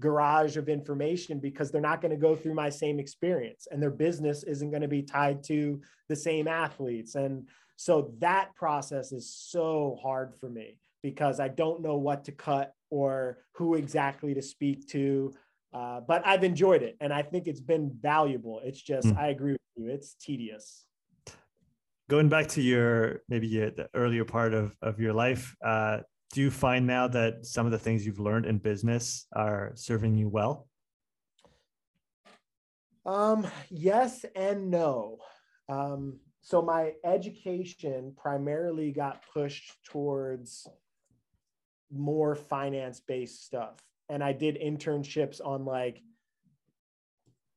garage 0.00 0.56
of 0.56 0.68
information 0.68 1.38
because 1.38 1.70
they're 1.70 1.80
not 1.80 2.00
going 2.00 2.10
to 2.10 2.16
go 2.16 2.34
through 2.34 2.54
my 2.54 2.68
same 2.68 2.98
experience 2.98 3.68
and 3.70 3.82
their 3.82 3.90
business 3.90 4.42
isn't 4.42 4.70
going 4.70 4.82
to 4.82 4.88
be 4.88 5.02
tied 5.02 5.42
to 5.44 5.80
the 6.08 6.16
same 6.16 6.48
athletes. 6.48 7.14
And 7.14 7.48
so 7.76 8.12
that 8.18 8.54
process 8.54 9.12
is 9.12 9.32
so 9.34 9.98
hard 10.02 10.34
for 10.38 10.48
me 10.48 10.78
because 11.02 11.38
i 11.38 11.48
don't 11.48 11.82
know 11.82 11.96
what 11.96 12.24
to 12.24 12.32
cut 12.32 12.72
or 12.90 13.38
who 13.52 13.74
exactly 13.74 14.34
to 14.34 14.42
speak 14.42 14.88
to 14.88 15.32
uh, 15.72 16.00
but 16.00 16.26
i've 16.26 16.44
enjoyed 16.44 16.82
it 16.82 16.96
and 17.00 17.12
i 17.12 17.22
think 17.22 17.46
it's 17.46 17.60
been 17.60 17.90
valuable. 18.00 18.60
It's 18.64 18.80
just 18.80 19.08
mm. 19.08 19.18
i 19.18 19.28
agree 19.28 19.52
with 19.52 19.60
you 19.76 19.90
it's 19.90 20.14
tedious. 20.14 20.86
Going 22.08 22.28
back 22.28 22.48
to 22.48 22.62
your 22.62 23.22
maybe 23.28 23.48
the 23.48 23.88
earlier 23.94 24.24
part 24.24 24.52
of, 24.52 24.76
of 24.82 25.00
your 25.00 25.14
life 25.14 25.56
uh, 25.64 26.00
do 26.34 26.40
you 26.40 26.50
find 26.50 26.84
now 26.84 27.06
that 27.06 27.46
some 27.46 27.64
of 27.64 27.70
the 27.70 27.78
things 27.78 28.04
you've 28.04 28.18
learned 28.18 28.44
in 28.44 28.58
business 28.58 29.28
are 29.36 29.70
serving 29.76 30.16
you 30.16 30.28
well? 30.28 30.66
Um, 33.06 33.46
yes 33.70 34.24
and 34.34 34.68
no. 34.68 35.18
Um, 35.68 36.18
so 36.40 36.60
my 36.60 36.94
education 37.04 38.14
primarily 38.16 38.90
got 38.90 39.22
pushed 39.32 39.78
towards 39.84 40.66
more 41.92 42.34
finance 42.34 42.98
based 42.98 43.46
stuff. 43.46 43.76
And 44.08 44.22
I 44.22 44.32
did 44.32 44.60
internships 44.60 45.40
on 45.40 45.64
like 45.64 46.02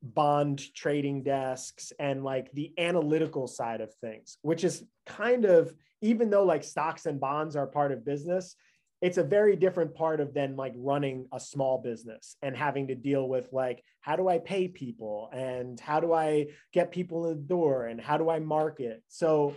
bond 0.01 0.73
trading 0.73 1.23
desks 1.23 1.91
and 1.99 2.23
like 2.23 2.51
the 2.53 2.73
analytical 2.77 3.47
side 3.47 3.81
of 3.81 3.93
things, 3.95 4.37
which 4.41 4.63
is 4.63 4.83
kind 5.05 5.45
of, 5.45 5.73
even 6.01 6.29
though 6.29 6.43
like 6.43 6.63
stocks 6.63 7.05
and 7.05 7.19
bonds 7.19 7.55
are 7.55 7.67
part 7.67 7.91
of 7.91 8.05
business, 8.05 8.55
it's 9.01 9.17
a 9.17 9.23
very 9.23 9.55
different 9.55 9.93
part 9.93 10.19
of 10.19 10.33
then 10.33 10.55
like 10.55 10.73
running 10.75 11.27
a 11.31 11.39
small 11.39 11.79
business 11.79 12.35
and 12.41 12.57
having 12.57 12.87
to 12.87 12.95
deal 12.95 13.27
with 13.27 13.47
like 13.51 13.83
how 14.01 14.15
do 14.15 14.27
i 14.27 14.39
pay 14.39 14.67
people 14.67 15.29
and 15.31 15.79
how 15.79 15.99
do 15.99 16.13
i 16.13 16.47
get 16.73 16.91
people 16.91 17.27
in 17.27 17.37
the 17.37 17.43
door 17.43 17.85
and 17.85 18.01
how 18.01 18.17
do 18.17 18.29
i 18.29 18.39
market? 18.39 19.03
So 19.07 19.55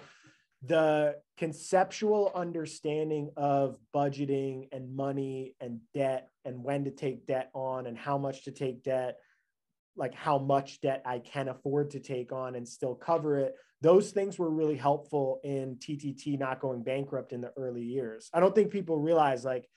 the 0.66 1.16
conceptual 1.38 2.32
understanding 2.34 3.30
of 3.36 3.78
budgeting 3.94 4.68
and 4.72 4.94
money 4.94 5.54
and 5.58 5.80
debt 5.94 6.28
and 6.44 6.62
when 6.62 6.84
to 6.84 6.90
take 6.90 7.26
debt 7.26 7.50
on 7.54 7.86
and 7.86 7.96
how 7.96 8.18
much 8.18 8.44
to 8.44 8.50
take 8.50 8.82
debt 8.82 9.16
like 9.96 10.14
how 10.14 10.38
much 10.38 10.80
debt 10.80 11.02
i 11.04 11.18
can 11.18 11.48
afford 11.48 11.90
to 11.90 12.00
take 12.00 12.32
on 12.32 12.54
and 12.54 12.66
still 12.66 12.94
cover 12.94 13.38
it 13.38 13.54
those 13.82 14.10
things 14.10 14.38
were 14.38 14.50
really 14.50 14.76
helpful 14.76 15.40
in 15.42 15.76
TTT 15.76 16.38
not 16.38 16.60
going 16.60 16.82
bankrupt 16.82 17.32
in 17.32 17.40
the 17.40 17.52
early 17.56 17.82
years. 17.82 18.28
I 18.32 18.40
don't 18.40 18.54
think 18.54 18.70
people 18.70 18.98
realize 18.98 19.44
like 19.44 19.68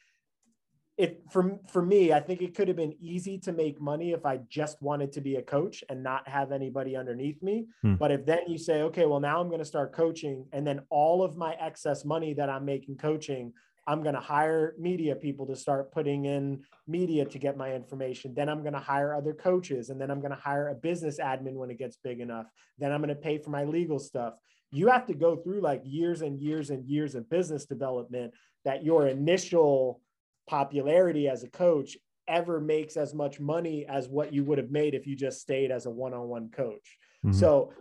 it 0.97 1.23
for 1.31 1.57
for 1.71 1.81
me, 1.81 2.13
I 2.13 2.19
think 2.19 2.41
it 2.41 2.53
could 2.53 2.67
have 2.67 2.77
been 2.77 2.95
easy 2.99 3.39
to 3.39 3.51
make 3.51 3.81
money 3.81 4.11
if 4.11 4.25
I 4.25 4.41
just 4.49 4.81
wanted 4.81 5.11
to 5.13 5.21
be 5.21 5.37
a 5.37 5.41
coach 5.41 5.83
and 5.89 6.03
not 6.03 6.27
have 6.27 6.51
anybody 6.51 6.95
underneath 6.95 7.41
me. 7.41 7.65
Hmm. 7.81 7.95
But 7.95 8.11
if 8.11 8.25
then 8.25 8.41
you 8.47 8.57
say, 8.57 8.83
okay, 8.83 9.05
well 9.05 9.19
now 9.19 9.39
I'm 9.39 9.47
going 9.47 9.59
to 9.59 9.65
start 9.65 9.93
coaching 9.93 10.45
and 10.51 10.67
then 10.67 10.81
all 10.89 11.23
of 11.23 11.37
my 11.37 11.55
excess 11.59 12.05
money 12.05 12.33
that 12.35 12.49
I'm 12.49 12.65
making 12.65 12.97
coaching 12.97 13.53
I'm 13.85 14.01
going 14.01 14.15
to 14.15 14.21
hire 14.21 14.75
media 14.79 15.15
people 15.15 15.45
to 15.47 15.55
start 15.55 15.91
putting 15.91 16.25
in 16.25 16.63
media 16.87 17.25
to 17.25 17.37
get 17.37 17.57
my 17.57 17.73
information. 17.73 18.33
Then 18.33 18.49
I'm 18.49 18.61
going 18.61 18.73
to 18.73 18.79
hire 18.79 19.13
other 19.13 19.33
coaches. 19.33 19.89
And 19.89 19.99
then 19.99 20.09
I'm 20.09 20.19
going 20.19 20.31
to 20.31 20.37
hire 20.37 20.69
a 20.69 20.75
business 20.75 21.19
admin 21.19 21.53
when 21.53 21.69
it 21.69 21.77
gets 21.77 21.97
big 21.97 22.19
enough. 22.19 22.45
Then 22.79 22.91
I'm 22.91 23.01
going 23.01 23.09
to 23.09 23.15
pay 23.15 23.37
for 23.37 23.49
my 23.49 23.65
legal 23.65 23.99
stuff. 23.99 24.35
You 24.71 24.87
have 24.87 25.05
to 25.07 25.13
go 25.13 25.35
through 25.35 25.61
like 25.61 25.81
years 25.83 26.21
and 26.21 26.39
years 26.39 26.69
and 26.69 26.85
years 26.85 27.15
of 27.15 27.29
business 27.29 27.65
development 27.65 28.33
that 28.65 28.83
your 28.83 29.07
initial 29.07 30.01
popularity 30.47 31.27
as 31.27 31.43
a 31.43 31.49
coach 31.49 31.97
ever 32.27 32.61
makes 32.61 32.95
as 32.95 33.13
much 33.13 33.39
money 33.39 33.85
as 33.85 34.07
what 34.07 34.33
you 34.33 34.43
would 34.45 34.57
have 34.57 34.71
made 34.71 34.93
if 34.93 35.05
you 35.05 35.15
just 35.15 35.41
stayed 35.41 35.71
as 35.71 35.85
a 35.85 35.89
one 35.89 36.13
on 36.13 36.27
one 36.27 36.49
coach. 36.49 36.97
Mm-hmm. 37.25 37.37
So 37.37 37.73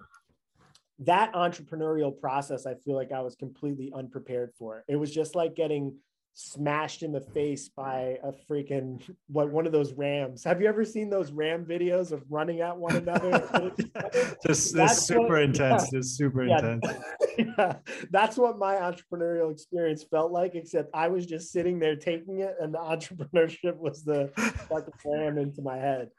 that 1.01 1.33
entrepreneurial 1.35 2.19
process, 2.19 2.67
I 2.67 2.75
feel 2.75 2.95
like 2.95 3.13
I 3.13 3.21
was 3.21 3.35
completely 3.35 3.93
unprepared 3.95 4.53
for. 4.59 4.85
It 4.89 4.97
was 4.97 5.13
just 5.13 5.35
like 5.35 5.55
getting 5.55 5.97
smashed 6.35 7.03
in 7.03 7.13
the 7.13 7.21
face 7.21 7.69
by 7.69 8.19
a 8.23 8.33
freaking 8.51 9.03
what 9.29 9.51
one 9.51 9.67
of 9.67 9.73
those 9.73 9.93
rams. 9.93 10.43
Have 10.45 10.63
you 10.63 10.69
ever 10.69 10.85
seen 10.85 11.11
those 11.11 11.31
ram 11.31 11.65
videos 11.65 12.11
of 12.11 12.23
running 12.31 12.61
at 12.61 12.77
one 12.77 12.97
another? 12.97 13.73
just 14.47 14.75
this 14.75 15.07
super 15.07 15.29
what, 15.29 15.43
intense. 15.43 15.91
Yeah. 15.93 15.99
This 15.99 16.13
super 16.17 16.45
yeah. 16.45 16.59
intense. 16.59 16.87
yeah. 17.39 17.77
That's 18.11 18.37
what 18.39 18.59
my 18.59 18.77
entrepreneurial 18.77 19.53
experience 19.53 20.05
felt 20.05 20.33
like, 20.33 20.55
except 20.55 20.91
I 20.95 21.09
was 21.09 21.27
just 21.27 21.53
sitting 21.53 21.79
there 21.79 21.97
taking 21.97 22.41
it 22.41 22.57
and 22.61 22.73
the 22.73 22.79
entrepreneurship 22.79 23.77
was 23.77 24.03
the 24.03 24.31
fucking 24.69 24.95
ram 25.05 25.39
into 25.39 25.61
my 25.61 25.77
head. 25.77 26.11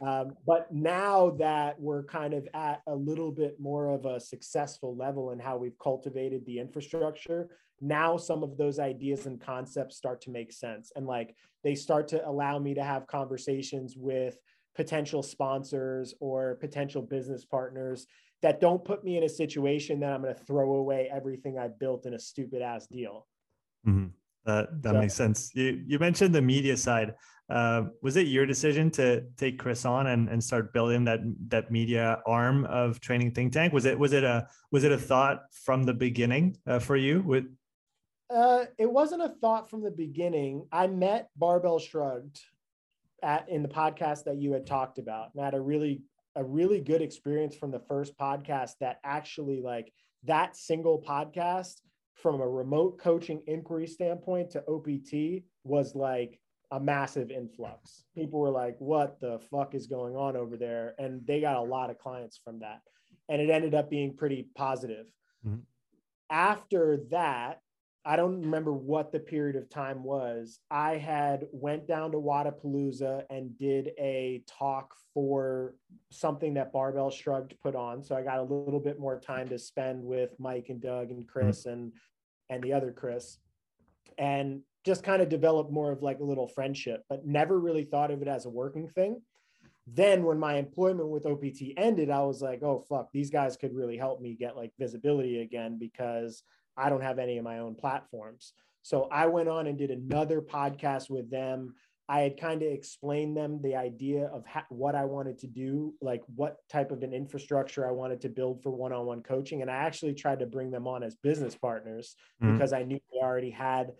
Um, 0.00 0.34
but 0.46 0.72
now 0.72 1.30
that 1.38 1.80
we're 1.80 2.02
kind 2.04 2.34
of 2.34 2.48
at 2.54 2.82
a 2.86 2.94
little 2.94 3.30
bit 3.30 3.60
more 3.60 3.88
of 3.88 4.04
a 4.04 4.18
successful 4.18 4.96
level 4.96 5.30
in 5.30 5.38
how 5.38 5.56
we've 5.56 5.78
cultivated 5.78 6.44
the 6.44 6.58
infrastructure, 6.58 7.50
now 7.80 8.16
some 8.16 8.42
of 8.42 8.56
those 8.56 8.78
ideas 8.78 9.26
and 9.26 9.40
concepts 9.40 9.96
start 9.96 10.20
to 10.22 10.30
make 10.30 10.52
sense. 10.52 10.92
And 10.96 11.06
like 11.06 11.34
they 11.64 11.74
start 11.74 12.08
to 12.08 12.26
allow 12.28 12.58
me 12.58 12.74
to 12.74 12.82
have 12.82 13.06
conversations 13.06 13.96
with 13.96 14.38
potential 14.74 15.22
sponsors 15.22 16.14
or 16.20 16.56
potential 16.56 17.02
business 17.02 17.44
partners 17.44 18.06
that 18.40 18.60
don't 18.60 18.84
put 18.84 19.04
me 19.04 19.16
in 19.16 19.24
a 19.24 19.28
situation 19.28 20.00
that 20.00 20.12
I'm 20.12 20.22
going 20.22 20.34
to 20.34 20.44
throw 20.44 20.74
away 20.76 21.08
everything 21.12 21.58
I 21.58 21.68
built 21.68 22.06
in 22.06 22.14
a 22.14 22.18
stupid 22.18 22.62
ass 22.62 22.86
deal. 22.86 23.26
Mm-hmm. 23.86 24.06
That 24.44 24.82
that 24.82 24.92
so, 24.94 24.98
makes 24.98 25.14
sense. 25.14 25.52
You 25.54 25.82
you 25.86 25.98
mentioned 25.98 26.34
the 26.34 26.42
media 26.42 26.76
side. 26.76 27.14
Uh, 27.52 27.84
was 28.00 28.16
it 28.16 28.28
your 28.28 28.46
decision 28.46 28.90
to 28.90 29.22
take 29.36 29.58
Chris 29.58 29.84
on 29.84 30.06
and, 30.06 30.30
and 30.30 30.42
start 30.42 30.72
building 30.72 31.04
that 31.04 31.20
that 31.48 31.70
media 31.70 32.22
arm 32.26 32.64
of 32.64 32.98
Training 32.98 33.32
Think 33.32 33.52
Tank? 33.52 33.74
Was 33.74 33.84
it 33.84 33.98
was 33.98 34.14
it 34.14 34.24
a 34.24 34.48
was 34.70 34.84
it 34.84 34.92
a 34.92 34.96
thought 34.96 35.42
from 35.52 35.82
the 35.82 35.92
beginning 35.92 36.56
uh, 36.66 36.78
for 36.78 36.96
you? 36.96 37.20
With 37.20 37.44
uh, 38.34 38.64
it 38.78 38.90
wasn't 38.90 39.20
a 39.20 39.28
thought 39.28 39.68
from 39.68 39.82
the 39.82 39.90
beginning. 39.90 40.66
I 40.72 40.86
met 40.86 41.28
Barbell 41.36 41.78
Shrugged 41.78 42.40
at 43.22 43.50
in 43.50 43.62
the 43.62 43.68
podcast 43.68 44.24
that 44.24 44.38
you 44.38 44.52
had 44.52 44.66
talked 44.66 44.98
about, 44.98 45.34
and 45.34 45.42
I 45.42 45.44
had 45.44 45.54
a 45.54 45.60
really 45.60 46.00
a 46.34 46.42
really 46.42 46.80
good 46.80 47.02
experience 47.02 47.54
from 47.54 47.70
the 47.70 47.80
first 47.80 48.16
podcast. 48.16 48.72
That 48.80 48.98
actually 49.04 49.60
like 49.60 49.92
that 50.24 50.56
single 50.56 51.02
podcast 51.06 51.82
from 52.14 52.40
a 52.40 52.48
remote 52.48 52.98
coaching 52.98 53.42
inquiry 53.46 53.86
standpoint 53.86 54.52
to 54.52 54.64
OPT 54.66 55.44
was 55.64 55.94
like 55.94 56.38
a 56.72 56.80
massive 56.80 57.30
influx. 57.30 58.04
People 58.16 58.40
were 58.40 58.50
like, 58.50 58.76
what 58.78 59.20
the 59.20 59.38
fuck 59.50 59.74
is 59.74 59.86
going 59.86 60.16
on 60.16 60.36
over 60.36 60.56
there? 60.56 60.94
And 60.98 61.24
they 61.26 61.42
got 61.42 61.56
a 61.56 61.62
lot 61.62 61.90
of 61.90 61.98
clients 61.98 62.40
from 62.42 62.60
that. 62.60 62.80
And 63.28 63.40
it 63.42 63.50
ended 63.50 63.74
up 63.74 63.90
being 63.90 64.16
pretty 64.16 64.48
positive. 64.56 65.06
Mm-hmm. 65.46 65.60
After 66.30 67.00
that, 67.10 67.60
I 68.06 68.16
don't 68.16 68.40
remember 68.40 68.72
what 68.72 69.12
the 69.12 69.20
period 69.20 69.54
of 69.54 69.68
time 69.68 70.02
was. 70.02 70.58
I 70.70 70.96
had 70.96 71.46
went 71.52 71.86
down 71.86 72.10
to 72.12 72.18
Wodapalooza 72.18 73.24
and 73.28 73.56
did 73.58 73.90
a 73.98 74.42
talk 74.48 74.94
for 75.12 75.74
something 76.10 76.54
that 76.54 76.72
Barbell 76.72 77.10
Shrugged 77.10 77.54
put 77.62 77.76
on. 77.76 78.02
So 78.02 78.16
I 78.16 78.22
got 78.22 78.38
a 78.38 78.42
little 78.42 78.80
bit 78.80 78.98
more 78.98 79.20
time 79.20 79.48
to 79.50 79.58
spend 79.58 80.02
with 80.02 80.34
Mike 80.40 80.66
and 80.70 80.80
Doug 80.80 81.10
and 81.10 81.28
Chris 81.28 81.60
mm-hmm. 81.60 81.70
and 81.70 81.92
and 82.50 82.62
the 82.62 82.72
other 82.72 82.92
Chris, 82.92 83.38
and 84.18 84.62
just 84.84 85.04
kind 85.04 85.22
of 85.22 85.28
developed 85.28 85.72
more 85.72 85.92
of 85.92 86.02
like 86.02 86.18
a 86.20 86.24
little 86.24 86.48
friendship, 86.48 87.02
but 87.08 87.26
never 87.26 87.58
really 87.58 87.84
thought 87.84 88.10
of 88.10 88.22
it 88.22 88.28
as 88.28 88.46
a 88.46 88.50
working 88.50 88.88
thing. 88.88 89.20
Then 89.86 90.24
when 90.24 90.38
my 90.38 90.56
employment 90.56 91.08
with 91.08 91.26
OPT 91.26 91.74
ended, 91.76 92.10
I 92.10 92.22
was 92.22 92.40
like, 92.40 92.62
oh 92.62 92.84
fuck, 92.88 93.08
these 93.12 93.30
guys 93.30 93.56
could 93.56 93.74
really 93.74 93.96
help 93.96 94.20
me 94.20 94.34
get 94.34 94.56
like 94.56 94.72
visibility 94.78 95.40
again 95.40 95.78
because 95.78 96.42
I 96.76 96.88
don't 96.88 97.02
have 97.02 97.18
any 97.18 97.38
of 97.38 97.44
my 97.44 97.58
own 97.58 97.74
platforms. 97.74 98.52
So 98.82 99.08
I 99.12 99.26
went 99.26 99.48
on 99.48 99.66
and 99.66 99.78
did 99.78 99.90
another 99.90 100.40
podcast 100.40 101.10
with 101.10 101.30
them 101.30 101.74
I 102.08 102.20
had 102.20 102.38
kind 102.38 102.62
of 102.62 102.70
explained 102.70 103.36
them 103.36 103.60
the 103.62 103.76
idea 103.76 104.26
of 104.26 104.44
ha- 104.44 104.66
what 104.68 104.94
I 104.94 105.04
wanted 105.04 105.38
to 105.38 105.46
do, 105.46 105.94
like 106.02 106.22
what 106.34 106.56
type 106.68 106.90
of 106.90 107.02
an 107.02 107.14
infrastructure 107.14 107.88
I 107.88 107.92
wanted 107.92 108.20
to 108.22 108.28
build 108.28 108.62
for 108.62 108.70
one 108.70 108.92
on 108.92 109.06
one 109.06 109.22
coaching. 109.22 109.62
And 109.62 109.70
I 109.70 109.76
actually 109.76 110.14
tried 110.14 110.40
to 110.40 110.46
bring 110.46 110.70
them 110.70 110.86
on 110.86 111.02
as 111.02 111.14
business 111.14 111.54
partners 111.54 112.14
mm-hmm. 112.42 112.52
because 112.52 112.72
I 112.72 112.82
knew 112.82 113.00
they 113.12 113.24
already 113.24 113.50
had, 113.50 113.92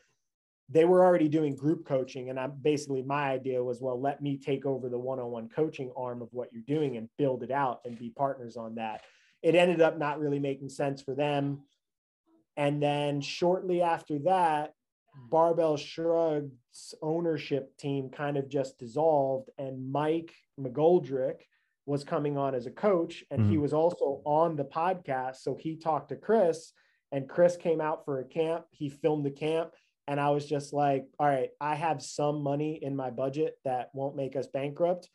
they 0.72 0.84
were 0.84 1.04
already 1.04 1.28
doing 1.28 1.54
group 1.54 1.86
coaching. 1.86 2.30
And 2.30 2.40
I 2.40 2.46
basically, 2.46 3.02
my 3.02 3.30
idea 3.30 3.62
was, 3.62 3.80
well, 3.80 4.00
let 4.00 4.22
me 4.22 4.38
take 4.38 4.64
over 4.64 4.88
the 4.88 4.98
one 4.98 5.20
on 5.20 5.30
one 5.30 5.48
coaching 5.48 5.92
arm 5.96 6.22
of 6.22 6.28
what 6.32 6.48
you're 6.52 6.62
doing 6.66 6.96
and 6.96 7.08
build 7.18 7.42
it 7.42 7.50
out 7.50 7.80
and 7.84 7.98
be 7.98 8.10
partners 8.10 8.56
on 8.56 8.76
that. 8.76 9.02
It 9.42 9.54
ended 9.54 9.80
up 9.80 9.98
not 9.98 10.18
really 10.18 10.38
making 10.38 10.70
sense 10.70 11.02
for 11.02 11.14
them. 11.14 11.62
And 12.56 12.82
then 12.82 13.20
shortly 13.20 13.82
after 13.82 14.18
that, 14.20 14.74
Barbell 15.30 15.76
Shrugged's 15.76 16.94
ownership 17.02 17.76
team 17.76 18.08
kind 18.08 18.38
of 18.38 18.48
just 18.48 18.78
dissolved, 18.78 19.50
and 19.58 19.92
Mike 19.92 20.32
McGoldrick 20.58 21.40
was 21.84 22.04
coming 22.04 22.38
on 22.38 22.54
as 22.54 22.66
a 22.66 22.70
coach, 22.70 23.24
and 23.30 23.42
mm-hmm. 23.42 23.50
he 23.50 23.58
was 23.58 23.74
also 23.74 24.22
on 24.24 24.56
the 24.56 24.64
podcast. 24.64 25.36
So 25.36 25.56
he 25.60 25.76
talked 25.76 26.08
to 26.10 26.16
Chris, 26.16 26.72
and 27.10 27.28
Chris 27.28 27.56
came 27.56 27.80
out 27.80 28.04
for 28.04 28.20
a 28.20 28.24
camp. 28.24 28.64
He 28.70 28.88
filmed 28.88 29.26
the 29.26 29.30
camp, 29.30 29.72
and 30.08 30.20
I 30.20 30.30
was 30.30 30.46
just 30.46 30.72
like, 30.72 31.06
"All 31.18 31.26
right, 31.26 31.50
I 31.60 31.74
have 31.74 32.02
some 32.02 32.42
money 32.42 32.78
in 32.82 32.96
my 32.96 33.10
budget 33.10 33.54
that 33.64 33.90
won't 33.94 34.16
make 34.16 34.36
us 34.36 34.46
bankrupt." 34.46 35.08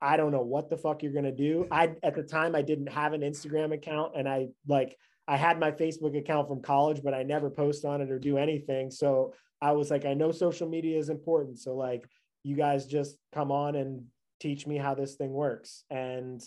I 0.00 0.16
don't 0.16 0.32
know 0.32 0.42
what 0.42 0.68
the 0.68 0.76
fuck 0.76 1.02
you're 1.02 1.12
gonna 1.12 1.32
do. 1.32 1.66
I 1.70 1.94
at 2.02 2.14
the 2.14 2.22
time 2.22 2.54
I 2.54 2.62
didn't 2.62 2.88
have 2.88 3.12
an 3.12 3.22
Instagram 3.22 3.72
account, 3.72 4.12
and 4.16 4.28
I 4.28 4.48
like 4.66 4.96
I 5.26 5.36
had 5.36 5.58
my 5.58 5.70
Facebook 5.70 6.16
account 6.16 6.48
from 6.48 6.60
college, 6.60 7.02
but 7.02 7.14
I 7.14 7.22
never 7.22 7.50
post 7.50 7.84
on 7.84 8.00
it 8.00 8.10
or 8.10 8.18
do 8.18 8.36
anything. 8.36 8.90
So 8.90 9.34
I 9.60 9.72
was 9.72 9.90
like, 9.90 10.04
I 10.04 10.14
know 10.14 10.32
social 10.32 10.68
media 10.68 10.98
is 10.98 11.08
important. 11.08 11.58
So 11.58 11.74
like 11.74 12.06
you 12.42 12.56
guys 12.56 12.86
just 12.86 13.16
come 13.32 13.50
on 13.50 13.74
and 13.74 14.04
teach 14.40 14.66
me 14.66 14.76
how 14.76 14.94
this 14.94 15.14
thing 15.14 15.32
works. 15.32 15.84
And 15.90 16.42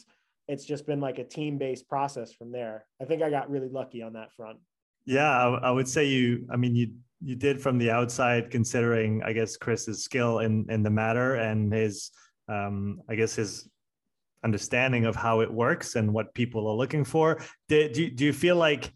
it's 0.47 0.65
just 0.65 0.86
been 0.86 1.01
like 1.01 1.17
a 1.17 1.23
team-based 1.23 1.89
process 1.89 2.32
from 2.32 2.51
there. 2.51 2.86
I 3.01 3.06
think 3.06 3.23
I 3.23 3.32
got 3.32 3.49
really 3.49 3.69
lucky 3.69 4.03
on 4.03 4.13
that 4.13 4.32
front. 4.34 4.60
Yeah, 5.06 5.30
I, 5.30 5.69
I 5.69 5.71
would 5.71 5.88
say 5.88 6.06
you, 6.06 6.47
I 6.51 6.58
mean, 6.58 6.75
you 6.75 6.91
you 7.21 7.36
did 7.36 7.62
from 7.62 7.77
the 7.77 7.91
outside, 7.91 8.51
considering 8.51 9.23
I 9.23 9.34
guess 9.34 9.58
Chris's 9.58 10.03
skill 10.03 10.39
in 10.39 10.65
in 10.69 10.84
the 10.84 10.89
matter 10.89 11.36
and 11.36 11.73
his 11.73 12.12
um, 12.47 13.01
I 13.10 13.15
guess 13.15 13.36
his 13.36 13.67
understanding 14.43 15.06
of 15.06 15.15
how 15.15 15.41
it 15.41 15.51
works 15.51 15.95
and 15.95 16.13
what 16.13 16.34
people 16.34 16.67
are 16.67 16.75
looking 16.75 17.03
for. 17.03 17.41
Did, 17.67 17.93
do, 17.93 18.10
do 18.10 18.25
you 18.25 18.34
feel 18.34 18.56
like 18.56 18.93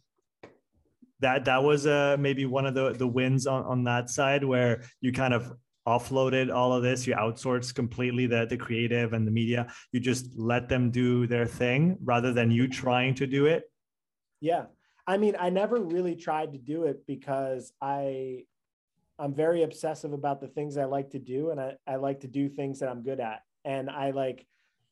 that 1.20 1.46
that 1.46 1.64
was 1.64 1.88
uh, 1.88 2.18
maybe 2.20 2.46
one 2.46 2.66
of 2.66 2.74
the, 2.74 2.94
the 2.94 3.08
wins 3.08 3.48
on, 3.48 3.64
on 3.64 3.84
that 3.86 4.10
side 4.10 4.44
where 4.44 4.84
you 5.02 5.12
kind 5.12 5.34
of 5.34 5.54
offloaded 5.88 6.54
all 6.54 6.74
of 6.74 6.84
this 6.84 7.08
you 7.08 7.16
outsourced 7.16 7.74
completely 7.74 8.28
the, 8.28 8.46
the 8.46 8.56
creative 8.56 9.14
and 9.14 9.26
the 9.26 9.32
media 9.32 9.66
you 9.92 10.00
just 10.00 10.28
let 10.38 10.70
them 10.70 10.92
do 10.92 11.26
their 11.26 11.48
thing 11.48 11.98
rather 12.04 12.32
than 12.32 12.52
you 12.52 12.68
trying 12.68 13.16
to 13.16 13.26
do 13.26 13.48
it 13.48 13.64
yeah 14.42 14.66
i 15.12 15.18
mean 15.18 15.36
i 15.40 15.50
never 15.50 15.80
really 15.80 16.16
tried 16.16 16.52
to 16.54 16.58
do 16.58 16.86
it 16.86 17.06
because 17.06 17.74
i 17.82 18.44
i'm 19.20 19.34
very 19.34 19.64
obsessive 19.64 20.14
about 20.14 20.40
the 20.40 20.48
things 20.48 20.78
i 20.78 20.86
like 20.86 21.10
to 21.10 21.20
do 21.20 21.52
and 21.52 21.60
i, 21.60 21.74
I 21.86 21.96
like 21.96 22.22
to 22.22 22.28
do 22.28 22.50
things 22.50 22.80
that 22.80 22.90
i'm 22.90 23.04
good 23.04 23.20
at 23.20 23.42
and 23.66 23.90
i 23.90 24.12
like 24.12 24.46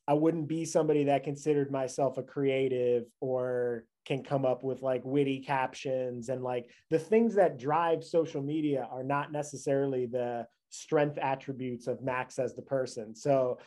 I 0.10 0.14
wouldn't 0.14 0.48
be 0.48 0.66
somebody 0.66 1.04
that 1.04 1.24
considered 1.24 1.70
myself 1.72 2.18
a 2.18 2.24
creative 2.24 3.06
or 3.20 3.86
can 4.06 4.24
come 4.24 4.44
up 4.44 4.64
with 4.64 4.82
like 4.82 5.06
witty 5.06 5.40
captions 5.40 6.30
and 6.30 6.42
like 6.42 6.72
the 6.90 6.98
things 6.98 7.36
that 7.36 7.60
drive 7.60 8.04
social 8.04 8.42
media 8.42 8.88
are 8.92 9.04
not 9.04 9.32
necessarily 9.32 10.08
the 10.08 10.48
strength 10.72 11.20
attributes 11.20 11.86
of 11.86 12.02
Max 12.02 12.40
as 12.40 12.56
the 12.56 12.62
person. 12.64 13.16
So 13.16 13.60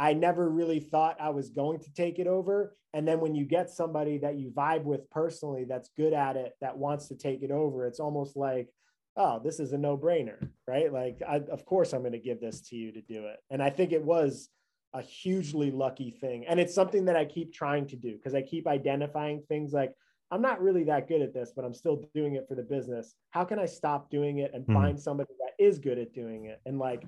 I 0.00 0.14
never 0.14 0.48
really 0.48 0.80
thought 0.80 1.20
I 1.20 1.28
was 1.28 1.50
going 1.50 1.78
to 1.80 1.92
take 1.92 2.18
it 2.18 2.26
over. 2.26 2.74
And 2.94 3.06
then 3.06 3.20
when 3.20 3.34
you 3.34 3.44
get 3.44 3.68
somebody 3.68 4.16
that 4.18 4.38
you 4.38 4.50
vibe 4.50 4.84
with 4.84 5.08
personally 5.10 5.66
that's 5.68 5.90
good 5.94 6.14
at 6.14 6.36
it, 6.36 6.54
that 6.62 6.78
wants 6.78 7.08
to 7.08 7.16
take 7.16 7.42
it 7.42 7.50
over, 7.50 7.86
it's 7.86 8.00
almost 8.00 8.34
like, 8.34 8.70
oh, 9.18 9.42
this 9.44 9.60
is 9.60 9.74
a 9.74 9.78
no 9.78 9.98
brainer, 9.98 10.48
right? 10.66 10.90
Like, 10.90 11.20
I, 11.28 11.42
of 11.52 11.66
course, 11.66 11.92
I'm 11.92 12.00
going 12.00 12.12
to 12.12 12.18
give 12.18 12.40
this 12.40 12.62
to 12.70 12.76
you 12.76 12.92
to 12.92 13.02
do 13.02 13.26
it. 13.26 13.40
And 13.50 13.62
I 13.62 13.68
think 13.68 13.92
it 13.92 14.02
was 14.02 14.48
a 14.94 15.02
hugely 15.02 15.70
lucky 15.70 16.10
thing. 16.10 16.46
And 16.48 16.58
it's 16.58 16.74
something 16.74 17.04
that 17.04 17.16
I 17.16 17.26
keep 17.26 17.52
trying 17.52 17.86
to 17.88 17.96
do 17.96 18.16
because 18.16 18.34
I 18.34 18.40
keep 18.40 18.66
identifying 18.66 19.42
things 19.48 19.74
like 19.74 19.92
I'm 20.30 20.40
not 20.40 20.62
really 20.62 20.84
that 20.84 21.08
good 21.08 21.20
at 21.20 21.34
this, 21.34 21.52
but 21.54 21.64
I'm 21.64 21.74
still 21.74 22.08
doing 22.14 22.36
it 22.36 22.46
for 22.48 22.54
the 22.54 22.62
business. 22.62 23.14
How 23.32 23.44
can 23.44 23.58
I 23.58 23.66
stop 23.66 24.10
doing 24.10 24.38
it 24.38 24.52
and 24.54 24.62
mm-hmm. 24.62 24.74
find 24.74 24.98
somebody 24.98 25.34
that 25.40 25.62
is 25.62 25.78
good 25.78 25.98
at 25.98 26.14
doing 26.14 26.46
it? 26.46 26.60
And 26.64 26.78
like, 26.78 27.04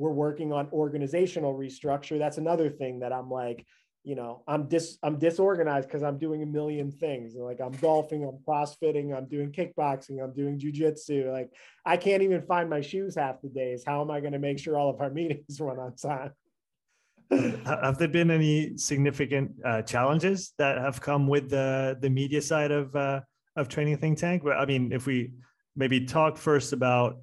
we're 0.00 0.10
working 0.10 0.50
on 0.50 0.66
organizational 0.72 1.54
restructure. 1.54 2.18
That's 2.18 2.38
another 2.38 2.70
thing 2.70 3.00
that 3.00 3.12
I'm 3.12 3.30
like, 3.30 3.66
you 4.02 4.14
know, 4.14 4.42
I'm 4.48 4.66
dis 4.66 4.96
I'm 5.02 5.18
disorganized 5.18 5.86
because 5.86 6.02
I'm 6.02 6.16
doing 6.16 6.42
a 6.42 6.46
million 6.46 6.90
things. 6.90 7.34
Like 7.36 7.60
I'm 7.60 7.72
golfing, 7.72 8.24
I'm 8.24 8.38
crossfitting, 8.48 9.14
I'm 9.14 9.28
doing 9.28 9.52
kickboxing, 9.52 10.24
I'm 10.24 10.32
doing 10.32 10.58
jujitsu. 10.58 11.30
Like 11.30 11.50
I 11.84 11.98
can't 11.98 12.22
even 12.22 12.40
find 12.40 12.70
my 12.70 12.80
shoes 12.80 13.14
half 13.14 13.42
the 13.42 13.50
days. 13.50 13.84
How 13.86 14.00
am 14.00 14.10
I 14.10 14.20
going 14.20 14.32
to 14.32 14.38
make 14.38 14.58
sure 14.58 14.78
all 14.78 14.88
of 14.88 15.02
our 15.02 15.10
meetings 15.20 15.60
run 15.60 15.78
on 15.78 15.94
time? 15.96 16.32
have 17.30 17.96
there 17.98 18.08
been 18.08 18.30
any 18.30 18.76
significant 18.76 19.52
uh, 19.64 19.82
challenges 19.82 20.52
that 20.58 20.78
have 20.78 21.00
come 21.00 21.28
with 21.28 21.48
the 21.50 21.96
the 22.00 22.10
media 22.10 22.40
side 22.40 22.72
of 22.72 22.96
uh, 22.96 23.20
of 23.54 23.68
training 23.68 23.96
think 23.98 24.18
tank 24.18 24.42
i 24.56 24.64
mean 24.64 24.90
if 24.90 25.06
we 25.06 25.30
maybe 25.76 26.04
talk 26.04 26.36
first 26.36 26.72
about 26.72 27.18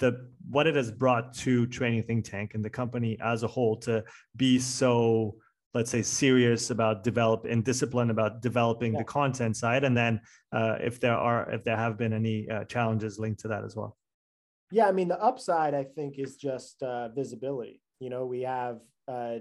the 0.00 0.28
what 0.50 0.66
it 0.66 0.74
has 0.74 0.90
brought 0.90 1.32
to 1.32 1.66
training 1.66 2.02
think 2.02 2.24
tank 2.24 2.52
and 2.54 2.64
the 2.64 2.70
company 2.70 3.16
as 3.22 3.42
a 3.42 3.46
whole 3.46 3.76
to 3.76 4.02
be 4.34 4.58
so 4.58 5.36
let's 5.72 5.90
say 5.90 6.02
serious 6.02 6.70
about 6.70 7.04
develop 7.04 7.44
and 7.44 7.64
discipline 7.64 8.10
about 8.10 8.42
developing 8.42 8.92
yeah. 8.92 8.98
the 8.98 9.04
content 9.04 9.56
side 9.56 9.84
and 9.84 9.96
then 9.96 10.20
uh, 10.52 10.76
if 10.80 10.98
there 10.98 11.16
are 11.16 11.48
if 11.52 11.62
there 11.62 11.76
have 11.76 11.96
been 11.96 12.12
any 12.12 12.48
uh, 12.50 12.64
challenges 12.64 13.18
linked 13.18 13.40
to 13.40 13.48
that 13.48 13.64
as 13.64 13.76
well 13.76 13.96
yeah 14.72 14.88
i 14.88 14.92
mean 14.92 15.06
the 15.06 15.22
upside 15.22 15.74
i 15.74 15.84
think 15.84 16.18
is 16.18 16.36
just 16.36 16.82
uh, 16.82 17.08
visibility 17.10 17.80
you 18.00 18.10
know 18.10 18.26
we 18.26 18.40
have 18.40 18.80
uh, 19.06 19.36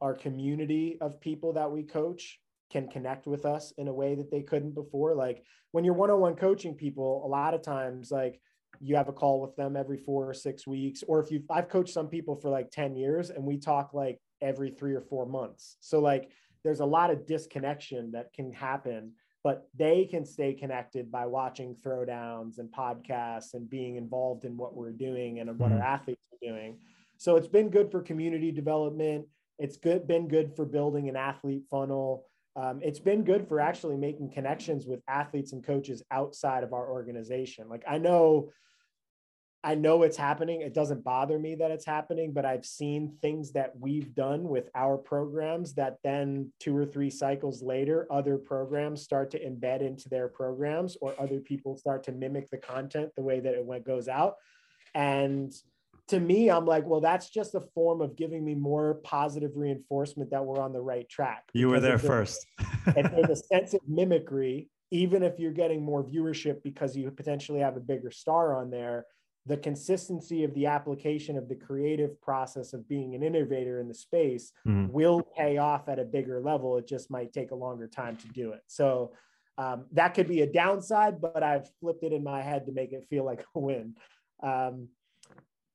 our 0.00 0.14
community 0.14 0.98
of 1.00 1.20
people 1.20 1.52
that 1.52 1.70
we 1.70 1.82
coach 1.82 2.40
can 2.70 2.88
connect 2.88 3.26
with 3.26 3.46
us 3.46 3.72
in 3.78 3.88
a 3.88 3.92
way 3.92 4.14
that 4.14 4.30
they 4.30 4.42
couldn't 4.42 4.74
before. 4.74 5.14
Like 5.14 5.42
when 5.72 5.84
you're 5.84 5.94
one 5.94 6.10
on 6.10 6.20
one 6.20 6.36
coaching 6.36 6.74
people, 6.74 7.22
a 7.24 7.28
lot 7.28 7.54
of 7.54 7.62
times, 7.62 8.10
like 8.10 8.40
you 8.80 8.96
have 8.96 9.08
a 9.08 9.12
call 9.12 9.40
with 9.40 9.56
them 9.56 9.76
every 9.76 9.98
four 9.98 10.28
or 10.28 10.34
six 10.34 10.66
weeks. 10.66 11.02
Or 11.06 11.20
if 11.20 11.30
you, 11.30 11.42
I've 11.50 11.68
coached 11.68 11.92
some 11.92 12.08
people 12.08 12.36
for 12.36 12.50
like 12.50 12.70
10 12.70 12.96
years 12.96 13.30
and 13.30 13.44
we 13.44 13.58
talk 13.58 13.92
like 13.92 14.20
every 14.40 14.70
three 14.70 14.94
or 14.94 15.00
four 15.00 15.26
months. 15.26 15.76
So, 15.80 16.00
like, 16.00 16.30
there's 16.64 16.80
a 16.80 16.86
lot 16.86 17.10
of 17.10 17.26
disconnection 17.26 18.12
that 18.12 18.32
can 18.32 18.52
happen, 18.52 19.12
but 19.42 19.68
they 19.76 20.04
can 20.04 20.24
stay 20.24 20.54
connected 20.54 21.10
by 21.10 21.26
watching 21.26 21.74
throwdowns 21.74 22.58
and 22.58 22.70
podcasts 22.70 23.54
and 23.54 23.70
being 23.70 23.96
involved 23.96 24.44
in 24.44 24.56
what 24.56 24.74
we're 24.74 24.92
doing 24.92 25.40
and 25.40 25.58
what 25.58 25.72
our 25.72 25.78
mm. 25.78 25.84
athletes 25.84 26.20
are 26.32 26.46
doing. 26.46 26.78
So 27.16 27.36
it's 27.36 27.48
been 27.48 27.70
good 27.70 27.90
for 27.90 28.02
community 28.02 28.52
development. 28.52 29.26
It's 29.58 29.76
good, 29.76 30.06
been 30.06 30.28
good 30.28 30.54
for 30.54 30.64
building 30.64 31.08
an 31.08 31.16
athlete 31.16 31.64
funnel. 31.70 32.26
Um, 32.58 32.80
it's 32.82 32.98
been 32.98 33.22
good 33.22 33.46
for 33.46 33.60
actually 33.60 33.96
making 33.96 34.32
connections 34.32 34.84
with 34.84 35.00
athletes 35.06 35.52
and 35.52 35.64
coaches 35.64 36.02
outside 36.10 36.64
of 36.64 36.72
our 36.72 36.90
organization. 36.90 37.68
Like 37.68 37.84
I 37.88 37.98
know, 37.98 38.50
I 39.62 39.76
know 39.76 40.02
it's 40.02 40.16
happening. 40.16 40.62
It 40.62 40.74
doesn't 40.74 41.04
bother 41.04 41.38
me 41.38 41.54
that 41.54 41.70
it's 41.70 41.84
happening, 41.84 42.32
but 42.32 42.44
I've 42.44 42.66
seen 42.66 43.16
things 43.22 43.52
that 43.52 43.78
we've 43.78 44.12
done 44.12 44.48
with 44.48 44.70
our 44.74 44.96
programs 44.96 45.74
that 45.74 45.98
then 46.02 46.52
two 46.58 46.76
or 46.76 46.84
three 46.84 47.10
cycles 47.10 47.62
later, 47.62 48.08
other 48.10 48.36
programs 48.38 49.02
start 49.02 49.30
to 49.32 49.38
embed 49.38 49.80
into 49.80 50.08
their 50.08 50.26
programs, 50.26 50.96
or 51.00 51.14
other 51.20 51.38
people 51.38 51.76
start 51.76 52.02
to 52.04 52.12
mimic 52.12 52.50
the 52.50 52.58
content 52.58 53.12
the 53.16 53.22
way 53.22 53.38
that 53.38 53.54
it 53.54 53.64
went 53.64 53.84
goes 53.84 54.08
out, 54.08 54.34
and 54.94 55.52
to 56.08 56.20
me, 56.20 56.50
I'm 56.50 56.64
like, 56.64 56.86
well, 56.86 57.00
that's 57.00 57.28
just 57.28 57.54
a 57.54 57.60
form 57.60 58.00
of 58.00 58.16
giving 58.16 58.44
me 58.44 58.54
more 58.54 58.94
positive 59.04 59.52
reinforcement 59.54 60.30
that 60.30 60.44
we're 60.44 60.60
on 60.60 60.72
the 60.72 60.80
right 60.80 61.08
track. 61.08 61.44
You 61.52 61.68
were 61.68 61.80
there 61.80 61.98
first. 61.98 62.46
and 62.96 63.06
there's 63.06 63.30
a 63.30 63.36
sense 63.36 63.74
of 63.74 63.80
mimicry, 63.86 64.68
even 64.90 65.22
if 65.22 65.38
you're 65.38 65.52
getting 65.52 65.84
more 65.84 66.02
viewership 66.02 66.62
because 66.62 66.96
you 66.96 67.10
potentially 67.10 67.60
have 67.60 67.76
a 67.76 67.80
bigger 67.80 68.10
star 68.10 68.56
on 68.56 68.70
there, 68.70 69.04
the 69.44 69.56
consistency 69.56 70.44
of 70.44 70.54
the 70.54 70.66
application 70.66 71.36
of 71.36 71.48
the 71.48 71.54
creative 71.54 72.20
process 72.20 72.72
of 72.72 72.88
being 72.88 73.14
an 73.14 73.22
innovator 73.22 73.80
in 73.80 73.88
the 73.88 73.94
space 73.94 74.52
mm-hmm. 74.66 74.90
will 74.92 75.22
pay 75.36 75.58
off 75.58 75.88
at 75.88 75.98
a 75.98 76.04
bigger 76.04 76.40
level. 76.40 76.78
It 76.78 76.88
just 76.88 77.10
might 77.10 77.32
take 77.32 77.50
a 77.50 77.54
longer 77.54 77.86
time 77.86 78.16
to 78.16 78.28
do 78.28 78.52
it. 78.52 78.62
So 78.66 79.12
um, 79.58 79.86
that 79.92 80.14
could 80.14 80.28
be 80.28 80.42
a 80.42 80.46
downside, 80.46 81.20
but 81.20 81.42
I've 81.42 81.68
flipped 81.80 82.04
it 82.04 82.12
in 82.12 82.22
my 82.22 82.40
head 82.42 82.66
to 82.66 82.72
make 82.72 82.92
it 82.92 83.06
feel 83.10 83.24
like 83.24 83.44
a 83.54 83.58
win. 83.58 83.94
Um, 84.42 84.88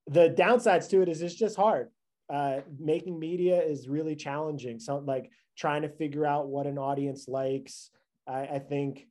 the 0.07 0.29
downsides 0.29 0.89
to 0.89 1.01
it 1.01 1.09
is 1.09 1.21
it's 1.21 1.35
just 1.35 1.55
hard. 1.55 1.89
Uh, 2.29 2.61
making 2.79 3.19
media 3.19 3.61
is 3.61 3.87
really 3.87 4.15
challenging. 4.15 4.79
So 4.79 4.97
like 4.97 5.29
trying 5.57 5.83
to 5.83 5.89
figure 5.89 6.25
out 6.25 6.47
what 6.47 6.67
an 6.67 6.77
audience 6.77 7.27
likes. 7.27 7.91
I, 8.27 8.41
I 8.41 8.59
think 8.59 9.07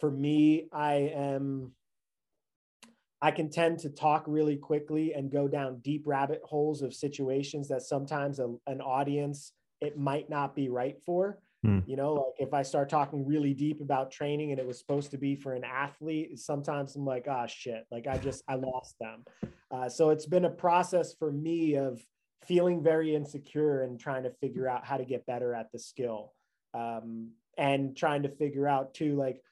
for 0.00 0.10
me, 0.10 0.66
I 0.72 1.12
am 1.14 1.72
I 3.22 3.30
can 3.30 3.50
tend 3.50 3.80
to 3.80 3.90
talk 3.90 4.24
really 4.26 4.56
quickly 4.56 5.12
and 5.12 5.30
go 5.30 5.46
down 5.46 5.80
deep 5.80 6.06
rabbit 6.06 6.40
holes 6.42 6.80
of 6.80 6.94
situations 6.94 7.68
that 7.68 7.82
sometimes 7.82 8.38
a, 8.38 8.54
an 8.66 8.80
audience 8.80 9.52
it 9.80 9.98
might 9.98 10.30
not 10.30 10.54
be 10.54 10.68
right 10.68 10.96
for. 11.04 11.38
Hmm. 11.62 11.80
You 11.86 11.96
know, 11.96 12.14
like 12.14 12.48
if 12.48 12.54
I 12.54 12.62
start 12.62 12.88
talking 12.88 13.26
really 13.26 13.52
deep 13.52 13.80
about 13.80 14.10
training 14.10 14.50
and 14.50 14.58
it 14.58 14.66
was 14.66 14.78
supposed 14.78 15.10
to 15.10 15.18
be 15.18 15.36
for 15.36 15.52
an 15.52 15.64
athlete, 15.64 16.38
sometimes 16.38 16.96
I'm 16.96 17.04
like, 17.04 17.26
oh 17.28 17.46
shit, 17.46 17.86
like 17.90 18.06
I 18.06 18.16
just, 18.16 18.42
I 18.48 18.54
lost 18.54 18.96
them. 18.98 19.24
Uh, 19.70 19.88
so 19.88 20.10
it's 20.10 20.26
been 20.26 20.46
a 20.46 20.50
process 20.50 21.14
for 21.14 21.30
me 21.30 21.76
of 21.76 22.02
feeling 22.44 22.82
very 22.82 23.14
insecure 23.14 23.82
and 23.82 24.00
trying 24.00 24.22
to 24.22 24.30
figure 24.30 24.68
out 24.68 24.86
how 24.86 24.96
to 24.96 25.04
get 25.04 25.26
better 25.26 25.54
at 25.54 25.70
the 25.72 25.78
skill. 25.78 26.32
Um, 26.72 27.32
and 27.58 27.94
trying 27.94 28.22
to 28.22 28.30
figure 28.30 28.66
out 28.66 28.94
too, 28.94 29.16
like, 29.16 29.42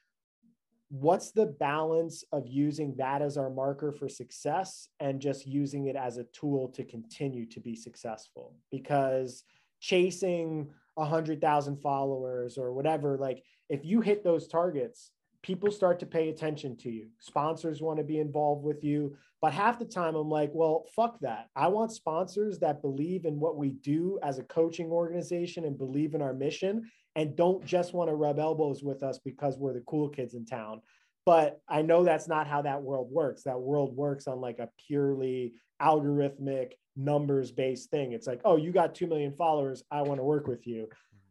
what's 0.89 1.33
the 1.33 1.45
balance 1.45 2.25
of 2.33 2.47
using 2.47 2.95
that 2.97 3.21
as 3.21 3.37
our 3.37 3.51
marker 3.51 3.93
for 3.93 4.09
success 4.09 4.89
and 5.01 5.21
just 5.21 5.47
using 5.47 5.89
it 5.89 5.97
as 5.97 6.17
a 6.17 6.25
tool 6.25 6.69
to 6.69 6.85
continue 6.85 7.45
to 7.47 7.61
be 7.61 7.77
successful? 7.77 8.55
Because 8.71 9.45
chasing 9.81 10.71
a 10.99 11.05
hundred 11.05 11.41
thousand 11.41 11.81
followers 11.81 12.59
or 12.59 12.73
whatever, 12.73 13.17
like 13.17 13.43
if 13.69 13.85
you 13.85 14.01
hit 14.01 14.25
those 14.25 14.49
targets, 14.49 15.11
people 15.43 15.71
start 15.71 16.01
to 16.01 16.07
pay 16.07 16.29
attention 16.29 16.77
to 16.77 16.91
you. 16.91 17.09
Sponsors 17.21 17.81
want 17.81 17.99
to 17.99 18.05
be 18.05 18.19
involved 18.19 18.65
with 18.65 18.83
you. 18.83 19.17
But 19.41 19.53
half 19.53 19.79
the 19.79 19.85
time 19.85 20.17
I'm 20.17 20.29
like, 20.29 20.51
well, 20.53 20.85
fuck 20.97 21.21
that. 21.21 21.49
I 21.55 21.69
want 21.69 21.93
sponsors 21.93 22.59
that 22.59 22.83
believe 22.83 23.25
in 23.25 23.39
what 23.39 23.57
we 23.57 23.71
do 23.71 24.19
as 24.23 24.39
a 24.39 24.45
coaching 24.45 24.91
organization 24.91 25.65
and 25.65 25.79
believe 25.79 26.15
in 26.15 26.23
our 26.23 26.35
mission 26.35 26.91
and 27.15 27.37
don't 27.37 27.65
just 27.65 27.95
want 27.95 28.11
to 28.11 28.17
rub 28.17 28.41
elbows 28.41 28.83
with 28.83 29.05
us 29.05 29.19
because 29.25 29.57
we're 29.57 29.75
the 29.75 29.85
cool 29.87 30.09
kids 30.09 30.35
in 30.35 30.45
town. 30.45 30.83
But 31.25 31.61
I 31.69 31.83
know 31.83 32.05
that's 32.05 32.27
not 32.27 32.49
how 32.49 32.63
that 32.63 32.83
world 32.83 33.09
works. 33.13 33.45
That 33.45 33.61
world 33.61 33.97
works 33.97 34.27
on 34.27 34.41
like 34.41 34.59
a 34.59 34.71
purely 34.87 35.53
algorithmic 35.81 36.73
numbers 36.99 37.53
based 37.53 37.91
thing. 37.91 38.13
It's 38.13 38.27
like, 38.27 38.41
oh, 38.45 38.57
you 38.57 38.73
got 38.73 38.95
2 38.95 39.07
million 39.07 39.33
followers. 39.33 39.83
I 39.91 40.03
want 40.03 40.19
to 40.19 40.25
work 40.25 40.47
with 40.47 40.67
you. 40.67 40.89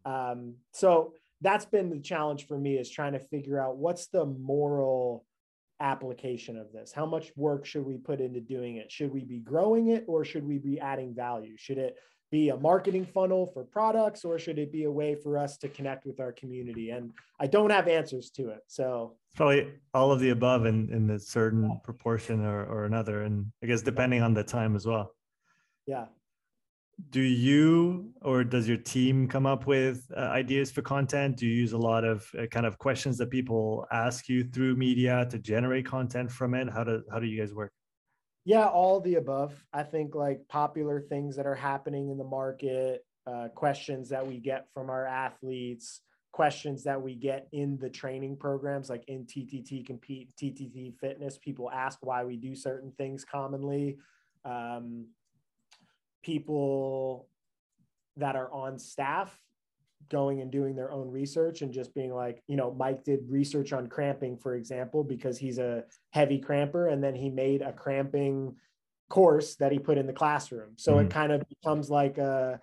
Mm-hmm. 0.08 0.12
Um, 0.12 0.54
so 0.74 1.14
that's 1.42 1.66
been 1.66 1.90
the 1.90 2.00
challenge 2.00 2.48
for 2.48 2.58
me 2.58 2.78
is 2.78 2.90
trying 2.90 3.14
to 3.14 3.20
figure 3.20 3.62
out 3.62 3.78
what's 3.78 4.08
the 4.08 4.26
moral 4.26 5.26
application 5.80 6.58
of 6.58 6.72
this. 6.72 6.92
How 6.92 7.06
much 7.06 7.32
work 7.36 7.66
should 7.66 7.86
we 7.86 7.98
put 7.98 8.20
into 8.22 8.40
doing 8.40 8.78
it? 8.78 8.92
Should 8.92 9.14
we 9.14 9.24
be 9.24 9.40
growing 9.40 9.90
it 9.90 10.06
or 10.08 10.26
should 10.26 10.48
we 10.48 10.58
be 10.58 10.80
adding 10.80 11.14
value? 11.14 11.56
Should 11.58 11.78
it 11.78 11.98
be 12.32 12.50
a 12.50 12.58
marketing 12.58 13.06
funnel 13.06 13.46
for 13.46 13.64
products 13.64 14.26
or 14.26 14.38
should 14.40 14.60
it 14.60 14.72
be 14.72 14.84
a 14.84 14.92
way 14.92 15.16
for 15.16 15.38
us 15.38 15.58
to 15.58 15.70
connect 15.70 16.06
with 16.06 16.20
our 16.20 16.32
community? 16.32 16.90
And 16.90 17.12
I 17.40 17.48
don't 17.48 17.70
have 17.70 17.88
answers 17.88 18.32
to 18.32 18.50
it. 18.50 18.62
So 18.68 19.16
probably 19.36 19.72
all 19.94 20.12
of 20.12 20.20
the 20.20 20.32
above 20.32 20.66
in, 20.66 20.90
in 20.92 21.10
a 21.12 21.20
certain 21.20 21.70
yeah. 21.70 21.76
proportion 21.84 22.44
or, 22.44 22.66
or 22.66 22.86
another. 22.86 23.22
And 23.22 23.52
I 23.64 23.68
guess 23.68 23.82
depending 23.82 24.24
on 24.24 24.34
the 24.34 24.44
time 24.44 24.76
as 24.76 24.86
well. 24.86 25.14
Yeah. 25.88 26.06
Do 27.12 27.22
you 27.22 28.12
or 28.22 28.44
does 28.44 28.68
your 28.68 28.78
team 28.78 29.28
come 29.28 29.46
up 29.46 29.68
with 29.68 30.06
uh, 30.16 30.20
ideas 30.20 30.72
for 30.72 30.82
content? 30.82 31.38
Do 31.38 31.46
you 31.48 31.54
use 31.54 31.74
a 31.74 31.78
lot 31.78 32.04
of 32.04 32.28
uh, 32.38 32.48
kind 32.48 32.66
of 32.66 32.78
questions 32.78 33.18
that 33.20 33.30
people 33.30 33.86
ask 33.92 34.28
you 34.28 34.44
through 34.44 34.76
media 34.76 35.26
to 35.30 35.40
generate 35.40 35.86
content 35.86 36.32
from 36.32 36.54
it? 36.54 36.70
How 36.70 36.84
do 36.84 37.04
how 37.12 37.20
do 37.20 37.28
you 37.28 37.40
guys 37.40 37.54
work? 37.54 37.72
Yeah, 38.46 38.66
all 38.68 39.00
the 39.00 39.16
above. 39.16 39.54
I 39.74 39.84
think 39.84 40.16
like 40.16 40.48
popular 40.50 41.02
things 41.02 41.36
that 41.36 41.46
are 41.46 41.56
happening 41.56 42.10
in 42.10 42.18
the 42.18 42.24
market, 42.24 43.06
uh, 43.28 43.50
questions 43.50 44.10
that 44.10 44.26
we 44.26 44.40
get 44.40 44.68
from 44.74 44.90
our 44.90 45.06
athletes, 45.06 46.02
questions 46.32 46.84
that 46.84 47.02
we 47.02 47.14
get 47.16 47.48
in 47.52 47.78
the 47.78 47.90
training 47.90 48.38
programs, 48.38 48.90
like 48.90 49.04
in 49.08 49.26
TTT 49.26 49.86
compete, 49.86 50.30
TTT 50.42 50.96
fitness. 50.98 51.38
People 51.38 51.70
ask 51.70 52.00
why 52.02 52.24
we 52.24 52.38
do 52.38 52.56
certain 52.56 52.92
things 52.98 53.26
commonly. 53.26 53.98
Um, 54.46 55.08
people 56.28 57.30
that 58.18 58.36
are 58.36 58.52
on 58.52 58.78
staff 58.78 59.40
going 60.10 60.42
and 60.42 60.52
doing 60.52 60.76
their 60.76 60.92
own 60.92 61.10
research 61.10 61.62
and 61.62 61.72
just 61.72 61.96
being 61.96 62.14
like, 62.14 62.44
you 62.48 62.58
know, 62.58 62.70
Mike 62.72 63.06
did 63.06 63.22
research 63.30 63.72
on 63.72 63.88
cramping, 63.88 64.36
for 64.36 64.56
example, 64.56 65.06
because 65.06 65.38
he's 65.38 65.58
a 65.58 65.86
heavy 66.12 66.38
cramper. 66.38 66.90
And 66.90 67.02
then 67.02 67.16
he 67.16 67.30
made 67.30 67.62
a 67.62 67.72
cramping 67.72 68.58
course 69.10 69.56
that 69.56 69.72
he 69.72 69.80
put 69.80 69.98
in 69.98 70.06
the 70.06 70.12
classroom. 70.12 70.74
So 70.76 70.96
mm-hmm. 70.96 71.06
it 71.06 71.12
kind 71.12 71.32
of 71.32 71.44
becomes 71.48 71.90
like 71.90 72.18
a, 72.18 72.60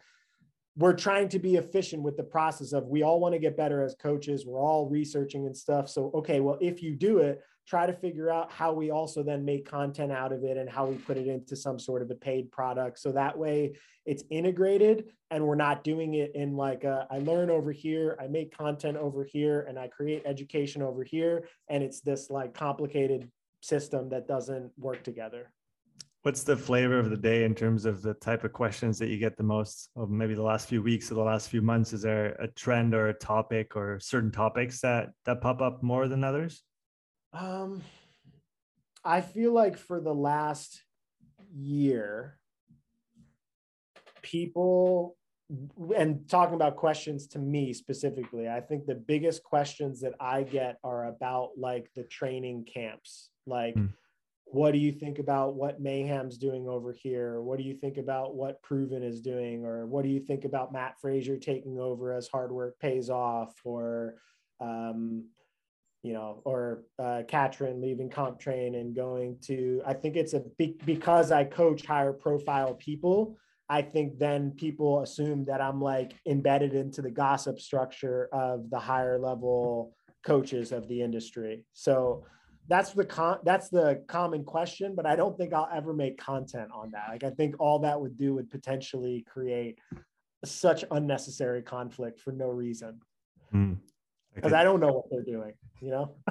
we're 0.76 0.92
trying 0.92 1.30
to 1.30 1.38
be 1.38 1.56
efficient 1.56 2.02
with 2.02 2.18
the 2.18 2.22
process 2.22 2.74
of 2.74 2.88
we 2.88 3.02
all 3.02 3.18
want 3.18 3.32
to 3.32 3.38
get 3.38 3.56
better 3.56 3.82
as 3.82 3.94
coaches 3.94 4.44
we're 4.44 4.60
all 4.60 4.88
researching 4.88 5.46
and 5.46 5.56
stuff 5.56 5.88
so 5.88 6.10
okay 6.12 6.40
well 6.40 6.58
if 6.60 6.82
you 6.82 6.96
do 6.96 7.18
it 7.18 7.42
try 7.66 7.86
to 7.86 7.92
figure 7.92 8.30
out 8.30 8.52
how 8.52 8.72
we 8.72 8.90
also 8.90 9.22
then 9.22 9.44
make 9.44 9.68
content 9.68 10.12
out 10.12 10.32
of 10.32 10.44
it 10.44 10.56
and 10.56 10.68
how 10.68 10.86
we 10.86 10.96
put 10.96 11.16
it 11.16 11.26
into 11.26 11.56
some 11.56 11.78
sort 11.78 12.02
of 12.02 12.10
a 12.10 12.14
paid 12.14 12.50
product 12.52 12.98
so 12.98 13.12
that 13.12 13.36
way 13.36 13.72
it's 14.06 14.24
integrated 14.30 15.06
and 15.30 15.44
we're 15.44 15.54
not 15.54 15.82
doing 15.82 16.14
it 16.14 16.32
in 16.34 16.56
like 16.56 16.84
a, 16.84 17.06
I 17.10 17.18
learn 17.18 17.50
over 17.50 17.72
here 17.72 18.16
i 18.20 18.26
make 18.26 18.56
content 18.56 18.96
over 18.96 19.24
here 19.24 19.64
and 19.68 19.78
i 19.78 19.88
create 19.88 20.22
education 20.24 20.82
over 20.82 21.02
here 21.04 21.48
and 21.68 21.82
it's 21.82 22.00
this 22.00 22.30
like 22.30 22.54
complicated 22.54 23.30
system 23.60 24.10
that 24.10 24.28
doesn't 24.28 24.70
work 24.78 25.02
together 25.02 25.50
What's 26.24 26.42
the 26.42 26.56
flavor 26.56 26.98
of 26.98 27.10
the 27.10 27.18
day 27.18 27.44
in 27.44 27.54
terms 27.54 27.84
of 27.84 28.00
the 28.00 28.14
type 28.14 28.44
of 28.44 28.52
questions 28.54 28.98
that 28.98 29.08
you 29.08 29.18
get 29.18 29.36
the 29.36 29.42
most 29.42 29.90
of 29.94 30.08
maybe 30.08 30.32
the 30.32 30.42
last 30.42 30.70
few 30.70 30.80
weeks 30.80 31.12
or 31.12 31.16
the 31.16 31.20
last 31.20 31.50
few 31.50 31.60
months? 31.60 31.92
Is 31.92 32.00
there 32.00 32.28
a 32.40 32.48
trend 32.48 32.94
or 32.94 33.08
a 33.08 33.12
topic 33.12 33.76
or 33.76 34.00
certain 34.00 34.30
topics 34.30 34.80
that 34.80 35.10
that 35.26 35.42
pop 35.42 35.60
up 35.60 35.82
more 35.82 36.08
than 36.08 36.24
others? 36.24 36.62
Um, 37.34 37.82
I 39.04 39.20
feel 39.20 39.52
like 39.52 39.76
for 39.76 40.00
the 40.00 40.14
last 40.14 40.82
year, 41.52 42.38
people 44.22 45.16
and 45.94 46.26
talking 46.28 46.54
about 46.54 46.76
questions 46.76 47.26
to 47.28 47.38
me 47.38 47.74
specifically, 47.74 48.48
I 48.48 48.60
think 48.60 48.86
the 48.86 48.94
biggest 48.94 49.42
questions 49.42 50.00
that 50.00 50.14
I 50.18 50.42
get 50.42 50.78
are 50.82 51.06
about 51.06 51.50
like 51.58 51.90
the 51.94 52.04
training 52.04 52.66
camps. 52.72 53.30
Like, 53.46 53.74
mm 53.74 53.90
what 54.54 54.72
do 54.72 54.78
you 54.78 54.92
think 54.92 55.18
about 55.18 55.54
what 55.54 55.80
mayhem's 55.80 56.38
doing 56.38 56.68
over 56.68 56.92
here? 56.92 57.40
What 57.40 57.58
do 57.58 57.64
you 57.64 57.74
think 57.74 57.96
about 57.96 58.36
what 58.36 58.62
proven 58.62 59.02
is 59.02 59.20
doing? 59.20 59.64
Or 59.64 59.84
what 59.84 60.04
do 60.04 60.10
you 60.10 60.20
think 60.20 60.44
about 60.44 60.72
mat 60.72 60.94
fraser 61.00 61.36
taking 61.36 61.80
over 61.80 62.12
as 62.12 62.28
hard 62.28 62.52
work 62.52 62.78
pays 62.78 63.10
off? 63.10 63.52
Or 63.64 64.14
um, 64.60 65.24
you 66.04 66.12
know 66.12 66.40
or 66.44 66.84
uh, 67.00 67.22
katrin 67.26 67.80
leaving 67.80 68.08
CompTrain 68.08 68.78
and 68.78 68.94
going 68.94 69.38
to 69.46 69.82
i 69.84 69.92
think 69.92 70.14
it's 70.16 70.34
a 70.34 70.42
because 70.84 71.32
i 71.32 71.42
coach 71.42 71.84
higher 71.84 72.12
profile 72.12 72.74
people 72.74 73.36
i 73.68 73.82
think 73.82 74.18
then 74.18 74.52
people 74.52 75.00
assume 75.00 75.44
that 75.46 75.60
i'm 75.60 75.80
like 75.80 76.14
embedded 76.26 76.74
into 76.74 77.02
the 77.02 77.10
gossip 77.10 77.58
structure 77.58 78.28
of 78.32 78.70
the 78.70 78.78
higher 78.78 79.18
level 79.18 79.96
coaches 80.24 80.72
of 80.72 80.88
the 80.88 81.00
industry. 81.02 81.64
So 81.72 82.24
that's 82.66 82.92
the 82.92 83.04
con 83.04 83.38
that's 83.44 83.68
the 83.68 84.02
common 84.08 84.42
question 84.42 84.94
but 84.96 85.04
i 85.04 85.14
don't 85.14 85.36
think 85.36 85.52
i'll 85.52 85.68
ever 85.70 85.92
make 85.92 86.16
content 86.16 86.70
on 86.72 86.90
that. 86.92 87.08
Like 87.10 87.22
i 87.24 87.30
think 87.30 87.56
all 87.58 87.78
that 87.80 88.00
would 88.00 88.16
do 88.16 88.34
would 88.34 88.50
potentially 88.50 89.24
create 89.30 89.78
such 90.46 90.82
unnecessary 90.90 91.60
conflict 91.60 92.20
for 92.20 92.32
no 92.32 92.48
reason 92.48 93.00
because 94.34 94.52
I, 94.52 94.60
I 94.60 94.64
don't 94.64 94.80
know 94.80 94.92
what 94.92 95.04
they're 95.10 95.22
doing 95.22 95.54
you 95.84 95.90
know? 95.90 96.14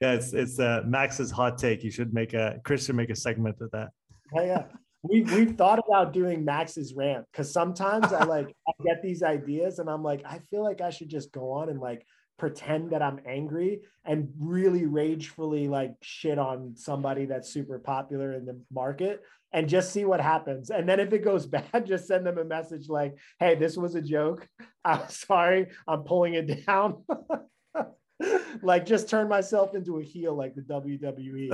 Yeah 0.00 0.12
it's 0.12 0.32
it's 0.32 0.58
uh 0.58 0.82
max's 0.86 1.30
hot 1.30 1.58
take. 1.58 1.84
You 1.84 1.90
should 1.90 2.14
make 2.14 2.32
a 2.32 2.60
chris 2.64 2.86
should 2.86 2.96
make 2.96 3.10
a 3.10 3.16
segment 3.16 3.60
of 3.60 3.70
that. 3.72 3.90
Yeah 4.34 4.44
yeah. 4.44 4.64
We 5.02 5.22
we've 5.22 5.56
thought 5.56 5.78
about 5.78 6.12
doing 6.12 6.44
max's 6.44 6.94
rant 6.94 7.24
because 7.32 7.50
sometimes 7.52 8.12
i 8.12 8.24
like 8.24 8.54
i 8.68 8.72
get 8.84 9.02
these 9.02 9.22
ideas 9.22 9.78
and 9.78 9.88
i'm 9.88 10.02
like 10.02 10.22
i 10.26 10.38
feel 10.50 10.62
like 10.62 10.82
i 10.82 10.90
should 10.90 11.08
just 11.08 11.32
go 11.32 11.52
on 11.52 11.70
and 11.70 11.80
like 11.80 12.04
pretend 12.40 12.90
that 12.90 13.02
I'm 13.02 13.20
angry 13.26 13.82
and 14.06 14.30
really 14.38 14.86
ragefully 14.86 15.68
like 15.68 15.92
shit 16.00 16.38
on 16.38 16.74
somebody 16.74 17.26
that's 17.26 17.52
super 17.52 17.78
popular 17.78 18.32
in 18.32 18.46
the 18.46 18.58
market 18.72 19.22
and 19.52 19.68
just 19.68 19.92
see 19.92 20.04
what 20.04 20.20
happens. 20.20 20.70
And 20.70 20.88
then 20.88 21.00
if 21.00 21.12
it 21.12 21.24
goes 21.24 21.46
bad, 21.56 21.86
just 21.86 22.06
send 22.06 22.26
them 22.26 22.38
a 22.38 22.44
message 22.44 22.88
like, 22.88 23.16
hey, 23.38 23.54
this 23.54 23.76
was 23.76 23.94
a 23.94 24.02
joke. 24.02 24.46
I'm 24.84 25.08
sorry, 25.08 25.68
I'm 25.86 26.02
pulling 26.02 26.34
it 26.34 26.66
down. 26.66 27.04
like 28.62 28.86
just 28.86 29.08
turn 29.08 29.28
myself 29.28 29.74
into 29.74 29.98
a 29.98 30.02
heel 30.02 30.34
like 30.34 30.54
the 30.54 30.62
WWE. 30.62 31.48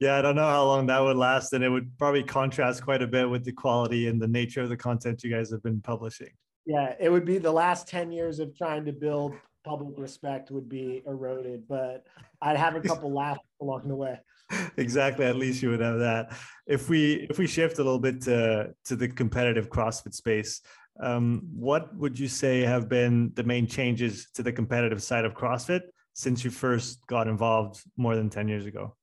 yeah, 0.00 0.16
I 0.16 0.22
don't 0.22 0.36
know 0.36 0.48
how 0.48 0.64
long 0.64 0.86
that 0.86 1.00
would 1.00 1.16
last. 1.16 1.52
And 1.52 1.64
it 1.64 1.68
would 1.68 1.96
probably 1.98 2.22
contrast 2.22 2.84
quite 2.84 3.02
a 3.02 3.06
bit 3.06 3.28
with 3.28 3.44
the 3.44 3.52
quality 3.52 4.08
and 4.08 4.20
the 4.20 4.28
nature 4.28 4.62
of 4.62 4.68
the 4.68 4.76
content 4.76 5.22
you 5.24 5.30
guys 5.30 5.50
have 5.50 5.62
been 5.62 5.80
publishing. 5.80 6.30
Yeah, 6.66 6.94
it 6.98 7.10
would 7.10 7.26
be 7.26 7.38
the 7.38 7.52
last 7.52 7.88
10 7.88 8.10
years 8.10 8.38
of 8.38 8.56
trying 8.56 8.86
to 8.86 8.92
build 8.92 9.34
public 9.64 9.98
respect 9.98 10.50
would 10.50 10.68
be 10.68 11.02
eroded, 11.06 11.66
but 11.68 12.06
I'd 12.40 12.56
have 12.56 12.76
a 12.76 12.80
couple 12.80 13.12
laughs 13.12 13.40
along 13.60 13.88
the 13.88 13.96
way. 13.96 14.18
Exactly. 14.76 15.24
At 15.24 15.36
least 15.36 15.62
you 15.62 15.70
would 15.70 15.80
have 15.80 15.98
that. 16.00 16.32
If 16.66 16.88
we 16.88 17.26
if 17.30 17.38
we 17.38 17.46
shift 17.46 17.78
a 17.78 17.84
little 17.84 17.98
bit 17.98 18.20
to 18.22 18.74
to 18.84 18.96
the 18.96 19.08
competitive 19.08 19.68
CrossFit 19.68 20.14
space, 20.14 20.60
um, 21.00 21.42
what 21.54 21.94
would 21.96 22.18
you 22.18 22.28
say 22.28 22.60
have 22.60 22.88
been 22.88 23.32
the 23.34 23.44
main 23.44 23.66
changes 23.66 24.28
to 24.34 24.42
the 24.42 24.52
competitive 24.52 25.02
side 25.02 25.24
of 25.24 25.34
CrossFit 25.34 25.82
since 26.12 26.44
you 26.44 26.50
first 26.50 27.06
got 27.06 27.26
involved 27.26 27.82
more 27.96 28.14
than 28.14 28.30
10 28.30 28.48
years 28.48 28.66
ago? 28.66 28.94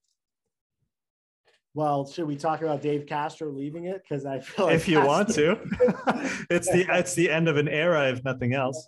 Well, 1.73 2.05
should 2.05 2.27
we 2.27 2.35
talk 2.35 2.61
about 2.61 2.81
Dave 2.81 3.05
Castro 3.05 3.49
leaving 3.49 3.85
it? 3.85 4.01
Because 4.03 4.25
I 4.25 4.39
feel 4.39 4.65
like 4.65 4.75
if 4.75 4.87
you 4.89 4.99
want 5.05 5.29
to, 5.35 5.51
it's 6.49 6.69
the 6.69 6.85
it's 6.89 7.13
the 7.13 7.29
end 7.29 7.47
of 7.47 7.55
an 7.57 7.69
era, 7.69 8.09
if 8.09 8.23
nothing 8.25 8.53
else. 8.53 8.87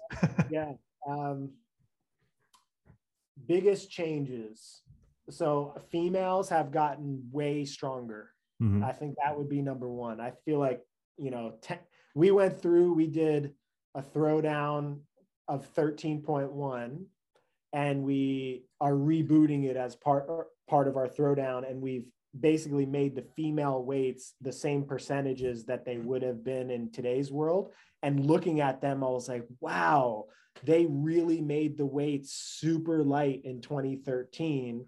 yeah. 0.49 0.73
Um, 1.07 1.51
biggest 3.47 3.89
changes. 3.89 4.81
So 5.29 5.75
females 5.91 6.49
have 6.49 6.71
gotten 6.71 7.23
way 7.31 7.65
stronger. 7.65 8.31
Mm-hmm. 8.61 8.83
I 8.83 8.91
think 8.91 9.15
that 9.23 9.37
would 9.37 9.49
be 9.49 9.61
number 9.61 9.87
one. 9.87 10.19
I 10.19 10.33
feel 10.45 10.59
like, 10.59 10.81
you 11.17 11.31
know, 11.31 11.55
we 12.15 12.31
went 12.31 12.61
through, 12.61 12.93
we 12.93 13.07
did 13.07 13.53
a 13.95 14.01
throwdown 14.01 14.99
of 15.47 15.73
13.1 15.75 17.05
and 17.73 18.03
we 18.03 18.65
are 18.79 18.93
rebooting 18.93 19.65
it 19.65 19.75
as 19.75 19.95
part 19.95 20.29
part 20.69 20.87
of 20.87 20.95
our 20.95 21.07
throwdown 21.07 21.69
and 21.69 21.81
we've 21.81 22.05
basically 22.39 22.85
made 22.85 23.15
the 23.15 23.25
female 23.35 23.83
weights 23.83 24.33
the 24.41 24.51
same 24.51 24.83
percentages 24.83 25.65
that 25.65 25.85
they 25.85 25.97
would 25.97 26.21
have 26.21 26.43
been 26.43 26.71
in 26.71 26.91
today's 26.91 27.31
world 27.31 27.71
and 28.01 28.25
looking 28.25 28.61
at 28.61 28.79
them 28.79 29.03
i 29.03 29.07
was 29.07 29.27
like 29.27 29.45
wow 29.59 30.23
they 30.63 30.85
really 30.89 31.41
made 31.41 31.77
the 31.77 31.85
weights 31.85 32.31
super 32.31 33.03
light 33.03 33.41
in 33.43 33.59
2013 33.59 34.85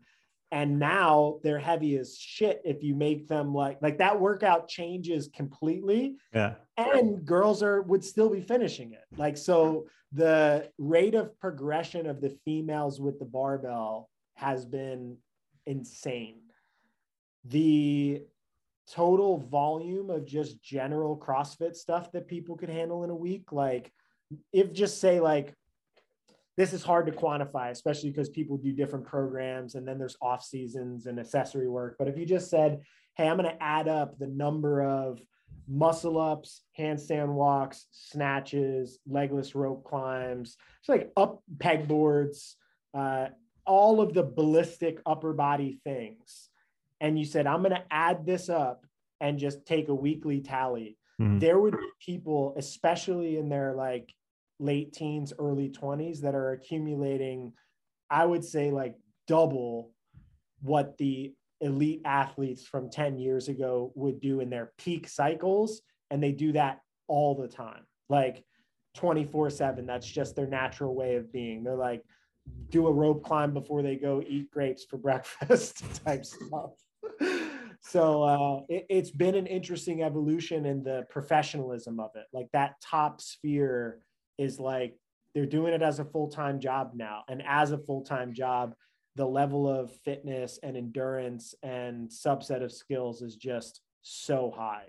and 0.55 0.79
now 0.79 1.37
they're 1.43 1.59
heavy 1.59 1.97
as 1.97 2.17
shit 2.17 2.61
if 2.63 2.81
you 2.81 2.95
make 2.95 3.27
them 3.27 3.53
like 3.53 3.77
like 3.81 3.97
that 3.97 4.17
workout 4.17 4.69
changes 4.69 5.27
completely. 5.35 6.15
Yeah. 6.33 6.53
And 6.77 7.25
girls 7.25 7.61
are 7.61 7.81
would 7.81 8.05
still 8.05 8.29
be 8.29 8.39
finishing 8.39 8.93
it. 8.93 9.03
Like 9.17 9.35
so 9.35 9.87
the 10.13 10.69
rate 10.77 11.13
of 11.13 11.37
progression 11.41 12.07
of 12.07 12.21
the 12.21 12.37
females 12.45 13.01
with 13.01 13.19
the 13.19 13.25
barbell 13.25 14.09
has 14.35 14.65
been 14.65 15.17
insane. 15.65 16.39
The 17.43 18.23
total 18.89 19.39
volume 19.39 20.09
of 20.09 20.25
just 20.25 20.63
general 20.63 21.17
crossfit 21.17 21.75
stuff 21.75 22.13
that 22.13 22.29
people 22.29 22.55
could 22.55 22.69
handle 22.69 23.03
in 23.03 23.09
a 23.09 23.15
week 23.15 23.51
like 23.51 23.91
if 24.53 24.71
just 24.71 25.01
say 25.01 25.19
like 25.19 25.53
this 26.57 26.73
is 26.73 26.83
hard 26.83 27.05
to 27.07 27.11
quantify, 27.11 27.69
especially 27.71 28.11
because 28.11 28.29
people 28.29 28.57
do 28.57 28.71
different 28.71 29.05
programs 29.05 29.75
and 29.75 29.87
then 29.87 29.97
there's 29.97 30.17
off 30.21 30.43
seasons 30.43 31.05
and 31.05 31.19
accessory 31.19 31.67
work. 31.67 31.95
But 31.99 32.07
if 32.07 32.17
you 32.17 32.25
just 32.25 32.49
said, 32.49 32.81
hey, 33.15 33.27
I'm 33.27 33.37
going 33.37 33.49
to 33.49 33.63
add 33.63 33.87
up 33.87 34.17
the 34.17 34.27
number 34.27 34.81
of 34.81 35.19
muscle 35.67 36.19
ups, 36.19 36.61
handstand 36.77 37.33
walks, 37.33 37.87
snatches, 37.91 38.99
legless 39.07 39.55
rope 39.55 39.83
climbs, 39.83 40.57
it's 40.79 40.89
like 40.89 41.11
up 41.17 41.41
pegboards, 41.57 42.53
uh, 42.93 43.27
all 43.65 43.99
of 43.99 44.13
the 44.13 44.23
ballistic 44.23 44.99
upper 45.05 45.33
body 45.33 45.79
things. 45.83 46.49
And 47.01 47.19
you 47.19 47.25
said, 47.25 47.47
I'm 47.47 47.61
going 47.61 47.71
to 47.71 47.83
add 47.91 48.25
this 48.25 48.47
up 48.47 48.85
and 49.19 49.39
just 49.39 49.65
take 49.65 49.89
a 49.89 49.95
weekly 49.95 50.39
tally. 50.39 50.97
Mm-hmm. 51.19 51.39
There 51.39 51.59
would 51.59 51.73
be 51.73 51.89
people, 51.99 52.55
especially 52.57 53.37
in 53.37 53.49
their 53.49 53.73
like 53.73 54.13
late 54.59 54.93
teens, 54.93 55.33
early 55.37 55.69
20s 55.69 56.21
that 56.21 56.35
are 56.35 56.51
accumulating, 56.51 57.53
I 58.09 58.25
would 58.25 58.43
say, 58.43 58.71
like 58.71 58.95
double 59.27 59.91
what 60.61 60.97
the 60.97 61.33
elite 61.61 62.01
athletes 62.05 62.65
from 62.65 62.89
10 62.89 63.17
years 63.17 63.47
ago 63.47 63.91
would 63.95 64.21
do 64.21 64.39
in 64.39 64.49
their 64.49 64.71
peak 64.77 65.07
cycles. 65.07 65.81
And 66.11 66.21
they 66.21 66.31
do 66.31 66.51
that 66.53 66.81
all 67.07 67.35
the 67.35 67.47
time, 67.47 67.85
like 68.09 68.43
24 68.95 69.49
7. 69.49 69.85
That's 69.85 70.07
just 70.07 70.35
their 70.35 70.47
natural 70.47 70.95
way 70.95 71.15
of 71.15 71.31
being. 71.31 71.63
They're 71.63 71.75
like, 71.75 72.03
do 72.69 72.87
a 72.87 72.91
rope 72.91 73.23
climb 73.23 73.53
before 73.53 73.81
they 73.81 73.95
go 73.95 74.23
eat 74.27 74.51
grapes 74.51 74.85
for 74.85 74.97
breakfast 75.05 75.83
type 76.05 76.25
stuff. 76.25 76.71
so 77.81 78.23
uh, 78.23 78.61
it, 78.69 78.85
it's 78.89 79.11
been 79.11 79.35
an 79.35 79.47
interesting 79.47 80.03
evolution 80.03 80.65
in 80.65 80.83
the 80.83 81.05
professionalism 81.09 81.99
of 81.99 82.11
it. 82.15 82.25
Like 82.33 82.47
that 82.53 82.75
top 82.81 83.21
sphere 83.21 83.99
is 84.38 84.59
like 84.59 84.97
they're 85.33 85.45
doing 85.45 85.73
it 85.73 85.81
as 85.81 85.99
a 85.99 86.05
full-time 86.05 86.59
job 86.59 86.91
now 86.95 87.23
and 87.27 87.43
as 87.45 87.71
a 87.71 87.77
full-time 87.77 88.33
job 88.33 88.73
the 89.15 89.25
level 89.25 89.67
of 89.67 89.91
fitness 90.03 90.59
and 90.61 90.75
endurance 90.75 91.55
and 91.63 92.09
subset 92.09 92.63
of 92.63 92.71
skills 92.71 93.21
is 93.21 93.36
just 93.36 93.81
so 94.01 94.53
high 94.55 94.88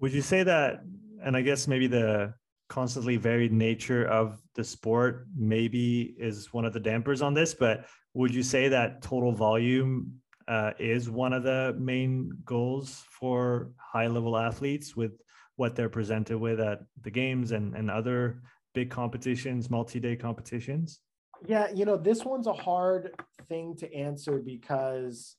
would 0.00 0.12
you 0.12 0.22
say 0.22 0.42
that 0.42 0.82
and 1.22 1.36
I 1.36 1.42
guess 1.42 1.66
maybe 1.66 1.86
the 1.86 2.34
constantly 2.68 3.16
varied 3.16 3.52
nature 3.52 4.04
of 4.06 4.40
the 4.54 4.62
sport 4.62 5.26
maybe 5.36 6.14
is 6.18 6.52
one 6.52 6.64
of 6.64 6.72
the 6.72 6.80
dampers 6.80 7.22
on 7.22 7.34
this. 7.34 7.54
But 7.54 7.86
would 8.14 8.34
you 8.34 8.42
say 8.42 8.68
that 8.68 9.02
total 9.02 9.32
volume 9.32 10.20
uh, 10.46 10.72
is 10.78 11.10
one 11.10 11.32
of 11.32 11.42
the 11.42 11.76
main 11.78 12.30
goals 12.44 13.04
for 13.10 13.70
high 13.76 14.06
level 14.06 14.36
athletes 14.36 14.96
with 14.96 15.12
what 15.58 15.74
they're 15.74 15.88
presented 15.88 16.38
with 16.38 16.60
at 16.60 16.82
the 17.02 17.10
games 17.10 17.50
and, 17.50 17.74
and 17.74 17.90
other 17.90 18.40
big 18.74 18.90
competitions, 18.90 19.68
multi 19.68 19.98
day 19.98 20.14
competitions? 20.14 21.00
Yeah, 21.46 21.68
you 21.74 21.84
know, 21.84 21.96
this 21.96 22.24
one's 22.24 22.46
a 22.46 22.52
hard 22.52 23.10
thing 23.48 23.74
to 23.76 23.92
answer 23.92 24.38
because 24.38 25.36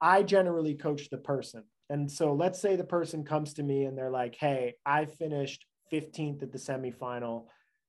I 0.00 0.22
generally 0.22 0.74
coach 0.74 1.10
the 1.10 1.18
person. 1.18 1.64
And 1.90 2.10
so 2.10 2.34
let's 2.34 2.60
say 2.60 2.76
the 2.76 2.84
person 2.84 3.24
comes 3.24 3.54
to 3.54 3.64
me 3.64 3.84
and 3.84 3.98
they're 3.98 4.10
like, 4.10 4.36
hey, 4.36 4.74
I 4.86 5.06
finished 5.06 5.66
15th 5.92 6.42
at 6.44 6.52
the 6.52 6.58
semifinal. 6.58 7.46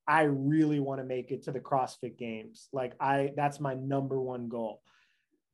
I 0.08 0.24
really 0.24 0.80
want 0.80 1.02
to 1.02 1.06
make 1.06 1.32
it 1.32 1.44
to 1.44 1.52
the 1.52 1.60
CrossFit 1.60 2.18
games. 2.18 2.68
Like 2.74 2.94
I 3.00 3.32
that's 3.36 3.60
my 3.60 3.76
number 3.76 4.20
one 4.20 4.50
goal. 4.50 4.82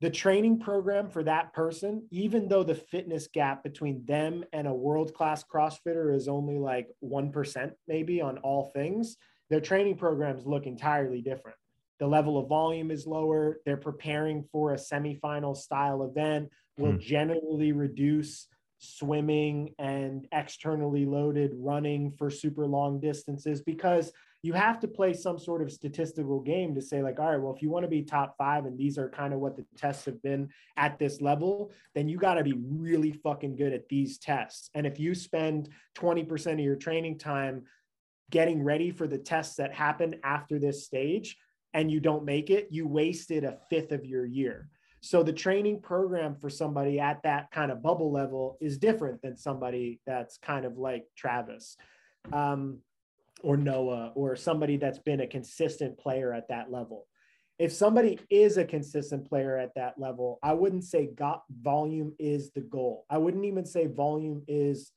The 0.00 0.10
training 0.10 0.60
program 0.60 1.08
for 1.08 1.22
that 1.22 1.52
person, 1.52 2.06
even 2.10 2.48
though 2.48 2.64
the 2.64 2.74
fitness 2.74 3.28
gap 3.32 3.62
between 3.62 4.04
them 4.04 4.44
and 4.52 4.66
a 4.66 4.74
world-class 4.74 5.44
CrossFitter 5.44 6.14
is 6.14 6.28
only 6.28 6.58
like 6.58 6.88
1% 7.02 7.72
maybe 7.86 8.20
on 8.20 8.38
all 8.38 8.70
things, 8.74 9.16
their 9.50 9.60
training 9.60 9.96
programs 9.96 10.46
look 10.46 10.66
entirely 10.66 11.20
different. 11.20 11.56
The 12.00 12.06
level 12.06 12.38
of 12.38 12.48
volume 12.48 12.90
is 12.90 13.06
lower. 13.06 13.60
They're 13.64 13.76
preparing 13.76 14.44
for 14.50 14.72
a 14.72 14.76
semifinal 14.76 15.56
style 15.56 16.02
event, 16.02 16.50
will 16.76 16.94
mm. 16.94 17.00
generally 17.00 17.72
reduce 17.72 18.48
swimming 18.78 19.74
and 19.78 20.26
externally 20.32 21.06
loaded 21.06 21.52
running 21.54 22.12
for 22.18 22.30
super 22.30 22.66
long 22.66 23.00
distances 23.00 23.62
because 23.62 24.12
you 24.44 24.52
have 24.52 24.78
to 24.78 24.86
play 24.86 25.14
some 25.14 25.38
sort 25.38 25.62
of 25.62 25.72
statistical 25.72 26.40
game 26.40 26.74
to 26.74 26.82
say 26.82 27.02
like 27.02 27.18
all 27.18 27.30
right 27.30 27.40
well 27.40 27.54
if 27.54 27.62
you 27.62 27.70
want 27.70 27.84
to 27.84 27.88
be 27.88 28.02
top 28.02 28.34
five 28.36 28.66
and 28.66 28.78
these 28.78 28.98
are 28.98 29.08
kind 29.08 29.32
of 29.32 29.40
what 29.40 29.56
the 29.56 29.64
tests 29.76 30.04
have 30.04 30.22
been 30.22 30.48
at 30.76 30.98
this 30.98 31.20
level 31.20 31.72
then 31.94 32.08
you 32.08 32.18
got 32.18 32.34
to 32.34 32.44
be 32.44 32.54
really 32.68 33.12
fucking 33.12 33.56
good 33.56 33.72
at 33.72 33.88
these 33.88 34.18
tests. 34.18 34.70
And 34.74 34.86
if 34.86 34.98
you 34.98 35.14
spend 35.14 35.68
20% 35.96 36.52
of 36.52 36.60
your 36.60 36.76
training 36.76 37.18
time 37.18 37.62
getting 38.30 38.62
ready 38.62 38.90
for 38.90 39.06
the 39.06 39.18
tests 39.18 39.56
that 39.56 39.72
happen 39.72 40.16
after 40.24 40.58
this 40.58 40.84
stage 40.84 41.36
and 41.72 41.90
you 41.90 42.00
don't 42.00 42.24
make 42.24 42.50
it 42.50 42.68
you 42.70 42.86
wasted 42.86 43.44
a 43.44 43.58
fifth 43.70 43.92
of 43.92 44.04
your 44.04 44.24
year. 44.24 44.68
So 45.00 45.22
the 45.22 45.32
training 45.32 45.82
program 45.82 46.34
for 46.34 46.48
somebody 46.48 46.98
at 46.98 47.22
that 47.24 47.50
kind 47.50 47.70
of 47.70 47.82
bubble 47.82 48.10
level 48.10 48.56
is 48.60 48.78
different 48.78 49.20
than 49.20 49.36
somebody 49.36 50.00
that's 50.06 50.38
kind 50.38 50.64
of 50.64 50.78
like 50.78 51.04
Travis. 51.14 51.76
Um, 52.32 52.78
or 53.44 53.56
Noah 53.58 54.12
or 54.14 54.34
somebody 54.34 54.78
that's 54.78 54.98
been 54.98 55.20
a 55.20 55.26
consistent 55.26 55.98
player 55.98 56.32
at 56.32 56.48
that 56.48 56.72
level. 56.72 57.06
If 57.58 57.72
somebody 57.72 58.18
is 58.30 58.56
a 58.56 58.64
consistent 58.64 59.28
player 59.28 59.56
at 59.58 59.74
that 59.76 59.98
level, 59.98 60.38
I 60.42 60.54
wouldn't 60.54 60.84
say 60.84 61.06
got 61.06 61.44
volume 61.50 62.14
is 62.18 62.50
the 62.50 62.62
goal. 62.62 63.04
I 63.08 63.18
wouldn't 63.18 63.44
even 63.44 63.64
say 63.64 63.86
volume 63.86 64.42
is 64.48 64.90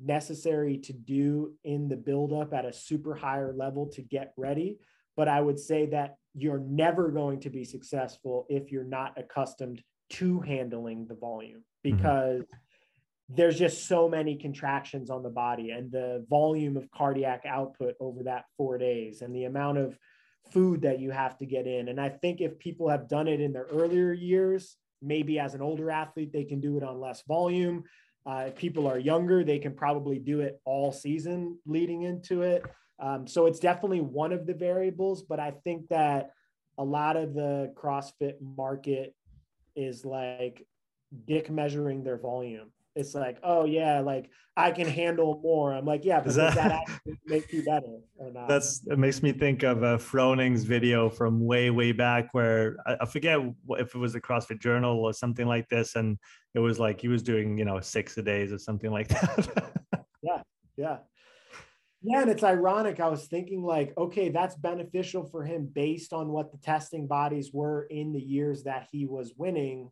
necessary 0.00 0.76
to 0.78 0.92
do 0.92 1.54
in 1.62 1.88
the 1.88 1.96
buildup 1.96 2.52
at 2.52 2.66
a 2.66 2.72
super 2.72 3.14
higher 3.14 3.54
level 3.56 3.86
to 3.92 4.02
get 4.02 4.34
ready. 4.36 4.78
But 5.16 5.28
I 5.28 5.40
would 5.40 5.58
say 5.58 5.86
that 5.86 6.16
you're 6.34 6.58
never 6.58 7.10
going 7.10 7.40
to 7.40 7.50
be 7.50 7.64
successful 7.64 8.44
if 8.50 8.72
you're 8.72 8.84
not 8.84 9.16
accustomed 9.16 9.82
to 10.10 10.40
handling 10.40 11.06
the 11.06 11.14
volume 11.14 11.62
mm-hmm. 11.86 11.96
because 11.96 12.42
mm-hmm. 12.42 12.56
There's 13.28 13.58
just 13.58 13.86
so 13.86 14.08
many 14.08 14.36
contractions 14.36 15.10
on 15.10 15.22
the 15.22 15.30
body 15.30 15.70
and 15.70 15.90
the 15.90 16.24
volume 16.28 16.76
of 16.76 16.90
cardiac 16.90 17.44
output 17.46 17.94
over 17.98 18.24
that 18.24 18.44
four 18.56 18.76
days 18.76 19.22
and 19.22 19.34
the 19.34 19.44
amount 19.44 19.78
of 19.78 19.98
food 20.52 20.82
that 20.82 21.00
you 21.00 21.10
have 21.10 21.38
to 21.38 21.46
get 21.46 21.66
in. 21.66 21.88
And 21.88 22.00
I 22.00 22.10
think 22.10 22.40
if 22.40 22.58
people 22.58 22.88
have 22.90 23.08
done 23.08 23.28
it 23.28 23.40
in 23.40 23.52
their 23.52 23.66
earlier 23.72 24.12
years, 24.12 24.76
maybe 25.00 25.38
as 25.38 25.54
an 25.54 25.62
older 25.62 25.90
athlete, 25.90 26.32
they 26.32 26.44
can 26.44 26.60
do 26.60 26.76
it 26.76 26.82
on 26.82 27.00
less 27.00 27.22
volume. 27.26 27.84
Uh, 28.26 28.46
if 28.48 28.56
people 28.56 28.86
are 28.86 28.98
younger, 28.98 29.42
they 29.42 29.58
can 29.58 29.74
probably 29.74 30.18
do 30.18 30.40
it 30.40 30.60
all 30.64 30.92
season 30.92 31.58
leading 31.66 32.02
into 32.02 32.42
it. 32.42 32.64
Um, 32.98 33.26
so 33.26 33.46
it's 33.46 33.58
definitely 33.58 34.00
one 34.00 34.32
of 34.32 34.46
the 34.46 34.54
variables, 34.54 35.22
but 35.22 35.40
I 35.40 35.52
think 35.64 35.88
that 35.88 36.30
a 36.78 36.84
lot 36.84 37.16
of 37.16 37.34
the 37.34 37.72
CrossFit 37.74 38.34
market 38.40 39.14
is 39.76 40.04
like 40.04 40.66
dick 41.26 41.50
measuring 41.50 42.04
their 42.04 42.18
volume. 42.18 42.70
It's 42.96 43.14
like, 43.14 43.38
oh 43.42 43.64
yeah, 43.64 44.00
like 44.00 44.30
I 44.56 44.70
can 44.70 44.86
handle 44.86 45.40
more. 45.42 45.72
I'm 45.72 45.84
like, 45.84 46.04
yeah, 46.04 46.20
but 46.20 46.34
that, 46.34 46.46
does 46.46 46.54
that 46.54 46.72
actually 46.88 47.18
make 47.26 47.52
you 47.52 47.64
better 47.64 47.98
or 48.16 48.30
not? 48.30 48.48
That's 48.48 48.86
it 48.86 48.98
makes 48.98 49.22
me 49.22 49.32
think 49.32 49.64
of 49.64 49.82
a 49.82 49.86
uh, 49.86 49.98
Froning's 49.98 50.64
video 50.64 51.10
from 51.10 51.44
way, 51.44 51.70
way 51.70 51.90
back 51.92 52.32
where 52.32 52.76
I, 52.86 52.98
I 53.00 53.06
forget 53.06 53.40
if 53.70 53.94
it 53.94 53.98
was 53.98 54.12
the 54.12 54.20
CrossFit 54.20 54.60
Journal 54.60 54.98
or 55.04 55.12
something 55.12 55.46
like 55.46 55.68
this, 55.68 55.96
and 55.96 56.18
it 56.54 56.60
was 56.60 56.78
like 56.78 57.00
he 57.00 57.08
was 57.08 57.22
doing, 57.22 57.58
you 57.58 57.64
know, 57.64 57.80
six 57.80 58.16
a 58.16 58.22
days 58.22 58.52
or 58.52 58.58
something 58.58 58.92
like 58.92 59.08
that. 59.08 59.74
yeah, 60.22 60.42
yeah. 60.76 60.98
Yeah, 62.06 62.20
and 62.20 62.30
it's 62.30 62.44
ironic. 62.44 63.00
I 63.00 63.08
was 63.08 63.26
thinking, 63.26 63.64
like, 63.64 63.94
okay, 63.96 64.28
that's 64.28 64.54
beneficial 64.56 65.24
for 65.24 65.42
him 65.42 65.70
based 65.72 66.12
on 66.12 66.28
what 66.28 66.52
the 66.52 66.58
testing 66.58 67.06
bodies 67.06 67.50
were 67.50 67.84
in 67.84 68.12
the 68.12 68.20
years 68.20 68.64
that 68.64 68.86
he 68.92 69.06
was 69.06 69.32
winning. 69.38 69.90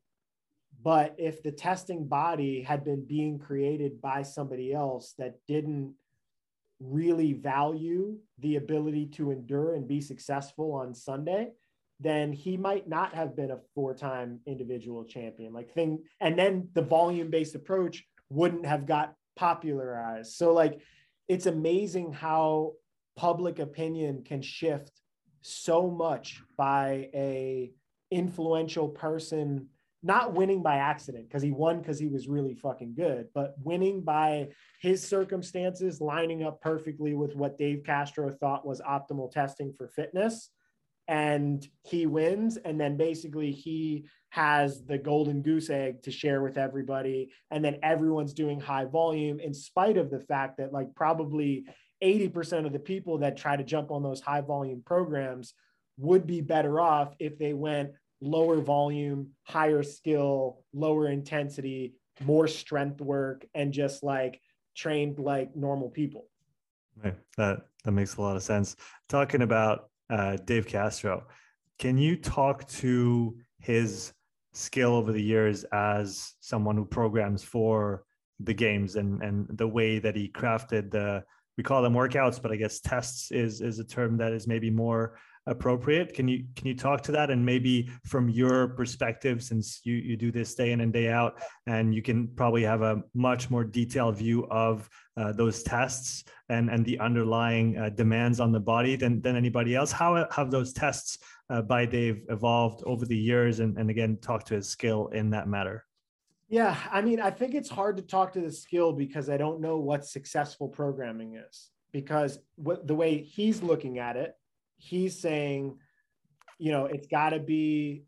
But 0.82 1.14
if 1.18 1.42
the 1.42 1.52
testing 1.52 2.06
body 2.06 2.62
had 2.62 2.84
been 2.84 3.04
being 3.04 3.38
created 3.38 4.00
by 4.00 4.22
somebody 4.22 4.72
else 4.72 5.14
that 5.18 5.36
didn't 5.46 5.94
really 6.80 7.32
value 7.32 8.18
the 8.40 8.56
ability 8.56 9.06
to 9.06 9.30
endure 9.30 9.74
and 9.74 9.86
be 9.86 10.00
successful 10.00 10.72
on 10.72 10.94
Sunday, 10.94 11.50
then 12.00 12.32
he 12.32 12.56
might 12.56 12.88
not 12.88 13.14
have 13.14 13.36
been 13.36 13.52
a 13.52 13.60
four-time 13.74 14.40
individual 14.46 15.04
champion. 15.04 15.52
Like 15.52 15.72
thing, 15.72 16.02
and 16.20 16.36
then 16.36 16.68
the 16.74 16.82
volume-based 16.82 17.54
approach 17.54 18.04
wouldn't 18.28 18.66
have 18.66 18.86
got 18.86 19.14
popularized. 19.36 20.32
So 20.32 20.52
like 20.52 20.80
it's 21.28 21.46
amazing 21.46 22.12
how 22.12 22.72
public 23.14 23.60
opinion 23.60 24.24
can 24.24 24.42
shift 24.42 24.90
so 25.42 25.88
much 25.88 26.42
by 26.56 27.10
a 27.14 27.70
influential 28.10 28.88
person 28.88 29.68
not 30.02 30.34
winning 30.34 30.62
by 30.62 30.76
accident 30.76 31.28
because 31.28 31.42
he 31.42 31.52
won 31.52 31.78
because 31.78 31.98
he 31.98 32.08
was 32.08 32.28
really 32.28 32.54
fucking 32.54 32.94
good, 32.94 33.28
but 33.34 33.54
winning 33.62 34.02
by 34.02 34.48
his 34.80 35.06
circumstances 35.06 36.00
lining 36.00 36.42
up 36.42 36.60
perfectly 36.60 37.14
with 37.14 37.36
what 37.36 37.58
Dave 37.58 37.82
Castro 37.84 38.30
thought 38.30 38.66
was 38.66 38.80
optimal 38.80 39.30
testing 39.30 39.72
for 39.72 39.88
fitness. 39.88 40.50
And 41.08 41.66
he 41.84 42.06
wins. 42.06 42.56
And 42.56 42.80
then 42.80 42.96
basically 42.96 43.52
he 43.52 44.06
has 44.30 44.84
the 44.84 44.98
golden 44.98 45.42
goose 45.42 45.68
egg 45.68 46.02
to 46.02 46.10
share 46.10 46.42
with 46.42 46.56
everybody 46.56 47.30
and 47.50 47.62
then 47.62 47.76
everyone's 47.82 48.32
doing 48.32 48.58
high 48.58 48.86
volume 48.86 49.38
in 49.38 49.52
spite 49.52 49.98
of 49.98 50.10
the 50.10 50.20
fact 50.20 50.56
that 50.56 50.72
like 50.72 50.94
probably 50.94 51.66
80% 52.02 52.64
of 52.64 52.72
the 52.72 52.78
people 52.78 53.18
that 53.18 53.36
try 53.36 53.56
to 53.56 53.62
jump 53.62 53.90
on 53.90 54.02
those 54.02 54.22
high 54.22 54.40
volume 54.40 54.82
programs 54.86 55.52
would 55.98 56.26
be 56.26 56.40
better 56.40 56.80
off 56.80 57.14
if 57.18 57.38
they 57.38 57.52
went 57.52 57.90
lower 58.22 58.60
volume 58.60 59.28
higher 59.42 59.82
skill 59.82 60.64
lower 60.72 61.08
intensity 61.08 61.94
more 62.20 62.46
strength 62.46 63.00
work 63.00 63.44
and 63.54 63.72
just 63.72 64.02
like 64.02 64.40
trained 64.76 65.18
like 65.18 65.54
normal 65.56 65.90
people. 65.90 66.26
Right. 67.02 67.16
That 67.36 67.66
that 67.84 67.92
makes 67.92 68.16
a 68.16 68.20
lot 68.20 68.36
of 68.36 68.42
sense. 68.42 68.76
Talking 69.08 69.42
about 69.42 69.90
uh, 70.08 70.36
dave 70.44 70.66
castro 70.66 71.26
can 71.78 71.98
you 71.98 72.16
talk 72.16 72.68
to 72.68 73.36
his 73.58 74.12
skill 74.52 74.94
over 74.94 75.10
the 75.10 75.22
years 75.22 75.64
as 75.72 76.34
someone 76.40 76.76
who 76.76 76.84
programs 76.84 77.42
for 77.42 78.04
the 78.40 78.54
games 78.54 78.96
and 78.96 79.22
and 79.22 79.46
the 79.56 79.66
way 79.66 79.98
that 79.98 80.14
he 80.14 80.28
crafted 80.28 80.90
the 80.90 81.22
we 81.56 81.64
call 81.64 81.82
them 81.82 81.94
workouts 81.94 82.40
but 82.40 82.52
i 82.52 82.56
guess 82.56 82.80
tests 82.80 83.32
is 83.32 83.60
is 83.60 83.78
a 83.78 83.84
term 83.84 84.16
that 84.16 84.32
is 84.32 84.46
maybe 84.46 84.70
more 84.70 85.18
appropriate 85.46 86.14
can 86.14 86.28
you 86.28 86.44
can 86.54 86.68
you 86.68 86.74
talk 86.74 87.02
to 87.02 87.10
that 87.10 87.28
and 87.30 87.44
maybe 87.44 87.90
from 88.04 88.28
your 88.28 88.68
perspective 88.68 89.42
since 89.42 89.80
you 89.82 89.94
you 89.94 90.16
do 90.16 90.30
this 90.30 90.54
day 90.54 90.70
in 90.70 90.82
and 90.82 90.92
day 90.92 91.08
out 91.08 91.42
and 91.66 91.92
you 91.92 92.00
can 92.00 92.28
probably 92.36 92.62
have 92.62 92.82
a 92.82 93.02
much 93.14 93.50
more 93.50 93.64
detailed 93.64 94.16
view 94.16 94.46
of 94.50 94.88
uh, 95.16 95.32
those 95.32 95.62
tests 95.64 96.24
and 96.48 96.70
and 96.70 96.84
the 96.84 96.98
underlying 97.00 97.76
uh, 97.76 97.88
demands 97.88 98.38
on 98.38 98.52
the 98.52 98.60
body 98.60 98.94
than 98.94 99.20
than 99.20 99.34
anybody 99.34 99.74
else 99.74 99.90
how 99.90 100.26
have 100.30 100.50
those 100.50 100.72
tests 100.72 101.18
uh, 101.50 101.60
by 101.60 101.84
Dave 101.84 102.24
evolved 102.30 102.82
over 102.86 103.04
the 103.04 103.16
years 103.16 103.60
and, 103.60 103.76
and 103.76 103.90
again 103.90 104.16
talk 104.22 104.44
to 104.44 104.54
his 104.54 104.68
skill 104.68 105.08
in 105.08 105.30
that 105.30 105.48
matter? 105.48 105.84
Yeah, 106.48 106.76
I 106.90 107.00
mean, 107.00 107.18
I 107.18 107.30
think 107.30 107.54
it's 107.54 107.70
hard 107.70 107.96
to 107.96 108.02
talk 108.02 108.32
to 108.34 108.40
the 108.40 108.52
skill 108.52 108.92
because 108.92 109.30
I 109.30 109.38
don't 109.38 109.60
know 109.60 109.78
what 109.78 110.04
successful 110.04 110.68
programming 110.68 111.36
is. 111.36 111.70
Because 111.92 112.38
what 112.56 112.86
the 112.86 112.94
way 112.94 113.22
he's 113.22 113.62
looking 113.62 113.98
at 113.98 114.16
it, 114.16 114.34
he's 114.82 115.20
saying, 115.20 115.78
you 116.58 116.72
know, 116.72 116.86
it's 116.86 117.06
got 117.06 117.30
to 117.30 117.38
be, 117.38 118.04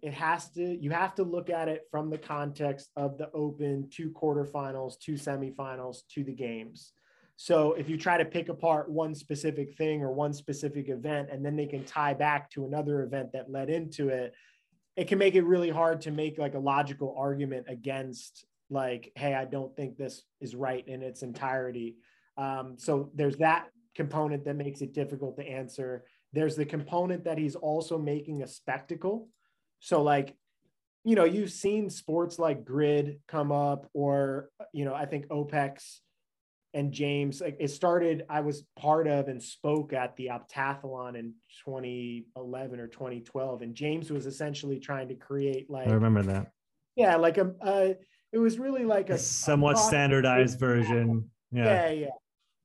it 0.00 0.12
has 0.14 0.48
to, 0.50 0.62
you 0.62 0.90
have 0.90 1.14
to 1.16 1.24
look 1.24 1.50
at 1.50 1.68
it 1.68 1.82
from 1.90 2.08
the 2.08 2.18
context 2.18 2.90
of 2.96 3.18
the 3.18 3.30
open, 3.32 3.88
two 3.90 4.10
quarterfinals, 4.10 4.98
two 5.00 5.14
semifinals, 5.14 5.98
to 6.14 6.22
the 6.22 6.32
games. 6.32 6.92
So 7.36 7.72
if 7.72 7.88
you 7.88 7.96
try 7.96 8.16
to 8.16 8.24
pick 8.24 8.48
apart 8.48 8.88
one 8.88 9.14
specific 9.14 9.76
thing 9.76 10.02
or 10.02 10.12
one 10.12 10.32
specific 10.32 10.88
event, 10.88 11.30
and 11.32 11.44
then 11.44 11.56
they 11.56 11.66
can 11.66 11.84
tie 11.84 12.14
back 12.14 12.48
to 12.50 12.64
another 12.64 13.02
event 13.02 13.32
that 13.32 13.50
led 13.50 13.70
into 13.70 14.08
it, 14.10 14.34
it 14.96 15.08
can 15.08 15.18
make 15.18 15.34
it 15.34 15.42
really 15.42 15.70
hard 15.70 16.00
to 16.02 16.12
make 16.12 16.38
like 16.38 16.54
a 16.54 16.58
logical 16.60 17.12
argument 17.18 17.66
against 17.68 18.46
like, 18.70 19.10
hey, 19.16 19.34
I 19.34 19.46
don't 19.46 19.74
think 19.74 19.96
this 19.96 20.22
is 20.40 20.54
right 20.54 20.86
in 20.86 21.02
its 21.02 21.22
entirety. 21.22 21.96
Um, 22.36 22.76
so 22.78 23.10
there's 23.14 23.38
that 23.38 23.68
component 23.94 24.44
that 24.44 24.56
makes 24.56 24.80
it 24.80 24.92
difficult 24.92 25.36
to 25.36 25.46
answer. 25.46 26.04
There's 26.32 26.56
the 26.56 26.64
component 26.64 27.24
that 27.24 27.38
he's 27.38 27.54
also 27.54 27.98
making 27.98 28.42
a 28.42 28.46
spectacle. 28.46 29.28
So 29.80 30.02
like, 30.02 30.36
you 31.04 31.14
know, 31.14 31.24
you've 31.24 31.52
seen 31.52 31.90
sports 31.90 32.38
like 32.38 32.64
grid 32.64 33.20
come 33.28 33.52
up, 33.52 33.88
or 33.92 34.48
you 34.72 34.84
know, 34.84 34.94
I 34.94 35.04
think 35.04 35.28
OPEX 35.28 36.00
and 36.72 36.92
James. 36.92 37.40
Like 37.40 37.56
it 37.60 37.68
started, 37.68 38.24
I 38.28 38.40
was 38.40 38.64
part 38.76 39.06
of 39.06 39.28
and 39.28 39.42
spoke 39.42 39.92
at 39.92 40.16
the 40.16 40.28
Optathlon 40.28 41.16
in 41.16 41.34
2011 41.64 42.80
or 42.80 42.88
2012, 42.88 43.62
and 43.62 43.74
James 43.74 44.10
was 44.10 44.26
essentially 44.26 44.80
trying 44.80 45.08
to 45.08 45.14
create 45.14 45.70
like 45.70 45.88
I 45.88 45.92
remember 45.92 46.22
that. 46.22 46.52
Yeah, 46.96 47.16
like 47.16 47.38
a, 47.38 47.52
uh, 47.60 47.94
it 48.32 48.38
was 48.38 48.58
really 48.58 48.84
like 48.84 49.10
a, 49.10 49.14
a 49.14 49.18
somewhat 49.18 49.76
a 49.76 49.78
standardized 49.78 50.58
version. 50.58 51.30
Yeah, 51.52 51.90
yeah, 51.90 51.90
yeah. 51.90 52.08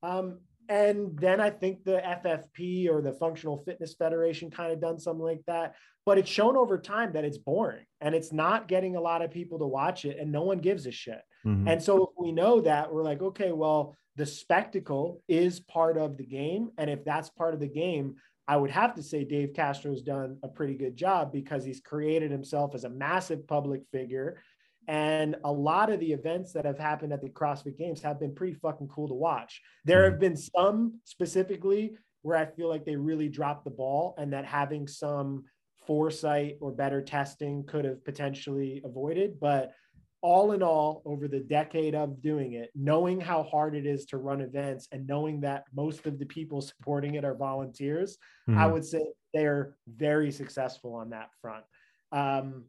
Um, 0.01 0.39
and 0.69 1.17
then 1.19 1.41
I 1.41 1.49
think 1.49 1.83
the 1.83 1.99
FFP 1.99 2.89
or 2.89 3.01
the 3.01 3.13
Functional 3.13 3.57
Fitness 3.65 3.95
Federation 3.95 4.51
kind 4.51 4.71
of 4.71 4.79
done 4.79 4.99
something 4.99 5.25
like 5.25 5.41
that. 5.47 5.73
But 6.05 6.19
it's 6.19 6.29
shown 6.29 6.55
over 6.55 6.77
time 6.77 7.13
that 7.13 7.25
it's 7.25 7.39
boring 7.39 7.85
and 8.01 8.13
it's 8.13 8.31
not 8.31 8.67
getting 8.67 8.95
a 8.95 9.01
lot 9.01 9.23
of 9.23 9.31
people 9.31 9.59
to 9.59 9.65
watch 9.65 10.05
it 10.05 10.17
and 10.19 10.31
no 10.31 10.43
one 10.43 10.59
gives 10.59 10.85
a 10.85 10.91
shit. 10.91 11.21
Mm-hmm. 11.45 11.67
And 11.67 11.81
so 11.81 12.03
if 12.03 12.09
we 12.17 12.31
know 12.31 12.61
that, 12.61 12.93
we're 12.93 13.03
like, 13.03 13.21
okay, 13.21 13.51
well, 13.51 13.95
the 14.15 14.27
spectacle 14.27 15.23
is 15.27 15.59
part 15.59 15.97
of 15.97 16.17
the 16.17 16.25
game. 16.25 16.69
And 16.77 16.89
if 16.89 17.03
that's 17.03 17.29
part 17.29 17.55
of 17.55 17.59
the 17.59 17.67
game, 17.67 18.15
I 18.47 18.55
would 18.55 18.71
have 18.71 18.93
to 18.95 19.03
say 19.03 19.23
Dave 19.23 19.53
Castro's 19.55 20.01
done 20.01 20.37
a 20.43 20.47
pretty 20.47 20.75
good 20.75 20.95
job 20.95 21.31
because 21.31 21.63
he's 21.63 21.81
created 21.81 22.31
himself 22.31 22.75
as 22.75 22.83
a 22.83 22.89
massive 22.89 23.47
public 23.47 23.81
figure. 23.91 24.41
And 24.89 25.35
a 25.43 25.51
lot 25.51 25.91
of 25.91 25.99
the 25.99 26.11
events 26.11 26.51
that 26.53 26.65
have 26.65 26.79
happened 26.79 27.13
at 27.13 27.21
the 27.21 27.29
CrossFit 27.29 27.77
Games 27.77 28.01
have 28.01 28.19
been 28.19 28.33
pretty 28.33 28.55
fucking 28.55 28.87
cool 28.87 29.07
to 29.07 29.13
watch. 29.13 29.61
There 29.85 30.03
have 30.09 30.19
been 30.19 30.35
some 30.35 30.99
specifically 31.03 31.95
where 32.23 32.35
I 32.35 32.47
feel 32.47 32.69
like 32.69 32.85
they 32.85 32.95
really 32.95 33.29
dropped 33.29 33.65
the 33.65 33.69
ball 33.69 34.15
and 34.17 34.33
that 34.33 34.45
having 34.45 34.87
some 34.87 35.43
foresight 35.85 36.57
or 36.59 36.71
better 36.71 37.03
testing 37.03 37.65
could 37.65 37.85
have 37.85 38.03
potentially 38.03 38.81
avoided. 38.83 39.39
But 39.39 39.73
all 40.21 40.53
in 40.53 40.63
all, 40.63 41.03
over 41.05 41.27
the 41.27 41.39
decade 41.39 41.93
of 41.93 42.19
doing 42.19 42.53
it, 42.53 42.71
knowing 42.73 43.21
how 43.21 43.43
hard 43.43 43.75
it 43.75 43.85
is 43.85 44.05
to 44.05 44.17
run 44.17 44.41
events 44.41 44.87
and 44.91 45.05
knowing 45.05 45.41
that 45.41 45.65
most 45.71 46.07
of 46.07 46.17
the 46.17 46.25
people 46.25 46.61
supporting 46.61 47.13
it 47.13 47.23
are 47.23 47.35
volunteers, 47.35 48.17
mm-hmm. 48.49 48.59
I 48.59 48.65
would 48.65 48.83
say 48.83 49.05
they're 49.35 49.75
very 49.87 50.31
successful 50.31 50.95
on 50.95 51.11
that 51.11 51.29
front. 51.43 51.63
Um, 52.11 52.63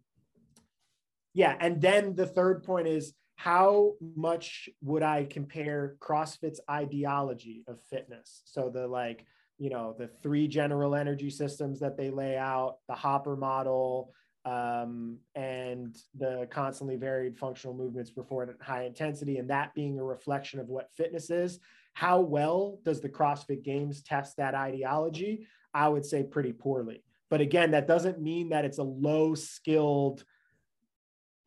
yeah. 1.34 1.56
And 1.60 1.80
then 1.80 2.14
the 2.14 2.26
third 2.26 2.64
point 2.64 2.88
is 2.88 3.12
how 3.36 3.94
much 4.16 4.68
would 4.82 5.02
I 5.02 5.24
compare 5.24 5.96
CrossFit's 5.98 6.60
ideology 6.70 7.64
of 7.66 7.80
fitness? 7.88 8.42
So 8.44 8.68
the 8.68 8.86
like, 8.86 9.24
you 9.58 9.70
know, 9.70 9.94
the 9.98 10.08
three 10.22 10.46
general 10.46 10.94
energy 10.94 11.30
systems 11.30 11.80
that 11.80 11.96
they 11.96 12.10
lay 12.10 12.36
out, 12.36 12.76
the 12.88 12.94
hopper 12.94 13.36
model, 13.36 14.12
um, 14.44 15.18
and 15.34 15.96
the 16.18 16.48
constantly 16.50 16.96
varied 16.96 17.38
functional 17.38 17.74
movements 17.74 18.10
performed 18.10 18.50
at 18.50 18.66
high 18.66 18.84
intensity, 18.84 19.38
and 19.38 19.50
that 19.50 19.74
being 19.74 19.98
a 19.98 20.04
reflection 20.04 20.60
of 20.60 20.68
what 20.68 20.90
fitness 20.94 21.30
is. 21.30 21.60
How 21.94 22.20
well 22.20 22.78
does 22.84 23.00
the 23.00 23.08
CrossFit 23.08 23.62
Games 23.62 24.02
test 24.02 24.36
that 24.36 24.54
ideology? 24.54 25.46
I 25.74 25.88
would 25.88 26.04
say 26.04 26.22
pretty 26.22 26.52
poorly. 26.52 27.04
But 27.28 27.40
again, 27.40 27.70
that 27.72 27.86
doesn't 27.86 28.20
mean 28.20 28.48
that 28.50 28.64
it's 28.64 28.78
a 28.78 28.82
low 28.82 29.34
skilled 29.34 30.24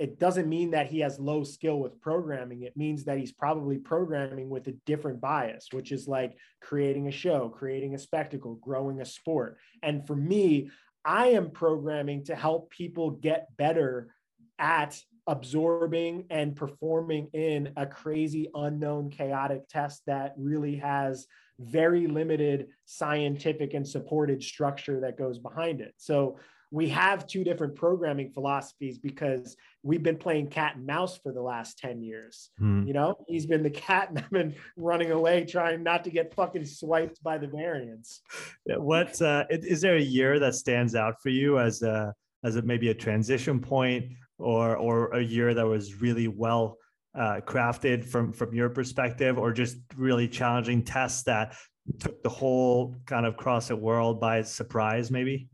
it 0.04 0.20
doesn't 0.20 0.50
mean 0.50 0.72
that 0.72 0.88
he 0.88 1.00
has 1.00 1.18
low 1.18 1.46
skill 1.46 1.80
with 1.80 2.02
programming. 2.02 2.64
It 2.64 2.76
means 2.76 3.06
that 3.06 3.18
he's 3.18 3.32
probably 3.32 3.78
programming 3.78 4.50
with 4.50 4.68
a 4.68 4.74
different 4.86 5.22
bias, 5.22 5.68
which 5.72 5.94
is 5.94 6.10
like 6.10 6.36
creating 6.62 7.08
a 7.08 7.12
show, 7.12 7.48
creating 7.48 7.96
a 7.96 7.98
spectacle, 7.98 8.56
growing 8.56 9.00
a 9.00 9.06
sport. 9.06 9.60
And 9.82 10.06
for 10.06 10.18
me, 10.18 10.72
I 11.06 11.28
am 11.28 11.52
programming 11.52 12.26
to 12.26 12.36
help 12.36 12.70
people 12.70 13.12
get 13.12 13.56
better 13.56 14.14
at 14.60 15.00
absorbing 15.26 16.26
and 16.30 16.54
performing 16.54 17.30
in 17.32 17.72
a 17.78 17.86
crazy, 17.86 18.50
unknown, 18.54 19.10
chaotic 19.10 19.70
test 19.70 20.02
that 20.08 20.34
really 20.38 20.76
has 20.76 21.28
very 21.60 22.08
limited 22.08 22.68
scientific 22.84 23.74
and 23.74 23.88
supported 23.88 24.44
structure 24.44 25.00
that 25.00 25.18
goes 25.18 25.40
behind 25.40 25.80
it. 25.80 25.94
So 25.96 26.40
we 26.74 26.90
have 26.90 27.28
two 27.28 27.44
different 27.44 27.76
programming 27.76 28.32
philosophies 28.32 28.98
because 28.98 29.56
we've 29.84 30.02
been 30.02 30.18
playing 30.18 30.48
cat 30.48 30.76
and 30.76 30.88
mouse 30.88 31.16
for 31.16 31.32
the 31.32 31.42
last 31.42 31.78
10 31.78 32.02
years. 32.02 32.50
Hmm. 32.58 32.82
You 32.88 32.94
know, 32.94 33.24
he's 33.28 33.46
been 33.46 33.62
the 33.62 33.70
cat 33.70 34.10
and 34.10 34.18
I've 34.18 34.32
been 34.32 34.56
running 34.76 35.12
away 35.12 35.46
trying 35.46 35.84
not 35.84 36.04
to 36.06 36.10
get 36.10 36.34
fucking 36.34 36.66
swiped 36.66 37.22
by 37.22 37.38
the 37.38 37.46
variants. 37.46 38.22
What 38.66 39.22
uh, 39.22 39.46
is 39.52 39.82
there 39.82 39.98
a 39.98 40.02
year 40.02 40.40
that 40.40 40.56
stands 40.56 40.96
out 40.96 41.22
for 41.22 41.30
you 41.30 41.60
as 41.60 41.84
a 41.84 42.12
as 42.44 42.56
a 42.56 42.64
maybe 42.64 42.90
a 42.90 42.96
transition 42.96 43.60
point 43.60 44.06
or 44.40 44.76
or 44.76 45.14
a 45.14 45.22
year 45.22 45.54
that 45.54 45.68
was 45.68 46.02
really 46.02 46.28
well 46.28 46.80
uh, 47.14 47.40
crafted 47.46 48.04
from 48.04 48.34
from 48.34 48.52
your 48.52 48.70
perspective 48.70 49.38
or 49.38 49.54
just 49.54 49.78
really 49.96 50.28
challenging 50.28 50.84
tests 50.84 51.22
that 51.24 51.56
took 52.00 52.24
the 52.24 52.30
whole 52.30 52.96
kind 53.06 53.28
of 53.28 53.38
CrossFit 53.38 53.80
world 53.80 54.20
by 54.20 54.42
surprise 54.42 55.12
maybe? 55.12 55.50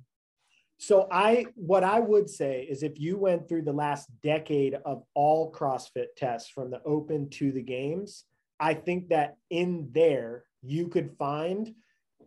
So 0.79 1.09
I 1.11 1.45
what 1.55 1.83
I 1.83 1.99
would 1.99 2.29
say 2.29 2.65
is 2.69 2.83
if 2.83 2.99
you 2.99 3.17
went 3.17 3.47
through 3.47 3.63
the 3.63 3.73
last 3.73 4.09
decade 4.23 4.75
of 4.85 5.03
all 5.13 5.51
CrossFit 5.51 6.15
tests 6.15 6.49
from 6.49 6.71
the 6.71 6.81
open 6.85 7.29
to 7.31 7.51
the 7.51 7.61
games, 7.61 8.23
I 8.61 8.75
think 8.75 9.09
that 9.09 9.35
in 9.49 9.89
there 9.91 10.45
you 10.61 10.87
could 10.87 11.11
find 11.19 11.75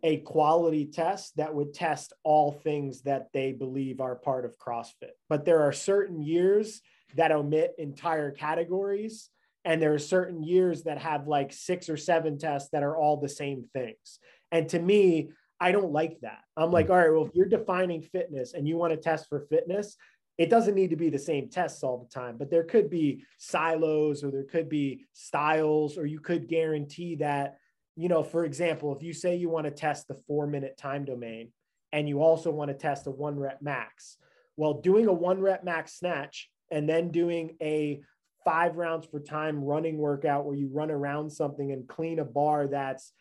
a 0.03 0.18
quality 0.18 0.84
test 0.84 1.36
that 1.36 1.55
would 1.55 1.72
test 1.72 2.12
all 2.24 2.53
things 2.53 3.03
that 3.03 3.28
they 3.32 3.53
believe 3.53 4.00
are 4.03 4.16
part 4.16 4.44
of 4.44 4.59
CrossFit. 4.59 5.12
But 5.30 5.46
there 5.46 5.62
are 5.62 5.72
certain 5.72 6.22
years 6.22 6.82
that 7.16 7.32
omit 7.32 7.74
entire 7.78 8.32
categories 8.32 9.30
and 9.64 9.80
there 9.80 9.94
are 9.94 9.98
certain 9.98 10.42
years 10.42 10.82
that 10.82 10.98
have 10.98 11.26
like 11.26 11.53
six 11.53 11.88
or 11.88 11.96
seven 11.96 12.36
tests 12.36 12.68
that 12.72 12.82
are 12.82 12.96
all 12.96 13.16
the 13.16 13.28
same 13.28 13.64
things. 13.72 14.18
And 14.50 14.68
to 14.70 14.78
me, 14.78 15.30
I 15.63 15.71
don't 15.71 15.93
like 15.93 16.19
that. 16.23 16.41
I'm 16.57 16.69
hmm. 16.69 16.75
like, 16.75 16.91
all 16.91 16.97
right, 16.97 17.13
well, 17.13 17.25
if 17.25 17.35
you're 17.35 17.47
defining 17.47 18.03
fitness 18.03 18.53
and 18.53 18.67
you 18.67 18.77
want 18.77 18.93
to 18.93 18.97
test 18.97 19.29
for 19.29 19.47
fitness, 19.49 19.97
it 20.37 20.51
doesn't 20.51 20.75
need 20.75 20.91
to 20.91 20.97
be 20.97 21.09
the 21.09 21.19
same 21.19 21.49
tests 21.49 21.85
all 21.85 21.99
the 21.99 22.13
time, 22.13 22.37
but 22.37 22.51
there 22.51 22.65
could 22.65 22.91
be 22.91 23.25
silos 23.39 24.25
or 24.25 24.31
there 24.31 24.45
could 24.45 24.69
be 24.69 25.07
styles, 25.13 25.97
or 25.97 26.05
you 26.05 26.19
could 26.19 26.49
guarantee 26.49 27.15
that, 27.17 27.59
you 27.97 28.09
know, 28.09 28.25
for 28.25 28.45
example, 28.45 28.97
if 28.97 29.05
you 29.05 29.13
say 29.13 29.37
you 29.37 29.51
want 29.51 29.67
to 29.67 29.71
test 29.71 30.09
the 30.09 30.15
four 30.27 30.47
minute 30.47 30.77
time 30.77 31.05
domain 31.05 31.53
and 31.93 32.09
you 32.09 32.23
also 32.23 32.51
want 32.51 32.71
to 32.71 32.77
test 32.77 33.07
a 33.07 33.11
one 33.11 33.39
rep 33.39 33.63
max, 33.63 34.17
well, 34.57 34.81
doing 34.81 35.07
a 35.07 35.13
one 35.13 35.41
rep 35.41 35.63
max 35.63 35.99
snatch 35.99 36.51
and 36.71 36.89
then 36.89 37.11
doing 37.11 37.55
a 37.63 38.01
five 38.45 38.77
rounds 38.77 39.07
per 39.07 39.21
time 39.21 39.63
running 39.63 39.99
workout 39.99 40.45
where 40.45 40.57
you 40.57 40.69
run 40.73 40.91
around 40.91 41.31
something 41.31 41.71
and 41.71 41.87
clean 41.87 42.19
a 42.19 42.25
bar 42.25 42.67
that's 42.67 43.13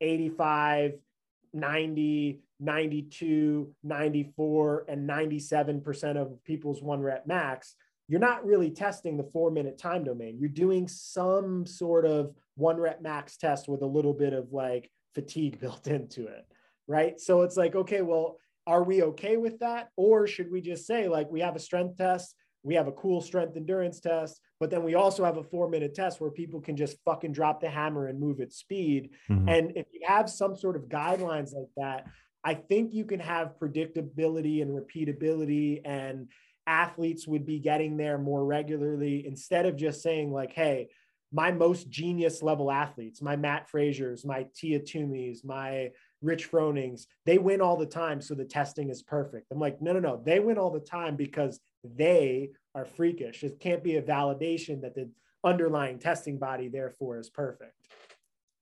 85, 0.00 0.94
90, 1.54 2.40
92, 2.60 3.74
94, 3.82 4.84
and 4.88 5.08
97% 5.08 6.16
of 6.16 6.44
people's 6.44 6.82
one 6.82 7.00
rep 7.00 7.26
max, 7.26 7.76
you're 8.08 8.20
not 8.20 8.44
really 8.44 8.70
testing 8.70 9.16
the 9.16 9.30
four 9.32 9.50
minute 9.50 9.78
time 9.78 10.04
domain. 10.04 10.36
You're 10.38 10.48
doing 10.48 10.88
some 10.88 11.64
sort 11.64 12.04
of 12.04 12.34
one 12.56 12.78
rep 12.78 13.00
max 13.00 13.36
test 13.36 13.68
with 13.68 13.82
a 13.82 13.86
little 13.86 14.12
bit 14.12 14.32
of 14.32 14.52
like 14.52 14.90
fatigue 15.14 15.60
built 15.60 15.86
into 15.86 16.26
it. 16.26 16.46
Right. 16.86 17.18
So 17.18 17.42
it's 17.42 17.56
like, 17.56 17.74
okay, 17.74 18.02
well, 18.02 18.36
are 18.66 18.82
we 18.82 19.02
okay 19.02 19.36
with 19.36 19.58
that? 19.60 19.88
Or 19.96 20.26
should 20.26 20.50
we 20.50 20.60
just 20.60 20.86
say, 20.86 21.08
like, 21.08 21.30
we 21.30 21.40
have 21.40 21.56
a 21.56 21.60
strength 21.60 21.96
test, 21.96 22.34
we 22.62 22.74
have 22.74 22.88
a 22.88 22.92
cool 22.92 23.20
strength 23.20 23.56
endurance 23.56 24.00
test, 24.00 24.40
but 24.64 24.70
then 24.70 24.82
we 24.82 24.94
also 24.94 25.26
have 25.26 25.36
a 25.36 25.42
four 25.42 25.68
minute 25.68 25.94
test 25.94 26.22
where 26.22 26.30
people 26.30 26.58
can 26.58 26.74
just 26.74 26.96
fucking 27.04 27.32
drop 27.32 27.60
the 27.60 27.68
hammer 27.68 28.06
and 28.06 28.18
move 28.18 28.40
at 28.40 28.50
speed. 28.50 29.10
Mm-hmm. 29.28 29.46
And 29.46 29.72
if 29.76 29.84
you 29.92 30.00
have 30.06 30.30
some 30.30 30.56
sort 30.56 30.74
of 30.74 30.84
guidelines 30.84 31.52
like 31.52 31.68
that, 31.76 32.06
I 32.42 32.54
think 32.54 32.94
you 32.94 33.04
can 33.04 33.20
have 33.20 33.58
predictability 33.60 34.62
and 34.62 34.70
repeatability, 34.70 35.82
and 35.84 36.30
athletes 36.66 37.28
would 37.28 37.44
be 37.44 37.58
getting 37.58 37.98
there 37.98 38.16
more 38.16 38.42
regularly 38.42 39.26
instead 39.26 39.66
of 39.66 39.76
just 39.76 40.00
saying, 40.00 40.32
like, 40.32 40.54
hey, 40.54 40.88
my 41.30 41.52
most 41.52 41.90
genius 41.90 42.42
level 42.42 42.72
athletes, 42.72 43.20
my 43.20 43.36
Mat 43.36 43.68
Fraser's, 43.68 44.24
my 44.24 44.46
Tia 44.56 44.78
Toomey's, 44.78 45.44
my 45.44 45.90
Rich 46.22 46.46
Froning's, 46.46 47.06
they 47.26 47.36
win 47.36 47.60
all 47.60 47.76
the 47.76 47.84
time. 47.84 48.22
So 48.22 48.34
the 48.34 48.46
testing 48.46 48.88
is 48.88 49.02
perfect. 49.02 49.48
I'm 49.52 49.60
like, 49.60 49.82
no, 49.82 49.92
no, 49.92 50.00
no. 50.00 50.22
They 50.24 50.40
win 50.40 50.56
all 50.56 50.70
the 50.70 50.80
time 50.80 51.16
because 51.16 51.60
they 51.84 52.50
are 52.74 52.84
freakish. 52.84 53.44
It 53.44 53.60
can't 53.60 53.84
be 53.84 53.96
a 53.96 54.02
validation 54.02 54.80
that 54.82 54.94
the 54.94 55.10
underlying 55.44 55.98
testing 55.98 56.38
body, 56.38 56.68
therefore, 56.68 57.18
is 57.18 57.30
perfect. 57.30 57.74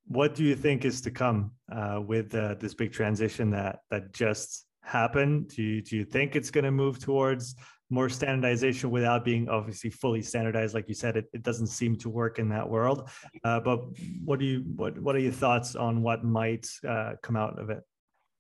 what 0.07 0.35
do 0.35 0.45
you 0.45 0.55
think 0.55 0.85
is 0.85 1.01
to 1.03 1.11
come 1.11 1.53
uh, 1.71 2.01
with 2.05 2.35
uh, 2.35 2.55
this 2.59 2.75
big 2.75 2.93
transition 2.93 3.51
that 3.51 3.81
that 3.91 4.13
just 4.13 4.67
happened? 4.83 5.49
Do 5.49 5.63
you, 5.63 5.83
do 5.83 5.97
you 5.97 6.05
think 6.05 6.35
it's 6.37 6.51
going 6.51 6.65
to 6.65 6.71
move 6.71 6.99
towards 6.99 7.55
more 7.91 8.09
standardization 8.09 8.91
without 8.91 9.25
being 9.25 9.49
obviously 9.49 9.91
fully 9.91 10.23
standardized? 10.23 10.75
Like 10.75 10.89
you 10.89 10.95
said, 10.95 11.17
it, 11.17 11.27
it 11.33 11.43
doesn't 11.43 11.69
seem 11.69 11.97
to 11.99 12.09
work 12.11 12.39
in 12.39 12.49
that 12.49 12.69
world. 12.69 13.09
Uh, 13.45 13.61
but 13.61 13.81
what 14.25 14.39
do 14.41 14.47
you 14.47 14.65
what 14.77 14.99
what 14.99 15.15
are 15.15 15.21
your 15.21 15.33
thoughts 15.33 15.77
on 15.77 16.03
what 16.03 16.25
might 16.25 16.67
uh, 16.89 17.13
come 17.23 17.37
out 17.37 17.59
of 17.59 17.71
it? 17.71 17.83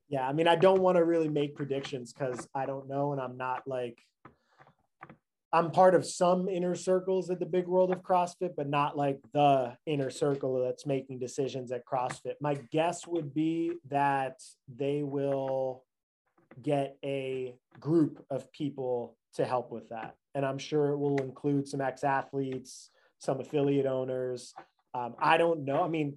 Yeah, 0.08 0.28
I 0.28 0.32
mean, 0.32 0.48
I 0.48 0.56
don't 0.56 0.82
want 0.82 0.96
to 0.96 1.04
really 1.04 1.28
make 1.28 1.54
predictions 1.54 2.12
because 2.12 2.46
I 2.54 2.66
don't 2.66 2.88
know, 2.88 3.12
and 3.12 3.20
I'm 3.20 3.36
not 3.36 3.62
like 3.66 3.98
I'm 5.54 5.70
part 5.70 5.94
of 5.94 6.06
some 6.06 6.48
inner 6.48 6.74
circles 6.74 7.28
in 7.28 7.38
the 7.38 7.46
big 7.46 7.66
world 7.66 7.92
of 7.92 8.02
CrossFit, 8.02 8.54
but 8.56 8.68
not 8.68 8.96
like 8.96 9.20
the 9.34 9.76
inner 9.84 10.08
circle 10.08 10.62
that's 10.64 10.86
making 10.86 11.18
decisions 11.18 11.70
at 11.72 11.84
CrossFit. 11.84 12.34
My 12.40 12.54
guess 12.70 13.06
would 13.06 13.34
be 13.34 13.72
that 13.90 14.40
they 14.66 15.02
will 15.02 15.84
get 16.62 16.96
a 17.04 17.54
group 17.78 18.24
of 18.30 18.50
people 18.52 19.16
to 19.34 19.44
help 19.44 19.70
with 19.70 19.90
that. 19.90 20.14
And 20.34 20.46
I'm 20.46 20.58
sure 20.58 20.88
it 20.88 20.98
will 20.98 21.18
include 21.18 21.68
some 21.68 21.82
ex 21.82 22.02
athletes, 22.02 22.90
some 23.18 23.38
affiliate 23.38 23.86
owners. 23.86 24.54
Um, 24.94 25.14
I 25.18 25.36
don't 25.36 25.64
know. 25.64 25.82
I 25.82 25.88
mean, 25.88 26.16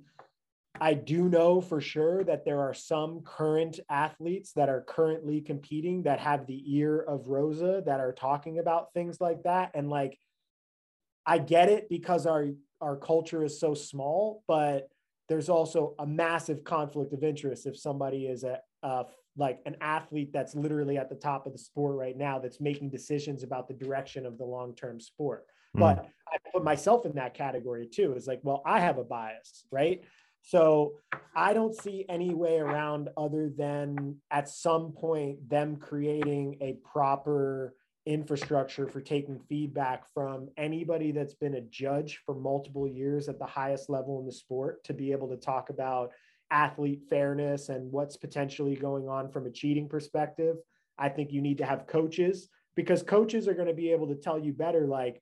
I 0.80 0.94
do 0.94 1.30
know 1.30 1.62
for 1.62 1.80
sure 1.82 2.24
that 2.24 2.46
there 2.46 2.62
are 2.62 2.74
some 2.74 3.22
current 3.22 3.80
athletes 3.90 4.52
that 4.54 4.70
are 4.70 4.82
currently 4.82 5.42
competing 5.42 6.04
that 6.04 6.20
have 6.20 6.46
the 6.46 6.64
ear 6.66 7.00
of 7.00 7.28
Rosa 7.28 7.82
that 7.86 8.00
are 8.00 8.14
talking 8.14 8.60
about 8.60 8.94
things 8.94 9.22
like 9.22 9.44
that. 9.44 9.72
And 9.74 9.90
like, 9.90 10.18
I 11.26 11.38
get 11.38 11.70
it 11.70 11.90
because 11.90 12.26
our 12.26 12.48
our 12.82 12.98
culture 12.98 13.44
is 13.44 13.60
so 13.60 13.74
small, 13.74 14.44
but 14.48 14.90
there's 15.28 15.50
also 15.50 15.96
a 15.98 16.06
massive 16.06 16.64
conflict 16.64 17.14
of 17.14 17.24
interest 17.24 17.66
if 17.66 17.78
somebody 17.78 18.28
is 18.28 18.44
a, 18.44 18.60
a 18.84 19.06
like 19.38 19.60
an 19.66 19.76
athlete 19.82 20.32
that's 20.32 20.56
literally 20.56 20.98
at 20.98 21.10
the 21.10 21.16
top 21.16 21.46
of 21.46 21.52
the 21.52 21.58
sport 21.58 21.96
right 21.96 22.18
now 22.18 22.40
that's 22.40 22.62
making 22.62 22.90
decisions 22.90 23.44
about 23.44 23.68
the 23.68 23.74
direction 23.74 24.26
of 24.26 24.38
the 24.38 24.46
long-term 24.46 25.00
sport. 25.00 25.46
Mm. 25.76 25.80
But 25.82 26.10
I 26.32 26.38
put 26.54 26.64
myself 26.64 27.06
in 27.06 27.14
that 27.16 27.34
category 27.34 27.88
too. 27.88 28.14
It's 28.16 28.28
like, 28.28 28.40
well, 28.44 28.62
I 28.66 28.80
have 28.80 28.98
a 28.98 29.04
bias, 29.04 29.66
right? 29.72 30.04
So 30.46 30.94
I 31.36 31.54
don't 31.54 31.76
see 31.76 32.06
any 32.08 32.34
way 32.34 32.60
around 32.60 33.10
other 33.18 33.50
than 33.50 34.18
at 34.30 34.48
some 34.48 34.92
point 34.92 35.50
them 35.50 35.76
creating 35.76 36.58
a 36.62 36.78
proper 36.88 37.74
infrastructure 38.06 38.88
for 38.88 39.02
taking 39.02 39.40
feedback 39.50 40.08
from 40.14 40.48
anybody 40.56 41.12
that's 41.12 41.34
been 41.34 41.56
a 41.56 41.62
judge 41.62 42.22
for 42.24 42.36
multiple 42.36 42.88
years 42.88 43.28
at 43.28 43.40
the 43.40 43.46
highest 43.46 43.90
level 43.90 44.20
in 44.20 44.28
the 44.28 44.32
sport 44.32 44.84
to 44.84 44.94
be 44.94 45.12
able 45.12 45.28
to 45.28 45.38
talk 45.38 45.72
about 45.72 46.12
athlete 46.52 47.02
fairness 47.10 47.70
and 47.70 47.92
what's 47.92 48.16
potentially 48.16 48.76
going 48.76 49.10
on 49.10 49.32
from 49.32 49.48
a 49.48 49.52
cheating 49.52 49.90
perspective. 49.90 50.58
I 51.00 51.10
think 51.10 51.32
you 51.32 51.42
need 51.42 51.58
to 51.58 51.66
have 51.66 51.88
coaches 51.88 52.50
because 52.76 53.02
coaches 53.02 53.48
are 53.48 53.56
going 53.56 53.68
to 53.68 53.74
be 53.74 53.92
able 53.92 54.08
to 54.10 54.16
tell 54.16 54.38
you 54.38 54.54
better 54.54 54.86
like 54.86 55.20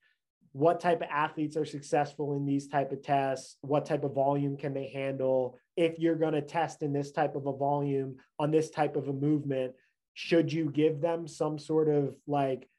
what 0.53 0.79
type 0.79 1.01
of 1.01 1.07
athletes 1.11 1.57
are 1.57 1.65
successful 1.65 2.35
in 2.35 2.45
these 2.45 2.67
type 2.67 2.91
of 2.91 3.01
tests 3.01 3.57
what 3.61 3.85
type 3.85 4.03
of 4.03 4.13
volume 4.13 4.55
can 4.55 4.73
they 4.73 4.87
handle 4.87 5.57
if 5.75 5.99
you're 5.99 6.15
going 6.15 6.33
to 6.33 6.41
test 6.41 6.81
in 6.81 6.93
this 6.93 7.11
type 7.11 7.35
of 7.35 7.45
a 7.45 7.53
volume 7.53 8.15
on 8.39 8.51
this 8.51 8.69
type 8.69 8.95
of 8.95 9.07
a 9.07 9.13
movement 9.13 9.73
should 10.13 10.53
you 10.53 10.69
give 10.69 11.01
them 11.01 11.27
some 11.27 11.57
sort 11.57 11.89
of 11.89 12.15
like 12.27 12.69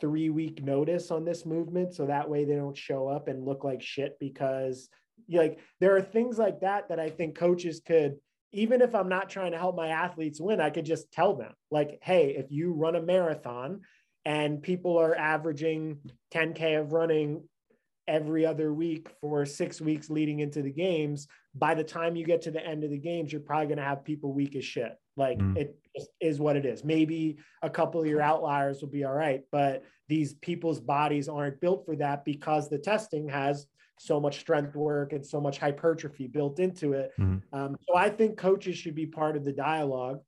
three 0.00 0.30
week 0.30 0.62
notice 0.62 1.10
on 1.10 1.24
this 1.24 1.44
movement 1.46 1.94
so 1.94 2.06
that 2.06 2.28
way 2.28 2.44
they 2.44 2.56
don't 2.56 2.76
show 2.76 3.08
up 3.08 3.28
and 3.28 3.44
look 3.44 3.64
like 3.64 3.82
shit? 3.82 4.18
Because 4.18 4.88
like 5.28 5.58
there 5.80 5.96
are 5.96 6.02
things 6.02 6.38
like 6.38 6.60
that 6.60 6.88
that 6.88 7.00
i 7.00 7.08
think 7.08 7.36
coaches 7.36 7.80
could 7.86 8.16
even 8.52 8.82
if 8.82 8.94
i'm 8.94 9.08
not 9.08 9.30
trying 9.30 9.52
to 9.52 9.58
help 9.58 9.76
my 9.76 9.88
athletes 9.88 10.40
win 10.40 10.60
i 10.60 10.70
could 10.70 10.84
just 10.84 11.10
tell 11.12 11.34
them 11.34 11.52
like 11.70 11.98
hey 12.02 12.34
if 12.36 12.50
you 12.50 12.72
run 12.72 12.96
a 12.96 13.00
marathon 13.00 13.80
and 14.24 14.62
people 14.62 14.98
are 14.98 15.14
averaging 15.14 15.98
10k 16.32 16.80
of 16.80 16.92
running 16.92 17.42
every 18.06 18.44
other 18.44 18.72
week 18.72 19.08
for 19.20 19.46
six 19.46 19.80
weeks 19.80 20.10
leading 20.10 20.40
into 20.40 20.62
the 20.62 20.70
games. 20.70 21.26
By 21.54 21.74
the 21.74 21.84
time 21.84 22.16
you 22.16 22.24
get 22.24 22.42
to 22.42 22.50
the 22.50 22.64
end 22.64 22.84
of 22.84 22.90
the 22.90 22.98
games 22.98 23.32
you're 23.32 23.40
probably 23.40 23.66
going 23.66 23.78
to 23.78 23.84
have 23.84 24.04
people 24.04 24.32
weak 24.32 24.56
as 24.56 24.64
shit. 24.64 24.92
Like 25.16 25.38
mm. 25.38 25.56
it 25.56 25.78
is 26.20 26.40
what 26.40 26.56
it 26.56 26.66
is. 26.66 26.84
Maybe 26.84 27.38
a 27.62 27.70
couple 27.70 28.00
of 28.00 28.06
your 28.06 28.20
outliers 28.20 28.80
will 28.80 28.90
be 28.90 29.04
all 29.04 29.14
right 29.14 29.42
but 29.50 29.84
these 30.08 30.34
people's 30.34 30.80
bodies 30.80 31.28
aren't 31.28 31.60
built 31.60 31.86
for 31.86 31.96
that 31.96 32.24
because 32.24 32.68
the 32.68 32.78
testing 32.78 33.28
has 33.28 33.66
so 33.98 34.20
much 34.20 34.40
strength 34.40 34.74
work 34.74 35.12
and 35.12 35.24
so 35.24 35.40
much 35.40 35.58
hypertrophy 35.58 36.26
built 36.26 36.58
into 36.58 36.92
it. 36.92 37.12
Mm. 37.18 37.42
um, 37.52 37.76
so 37.88 37.96
i 37.96 38.10
think 38.10 38.36
coaches 38.36 38.76
should 38.76 38.94
be 38.94 39.06
part 39.06 39.36
of 39.36 39.44
the 39.44 39.52
dialogue. 39.52 40.20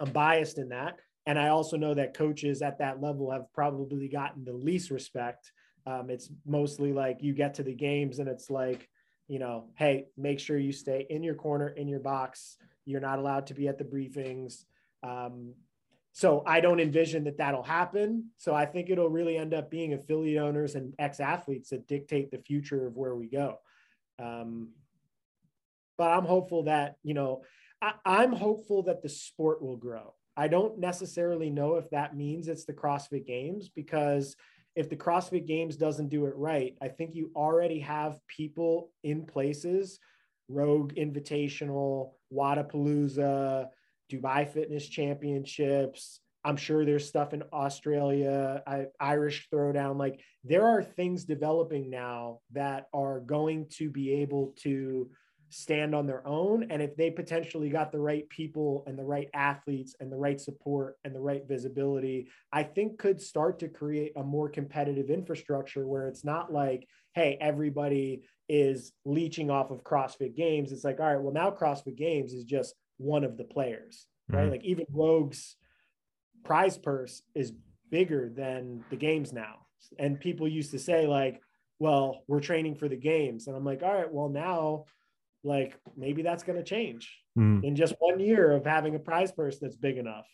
I'm 0.00 0.10
biased 0.10 0.58
in 0.58 0.70
that 0.70 0.96
and 1.26 1.38
I 1.38 1.48
also 1.48 1.76
know 1.76 1.94
that 1.94 2.16
coaches 2.16 2.62
at 2.62 2.78
that 2.78 3.00
level 3.00 3.30
have 3.30 3.52
probably 3.52 4.08
gotten 4.08 4.44
the 4.44 4.52
least 4.52 4.90
respect. 4.90 5.52
Um, 5.86 6.10
it's 6.10 6.30
mostly 6.46 6.92
like 6.92 7.22
you 7.22 7.32
get 7.32 7.54
to 7.54 7.62
the 7.62 7.74
games 7.74 8.18
and 8.18 8.28
it's 8.28 8.50
like, 8.50 8.88
you 9.28 9.38
know, 9.38 9.70
hey, 9.76 10.06
make 10.16 10.38
sure 10.38 10.58
you 10.58 10.72
stay 10.72 11.06
in 11.08 11.22
your 11.22 11.34
corner, 11.34 11.68
in 11.68 11.88
your 11.88 12.00
box. 12.00 12.58
You're 12.84 13.00
not 13.00 13.18
allowed 13.18 13.46
to 13.46 13.54
be 13.54 13.68
at 13.68 13.78
the 13.78 13.84
briefings. 13.84 14.64
Um, 15.02 15.54
so 16.12 16.42
I 16.46 16.60
don't 16.60 16.80
envision 16.80 17.24
that 17.24 17.38
that'll 17.38 17.62
happen. 17.62 18.30
So 18.36 18.54
I 18.54 18.66
think 18.66 18.90
it'll 18.90 19.08
really 19.08 19.36
end 19.36 19.54
up 19.54 19.70
being 19.70 19.94
affiliate 19.94 20.42
owners 20.42 20.74
and 20.74 20.94
ex 20.98 21.20
athletes 21.20 21.70
that 21.70 21.88
dictate 21.88 22.30
the 22.30 22.38
future 22.38 22.86
of 22.86 22.96
where 22.96 23.14
we 23.14 23.28
go. 23.28 23.58
Um, 24.22 24.68
but 25.96 26.10
I'm 26.10 26.24
hopeful 26.24 26.64
that, 26.64 26.96
you 27.02 27.14
know, 27.14 27.42
I, 27.80 27.94
I'm 28.04 28.32
hopeful 28.32 28.84
that 28.84 29.02
the 29.02 29.08
sport 29.08 29.62
will 29.62 29.76
grow. 29.76 30.14
I 30.36 30.48
don't 30.48 30.78
necessarily 30.78 31.50
know 31.50 31.76
if 31.76 31.88
that 31.90 32.16
means 32.16 32.48
it's 32.48 32.64
the 32.64 32.72
CrossFit 32.72 33.26
Games 33.26 33.68
because 33.68 34.36
if 34.74 34.90
the 34.90 34.96
CrossFit 34.96 35.46
Games 35.46 35.76
doesn't 35.76 36.08
do 36.08 36.26
it 36.26 36.34
right, 36.36 36.76
I 36.82 36.88
think 36.88 37.14
you 37.14 37.30
already 37.36 37.78
have 37.80 38.18
people 38.26 38.90
in 39.04 39.24
places, 39.24 40.00
Rogue 40.48 40.94
Invitational, 40.94 42.12
Wodapalooza, 42.32 43.68
Dubai 44.12 44.48
Fitness 44.48 44.88
Championships. 44.88 46.20
I'm 46.44 46.56
sure 46.56 46.84
there's 46.84 47.08
stuff 47.08 47.32
in 47.32 47.42
Australia, 47.52 48.62
I, 48.66 48.86
Irish 49.00 49.48
Throwdown. 49.50 49.96
Like 49.96 50.20
there 50.42 50.66
are 50.66 50.82
things 50.82 51.24
developing 51.24 51.88
now 51.88 52.40
that 52.52 52.88
are 52.92 53.20
going 53.20 53.68
to 53.76 53.88
be 53.88 54.12
able 54.22 54.54
to 54.62 55.08
stand 55.56 55.94
on 55.94 56.04
their 56.04 56.26
own. 56.26 56.64
And 56.68 56.82
if 56.82 56.96
they 56.96 57.10
potentially 57.10 57.68
got 57.68 57.92
the 57.92 58.00
right 58.00 58.28
people 58.28 58.82
and 58.88 58.98
the 58.98 59.04
right 59.04 59.28
athletes 59.34 59.94
and 60.00 60.10
the 60.10 60.16
right 60.16 60.40
support 60.40 60.96
and 61.04 61.14
the 61.14 61.20
right 61.20 61.46
visibility, 61.46 62.28
I 62.52 62.64
think 62.64 62.98
could 62.98 63.20
start 63.20 63.60
to 63.60 63.68
create 63.68 64.12
a 64.16 64.22
more 64.24 64.48
competitive 64.48 65.10
infrastructure 65.10 65.86
where 65.86 66.08
it's 66.08 66.24
not 66.24 66.52
like, 66.52 66.88
hey, 67.14 67.38
everybody 67.40 68.22
is 68.48 68.92
leeching 69.04 69.48
off 69.48 69.70
of 69.70 69.84
CrossFit 69.84 70.34
Games. 70.34 70.72
It's 70.72 70.82
like, 70.82 70.98
all 70.98 71.06
right, 71.06 71.22
well, 71.22 71.32
now 71.32 71.52
CrossFit 71.52 71.96
Games 71.96 72.32
is 72.32 72.42
just 72.42 72.74
one 72.96 73.22
of 73.22 73.36
the 73.36 73.44
players, 73.44 74.08
right? 74.28 74.42
Mm-hmm. 74.42 74.50
Like 74.50 74.64
even 74.64 74.86
Rogue's 74.90 75.54
prize 76.44 76.76
purse 76.76 77.22
is 77.36 77.52
bigger 77.90 78.28
than 78.28 78.82
the 78.90 78.96
games 78.96 79.32
now. 79.32 79.66
And 80.00 80.18
people 80.18 80.48
used 80.48 80.72
to 80.72 80.80
say, 80.80 81.06
like, 81.06 81.40
well, 81.78 82.24
we're 82.26 82.40
training 82.40 82.74
for 82.74 82.88
the 82.88 82.96
games. 82.96 83.46
And 83.46 83.56
I'm 83.56 83.64
like, 83.64 83.84
all 83.84 83.94
right, 83.94 84.12
well, 84.12 84.28
now 84.28 84.86
like 85.44 85.78
maybe 85.96 86.22
that's 86.22 86.42
going 86.42 86.58
to 86.58 86.64
change 86.64 87.16
mm. 87.38 87.62
in 87.62 87.76
just 87.76 87.94
one 87.98 88.18
year 88.18 88.52
of 88.52 88.64
having 88.64 88.94
a 88.94 88.98
prize 88.98 89.30
purse 89.30 89.58
that's 89.60 89.76
big 89.76 89.98
enough 89.98 90.26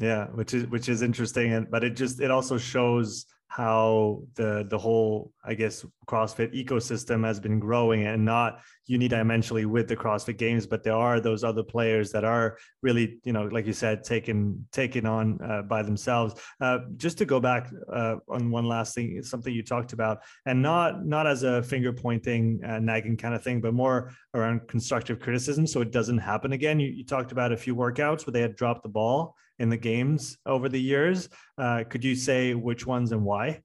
yeah 0.00 0.26
which 0.28 0.54
is 0.54 0.66
which 0.68 0.88
is 0.88 1.02
interesting 1.02 1.52
and 1.52 1.70
but 1.70 1.84
it 1.84 1.94
just 1.94 2.20
it 2.20 2.30
also 2.30 2.58
shows 2.58 3.26
how 3.54 4.20
the 4.34 4.66
the 4.68 4.76
whole 4.76 5.30
i 5.44 5.54
guess 5.54 5.86
crossfit 6.08 6.52
ecosystem 6.52 7.24
has 7.24 7.38
been 7.38 7.60
growing 7.60 8.04
and 8.04 8.24
not 8.24 8.60
unidimensionally 8.90 9.64
with 9.64 9.86
the 9.86 9.96
crossfit 9.96 10.36
games 10.36 10.66
but 10.66 10.82
there 10.82 10.96
are 10.96 11.20
those 11.20 11.44
other 11.44 11.62
players 11.62 12.10
that 12.10 12.24
are 12.24 12.58
really 12.82 13.20
you 13.22 13.32
know 13.32 13.44
like 13.44 13.64
you 13.64 13.72
said 13.72 14.02
taken 14.02 14.66
taken 14.72 15.06
on 15.06 15.38
uh, 15.40 15.62
by 15.62 15.82
themselves. 15.82 16.34
Uh, 16.60 16.78
just 16.96 17.16
to 17.16 17.24
go 17.24 17.38
back 17.38 17.70
uh, 17.92 18.16
on 18.28 18.50
one 18.50 18.66
last 18.66 18.92
thing 18.92 19.22
something 19.22 19.54
you 19.54 19.62
talked 19.62 19.92
about 19.92 20.18
and 20.46 20.60
not 20.60 21.06
not 21.06 21.24
as 21.24 21.44
a 21.44 21.62
finger 21.62 21.92
pointing 21.92 22.60
uh, 22.64 22.80
nagging 22.80 23.16
kind 23.16 23.34
of 23.36 23.42
thing 23.42 23.60
but 23.60 23.72
more 23.72 24.12
around 24.34 24.66
constructive 24.66 25.20
criticism 25.20 25.64
so 25.64 25.80
it 25.80 25.92
doesn't 25.92 26.18
happen 26.18 26.52
again. 26.52 26.80
You, 26.80 26.88
you 26.88 27.04
talked 27.04 27.30
about 27.30 27.52
a 27.52 27.56
few 27.56 27.76
workouts 27.76 28.26
where 28.26 28.32
they 28.32 28.40
had 28.40 28.56
dropped 28.56 28.82
the 28.82 28.88
ball 28.88 29.36
in 29.58 29.68
the 29.68 29.76
games 29.76 30.38
over 30.46 30.68
the 30.68 30.80
years. 30.80 31.28
Uh, 31.58 31.84
could 31.88 32.04
you 32.04 32.14
say 32.14 32.54
which 32.54 32.86
ones 32.86 33.12
and 33.12 33.24
why? 33.24 33.60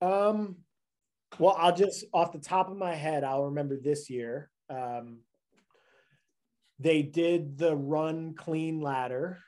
Um, 0.00 0.56
well, 1.38 1.56
I'll 1.58 1.74
just 1.74 2.04
off 2.12 2.32
the 2.32 2.38
top 2.38 2.70
of 2.70 2.76
my 2.76 2.94
head, 2.94 3.24
I'll 3.24 3.46
remember 3.46 3.76
this 3.76 4.10
year. 4.10 4.50
Um, 4.68 5.20
they 6.78 7.02
did 7.02 7.58
the 7.58 7.74
run 7.74 8.34
clean 8.34 8.80
ladder, 8.80 9.38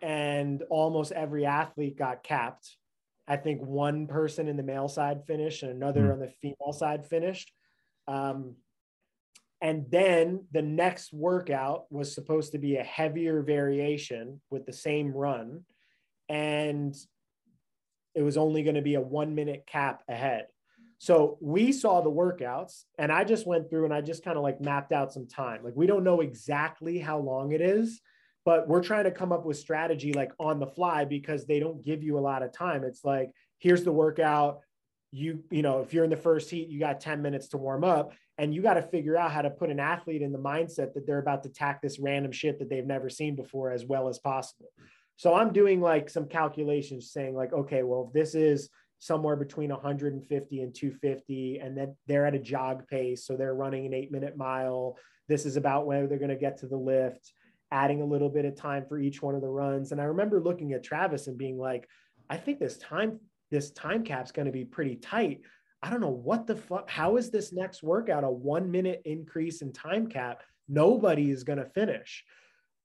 and 0.00 0.62
almost 0.70 1.12
every 1.12 1.44
athlete 1.44 1.98
got 1.98 2.22
capped. 2.22 2.76
I 3.26 3.36
think 3.36 3.60
one 3.60 4.06
person 4.06 4.48
in 4.48 4.56
the 4.56 4.62
male 4.62 4.88
side 4.88 5.24
finished 5.26 5.62
and 5.62 5.72
another 5.72 6.04
mm. 6.04 6.12
on 6.12 6.20
the 6.20 6.32
female 6.40 6.72
side 6.72 7.06
finished. 7.06 7.52
Um, 8.06 8.56
And 9.60 9.86
then 9.90 10.44
the 10.52 10.62
next 10.62 11.12
workout 11.12 11.90
was 11.90 12.14
supposed 12.14 12.52
to 12.52 12.58
be 12.58 12.76
a 12.76 12.84
heavier 12.84 13.42
variation 13.42 14.40
with 14.50 14.66
the 14.66 14.72
same 14.72 15.12
run. 15.12 15.64
And 16.28 16.94
it 18.14 18.22
was 18.22 18.36
only 18.36 18.62
going 18.62 18.76
to 18.76 18.82
be 18.82 18.94
a 18.94 19.00
one 19.00 19.34
minute 19.34 19.64
cap 19.66 20.02
ahead. 20.08 20.46
So 20.98 21.38
we 21.40 21.70
saw 21.72 22.00
the 22.00 22.10
workouts 22.10 22.82
and 22.98 23.12
I 23.12 23.22
just 23.22 23.46
went 23.46 23.70
through 23.70 23.84
and 23.84 23.94
I 23.94 24.00
just 24.00 24.24
kind 24.24 24.36
of 24.36 24.42
like 24.42 24.60
mapped 24.60 24.92
out 24.92 25.12
some 25.12 25.28
time. 25.28 25.62
Like 25.62 25.76
we 25.76 25.86
don't 25.86 26.02
know 26.02 26.20
exactly 26.20 26.98
how 26.98 27.18
long 27.18 27.52
it 27.52 27.60
is, 27.60 28.00
but 28.44 28.66
we're 28.66 28.82
trying 28.82 29.04
to 29.04 29.12
come 29.12 29.30
up 29.30 29.44
with 29.44 29.58
strategy 29.58 30.12
like 30.12 30.32
on 30.40 30.58
the 30.58 30.66
fly 30.66 31.04
because 31.04 31.46
they 31.46 31.60
don't 31.60 31.84
give 31.84 32.02
you 32.02 32.18
a 32.18 32.20
lot 32.20 32.42
of 32.42 32.52
time. 32.52 32.82
It's 32.82 33.04
like, 33.04 33.30
here's 33.58 33.84
the 33.84 33.92
workout. 33.92 34.60
You, 35.10 35.42
you 35.50 35.62
know, 35.62 35.80
if 35.80 35.94
you're 35.94 36.04
in 36.04 36.10
the 36.10 36.16
first 36.16 36.50
heat, 36.50 36.68
you 36.68 36.78
got 36.78 37.00
10 37.00 37.22
minutes 37.22 37.48
to 37.48 37.56
warm 37.56 37.82
up 37.82 38.12
and 38.36 38.54
you 38.54 38.60
got 38.62 38.74
to 38.74 38.82
figure 38.82 39.16
out 39.16 39.32
how 39.32 39.42
to 39.42 39.50
put 39.50 39.70
an 39.70 39.80
athlete 39.80 40.22
in 40.22 40.32
the 40.32 40.38
mindset 40.38 40.92
that 40.94 41.06
they're 41.06 41.18
about 41.18 41.42
to 41.44 41.48
tack 41.48 41.80
this 41.80 41.98
random 41.98 42.30
shit 42.30 42.58
that 42.58 42.68
they've 42.68 42.86
never 42.86 43.08
seen 43.08 43.34
before 43.34 43.70
as 43.70 43.86
well 43.86 44.08
as 44.08 44.18
possible. 44.18 44.66
So 45.16 45.34
I'm 45.34 45.52
doing 45.52 45.80
like 45.80 46.10
some 46.10 46.28
calculations 46.28 47.10
saying 47.10 47.34
like, 47.34 47.52
okay, 47.52 47.82
well, 47.82 48.10
this 48.14 48.34
is 48.34 48.68
somewhere 48.98 49.36
between 49.36 49.70
150 49.70 50.60
and 50.60 50.74
250 50.74 51.58
and 51.58 51.76
then 51.76 51.96
they're 52.06 52.26
at 52.26 52.34
a 52.34 52.38
jog 52.38 52.86
pace 52.88 53.24
so 53.24 53.36
they're 53.36 53.54
running 53.54 53.86
an 53.86 53.94
eight 53.94 54.10
minute 54.10 54.36
mile 54.36 54.96
this 55.28 55.46
is 55.46 55.56
about 55.56 55.86
when 55.86 56.08
they're 56.08 56.18
going 56.18 56.28
to 56.30 56.36
get 56.36 56.58
to 56.58 56.66
the 56.66 56.76
lift 56.76 57.32
adding 57.70 58.02
a 58.02 58.04
little 58.04 58.28
bit 58.28 58.44
of 58.44 58.56
time 58.56 58.84
for 58.88 58.98
each 58.98 59.22
one 59.22 59.36
of 59.36 59.40
the 59.40 59.48
runs 59.48 59.92
and 59.92 60.00
i 60.00 60.04
remember 60.04 60.40
looking 60.40 60.72
at 60.72 60.82
travis 60.82 61.28
and 61.28 61.38
being 61.38 61.56
like 61.56 61.88
i 62.28 62.36
think 62.36 62.58
this 62.58 62.76
time 62.78 63.20
this 63.50 63.70
time 63.72 64.04
cap's 64.04 64.32
going 64.32 64.46
to 64.46 64.52
be 64.52 64.64
pretty 64.64 64.96
tight 64.96 65.40
i 65.82 65.90
don't 65.90 66.00
know 66.00 66.08
what 66.08 66.46
the 66.46 66.56
fuck 66.56 66.88
how 66.88 67.16
is 67.16 67.30
this 67.30 67.52
next 67.52 67.82
workout 67.82 68.24
a 68.24 68.30
one 68.30 68.70
minute 68.70 69.02
increase 69.04 69.62
in 69.62 69.72
time 69.72 70.06
cap 70.08 70.42
nobody 70.68 71.30
is 71.30 71.44
going 71.44 71.58
to 71.58 71.64
finish 71.66 72.24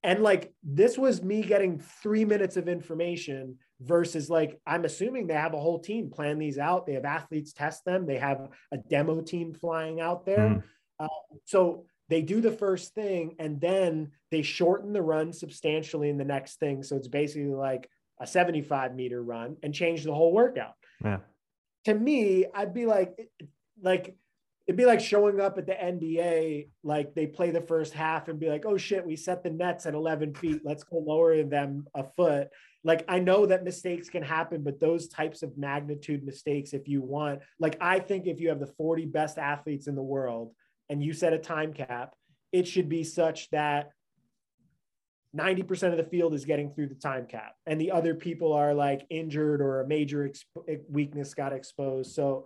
and 0.04 0.22
like 0.22 0.54
this 0.64 0.98
was 0.98 1.24
me 1.24 1.42
getting 1.42 1.80
three 1.80 2.26
minutes 2.26 2.58
of 2.58 2.68
information 2.68 3.58
versus 3.80 4.30
like 4.30 4.60
I'm 4.68 4.86
assuming 4.86 5.28
they 5.28 5.34
have 5.34 5.54
a 5.54 5.60
whole 5.60 5.80
team 5.80 6.10
plan 6.10 6.40
these 6.40 6.58
out. 6.58 6.86
They 6.86 6.94
have 6.94 7.06
athletes 7.06 7.54
test 7.54 7.86
them. 7.86 8.06
They 8.06 8.18
have 8.18 8.50
a 8.72 8.78
demo 8.78 9.22
team 9.22 9.54
flying 9.54 10.02
out 10.02 10.26
there. 10.26 10.38
Mm. 10.38 10.64
Uh, 11.00 11.08
so 11.46 11.86
they 12.10 12.22
do 12.22 12.42
the 12.42 12.52
first 12.52 12.94
thing 12.94 13.36
and 13.40 13.62
then 13.62 14.12
they 14.30 14.42
shorten 14.42 14.92
the 14.92 15.02
run 15.02 15.32
substantially 15.32 16.10
in 16.10 16.18
the 16.18 16.26
next 16.26 16.60
thing. 16.60 16.84
So 16.84 16.98
it's 16.98 17.08
basically 17.08 17.54
like 17.54 17.90
a 18.20 18.28
75 18.28 18.96
meter 18.96 19.22
run 19.22 19.58
and 19.64 19.74
change 19.74 20.04
the 20.04 20.14
whole 20.14 20.32
workout. 20.32 20.74
Yeah. 21.04 21.20
To 21.86 21.94
me, 21.94 22.46
I'd 22.54 22.74
be 22.74 22.86
like, 22.86 23.18
like 23.82 24.16
it'd 24.68 24.78
be 24.78 24.86
like 24.86 25.02
showing 25.02 25.42
up 25.42 25.58
at 25.58 25.66
the 25.66 25.74
NBA, 25.74 26.70
like 26.84 27.14
they 27.14 27.28
play 27.28 27.52
the 27.52 27.62
first 27.62 27.94
half 27.94 28.30
and 28.30 28.40
be 28.40 28.50
like, 28.50 28.66
oh 28.66 28.78
shit, 28.78 29.06
we 29.06 29.16
set 29.16 29.44
the 29.44 29.50
nets 29.50 29.86
at 29.86 29.94
11 29.94 30.36
feet. 30.36 30.62
Let's 30.64 30.84
go 30.84 30.98
lower 31.00 31.44
them 31.44 31.86
a 31.94 32.04
foot 32.04 32.50
like 32.84 33.06
I 33.08 33.20
know 33.20 33.46
that 33.46 33.64
mistakes 33.64 34.10
can 34.10 34.24
happen, 34.24 34.62
but 34.64 34.80
those 34.80 35.08
types 35.08 35.42
of 35.42 35.58
magnitude 35.58 36.24
mistakes, 36.24 36.74
if 36.74 36.88
you 36.88 37.02
want, 37.02 37.40
like 37.60 37.78
I 37.80 38.00
think 38.00 38.28
if 38.28 38.40
you 38.40 38.50
have 38.50 38.60
the 38.60 38.68
40 38.68 39.06
best 39.06 39.38
athletes 39.38 39.88
in 39.88 39.96
the 39.96 40.04
world 40.04 40.54
and 40.90 41.02
you 41.02 41.14
set 41.14 41.34
a 41.34 41.40
time 41.40 41.74
cap, 41.74 42.14
it 42.52 42.68
should 42.68 42.90
be 42.90 43.04
such 43.04 43.50
that 43.52 43.92
90% 45.36 45.92
of 45.92 45.98
the 45.98 46.04
field 46.04 46.34
is 46.34 46.46
getting 46.46 46.72
through 46.72 46.88
the 46.88 46.96
time 46.96 47.26
cap 47.26 47.56
and 47.66 47.82
the 47.82 47.92
other 47.92 48.14
people 48.14 48.54
are 48.54 48.74
like 48.74 49.06
injured 49.10 49.62
or 49.62 49.82
a 49.82 49.88
major 49.88 50.30
exp- 50.30 50.82
weakness 50.90 51.34
got 51.34 51.54
exposed. 51.54 52.14
So 52.14 52.46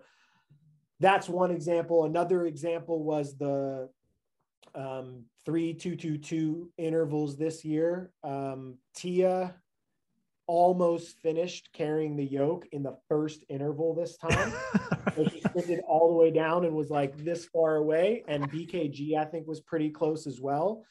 that's 1.00 1.28
one 1.28 1.52
example. 1.52 2.06
Another 2.06 2.46
example 2.46 3.04
was 3.04 3.36
the 3.38 3.90
um, 4.74 5.24
three 5.46 5.74
two 5.74 5.96
two 5.96 6.18
two 6.18 6.72
intervals 6.78 7.38
this 7.38 7.66
year. 7.66 8.12
Um, 8.24 8.78
Tia 8.96 9.56
almost 10.48 11.18
finished 11.20 11.70
carrying 11.74 12.16
the 12.16 12.24
yoke 12.24 12.66
in 12.72 12.82
the 12.82 12.98
first 13.10 13.44
interval 13.50 13.94
this 13.94 14.18
time. 14.18 14.54
so 15.16 15.28
she 15.28 15.42
sprinted 15.42 15.82
all 15.88 16.08
the 16.08 16.16
way 16.16 16.32
down 16.32 16.64
and 16.64 16.74
was 16.74 16.90
like 16.90 17.18
this 17.18 17.46
far 17.46 17.76
away. 17.76 18.24
And 18.28 18.50
BKG, 18.50 19.18
I 19.18 19.26
think, 19.26 19.46
was 19.46 19.60
pretty 19.60 19.90
close 19.90 20.26
as 20.26 20.40
well. 20.40 20.84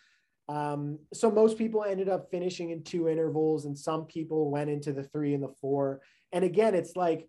Um, 0.49 0.99
so 1.13 1.31
most 1.31 1.59
people 1.59 1.85
ended 1.85 2.09
up 2.09 2.31
finishing 2.31 2.71
in 2.71 2.83
two 2.83 3.09
intervals, 3.09 3.65
and 3.65 3.77
some 3.77 4.05
people 4.05 4.51
went 4.51 4.71
into 4.71 4.93
the 4.93 5.03
three 5.03 5.35
and 5.35 5.43
the 5.43 5.55
four. 5.61 6.01
And 6.33 6.45
again, 6.45 6.75
it's 6.75 6.97
like 6.97 7.29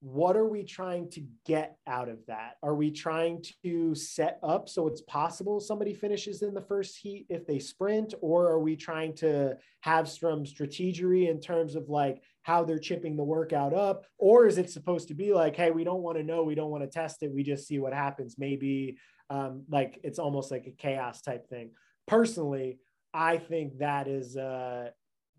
what 0.00 0.34
are 0.34 0.46
we 0.46 0.64
trying 0.64 1.10
to 1.10 1.22
get 1.44 1.76
out 1.86 2.08
of 2.08 2.18
that? 2.26 2.56
Are 2.62 2.74
we 2.74 2.90
trying 2.90 3.44
to 3.62 3.94
set 3.94 4.38
up 4.42 4.66
so 4.66 4.88
it's 4.88 5.02
possible 5.02 5.60
somebody 5.60 5.92
finishes 5.92 6.40
in 6.40 6.54
the 6.54 6.62
first 6.62 6.96
heat 6.96 7.26
if 7.28 7.46
they 7.46 7.58
sprint, 7.58 8.14
or 8.22 8.46
are 8.46 8.60
we 8.60 8.76
trying 8.76 9.14
to 9.16 9.56
have 9.80 10.08
some 10.08 10.46
strategy 10.46 11.28
in 11.28 11.38
terms 11.38 11.74
of 11.74 11.90
like 11.90 12.22
how 12.42 12.64
they're 12.64 12.78
chipping 12.78 13.14
the 13.14 13.22
workout 13.22 13.74
up? 13.74 14.06
Or 14.16 14.46
is 14.46 14.56
it 14.56 14.70
supposed 14.70 15.08
to 15.08 15.14
be 15.14 15.34
like, 15.34 15.54
hey, 15.54 15.70
we 15.70 15.84
don't 15.84 16.02
want 16.02 16.16
to 16.16 16.24
know, 16.24 16.44
we 16.44 16.54
don't 16.54 16.70
want 16.70 16.82
to 16.82 16.88
test 16.88 17.22
it, 17.22 17.32
we 17.32 17.42
just 17.42 17.68
see 17.68 17.78
what 17.78 17.92
happens? 17.92 18.36
Maybe 18.38 18.96
um, 19.28 19.64
like 19.68 20.00
it's 20.02 20.18
almost 20.18 20.50
like 20.50 20.66
a 20.66 20.70
chaos 20.70 21.20
type 21.20 21.46
thing. 21.50 21.72
Personally, 22.10 22.80
I 23.14 23.36
think 23.38 23.78
that 23.78 24.08
is 24.08 24.34
a, 24.34 24.90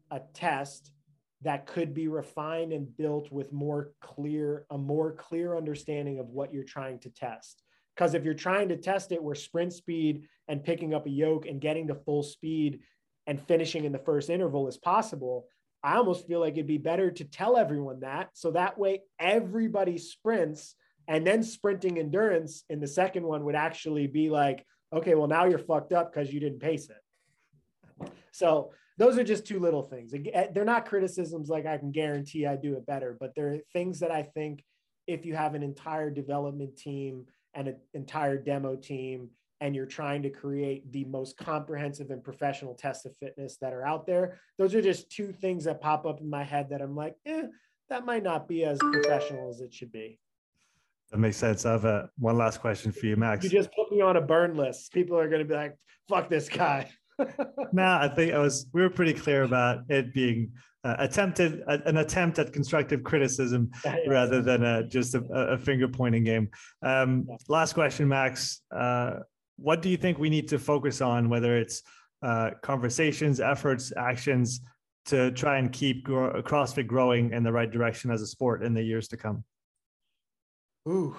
a 0.10 0.22
test 0.34 0.94
that 1.42 1.66
could 1.66 1.94
be 1.94 2.08
refined 2.08 2.72
and 2.72 2.96
built 2.96 3.30
with 3.30 3.52
more 3.52 3.92
clear 4.00 4.66
a 4.70 4.78
more 4.78 5.12
clear 5.12 5.58
understanding 5.58 6.20
of 6.20 6.30
what 6.30 6.54
you're 6.54 6.64
trying 6.64 6.98
to 7.00 7.10
test. 7.10 7.62
Because 7.94 8.14
if 8.14 8.24
you're 8.24 8.34
trying 8.34 8.70
to 8.70 8.78
test 8.78 9.12
it 9.12 9.22
where 9.22 9.36
sprint 9.36 9.74
speed 9.74 10.30
and 10.48 10.64
picking 10.64 10.94
up 10.94 11.08
a 11.08 11.10
yoke 11.10 11.46
and 11.46 11.60
getting 11.60 11.88
to 11.88 11.96
full 11.96 12.24
speed 12.24 12.80
and 13.28 13.46
finishing 13.46 13.84
in 13.84 13.92
the 13.92 14.00
first 14.00 14.30
interval 14.30 14.70
is 14.70 14.78
possible 14.78 15.48
i 15.84 15.96
almost 15.96 16.26
feel 16.26 16.40
like 16.40 16.54
it'd 16.54 16.68
be 16.68 16.78
better 16.78 17.12
to 17.12 17.26
tell 17.26 17.58
everyone 17.58 18.00
that. 18.00 18.30
So 18.34 18.52
that 18.52 18.78
way 18.78 19.02
everybody 19.20 19.98
sprints 19.98 20.76
and 21.10 21.28
then 21.28 21.44
sprinting 21.44 22.00
endurance 22.00 22.64
in 22.70 22.80
the 22.80 22.88
second 22.88 23.24
one 23.24 23.44
would 23.44 23.56
actually 23.56 24.08
be 24.08 24.30
like 24.30 24.66
okay 24.94 25.16
well 25.16 25.28
now 25.28 25.46
you're 25.46 25.60
fucked 25.60 25.94
up 25.94 26.14
because 26.14 26.34
you 26.34 26.40
didn't 26.40 26.60
pace 26.60 26.90
it 26.90 28.12
so 28.32 28.72
those 28.98 29.18
are 29.18 29.24
just 29.24 29.46
two 29.46 29.60
little 29.60 29.84
things. 29.84 30.14
Eh, 30.14 30.48
they're 30.54 30.66
not 30.66 30.86
criticisms 30.86 31.50
like 31.50 31.66
I 31.66 31.78
can 31.78 31.92
guarantee 31.92 32.46
I 32.46 32.56
do 32.56 32.76
it 32.76 32.86
better, 32.86 33.18
but 33.20 33.34
they're 33.36 33.60
things 33.74 34.00
that 34.00 34.12
I 34.12 34.24
think 34.24 34.64
if 35.08 35.26
you 35.26 35.36
have 35.36 35.56
an 35.56 35.64
entire 35.64 36.10
development 36.10 36.78
team 36.78 37.26
and 37.54 37.68
an 37.68 37.78
entire 37.94 38.38
demo 38.38 38.76
team 38.76 39.30
and 39.60 39.76
you're 39.76 39.86
trying 39.86 40.24
to 40.24 40.30
create 40.30 40.92
the 40.92 41.06
most 41.06 41.38
comprehensive 41.38 42.12
and 42.12 42.24
professional 42.24 42.74
test 42.74 43.06
of 43.06 43.16
fitness 43.18 43.58
that 43.58 43.74
are 43.74 43.86
out 43.86 44.06
there, 44.06 44.40
those 44.58 44.76
are 44.76 44.82
just 44.82 45.10
two 45.10 45.32
things 45.32 45.64
that 45.64 45.82
pop 45.82 46.06
up 46.06 46.22
in 46.22 46.30
my 46.30 46.44
head 46.44 46.70
that 46.70 46.82
I'm 46.82 46.96
like, 46.96 47.16
eh, 47.26 47.44
that 47.90 48.06
might 48.06 48.24
not 48.24 48.48
be 48.48 48.66
as 48.66 48.78
professional 48.80 49.50
as 49.50 49.62
it 49.62 49.74
should 49.74 49.92
be. 49.92 50.20
That 51.12 51.18
makes 51.18 51.38
sense. 51.38 51.66
I 51.66 51.74
have 51.74 51.86
a, 51.86 52.10
one 52.18 52.38
last 52.38 52.62
question 52.62 52.92
for 52.92 53.06
you, 53.06 53.18
Max. 53.18 53.44
You 53.44 53.50
just 53.50 53.74
put 53.74 53.92
me 53.92 54.02
on 54.02 54.18
a 54.18 54.22
burn 54.22 54.56
list. 54.56 54.94
People 54.94 55.18
are 55.18 55.28
going 55.28 55.40
to 55.40 55.46
be 55.46 55.56
like, 55.56 55.78
fuck 56.08 56.30
this 56.30 56.48
guy 56.48 56.90
no, 57.72 57.84
I 58.02 58.08
think 58.08 58.34
I 58.34 58.40
was. 58.40 58.68
We 58.74 58.82
were 58.82 58.90
pretty 58.90 59.14
clear 59.14 59.44
about 59.44 59.80
it 59.90 60.14
being 60.14 60.52
uh, 60.84 60.96
attempted 61.00 61.62
an 61.68 61.98
attempt 61.98 62.40
at 62.40 62.54
constructive 62.54 63.04
criticism 63.04 63.72
rather 64.08 64.42
than 64.42 64.64
a, 64.64 64.88
just 64.88 65.16
a, 65.16 65.24
a 65.32 65.58
finger 65.58 65.88
pointing 65.88 66.24
game. 66.24 66.50
Um, 66.82 67.28
last 67.48 67.74
question, 67.74 68.08
Max. 68.08 68.62
Uh, 68.72 69.20
what 69.58 69.82
do 69.82 69.90
you 69.90 69.98
think 69.98 70.18
we 70.18 70.30
need 70.30 70.48
to 70.50 70.60
focus 70.60 71.02
on? 71.02 71.30
Whether 71.30 71.58
it's 71.58 71.84
uh, 72.24 72.52
conversations, 72.62 73.40
efforts, 73.40 73.94
actions 73.96 74.62
to 75.06 75.32
try 75.32 75.58
and 75.58 75.72
keep 75.72 76.04
grow- 76.04 76.42
CrossFit 76.42 76.88
growing 76.88 77.34
in 77.34 77.44
the 77.44 77.52
right 77.52 77.70
direction 77.70 78.12
as 78.12 78.22
a 78.22 78.28
sport 78.28 78.64
in 78.64 78.74
the 78.74 78.84
years 78.84 79.08
to 79.10 79.18
come. 79.18 79.44
Ooh, 80.88 81.16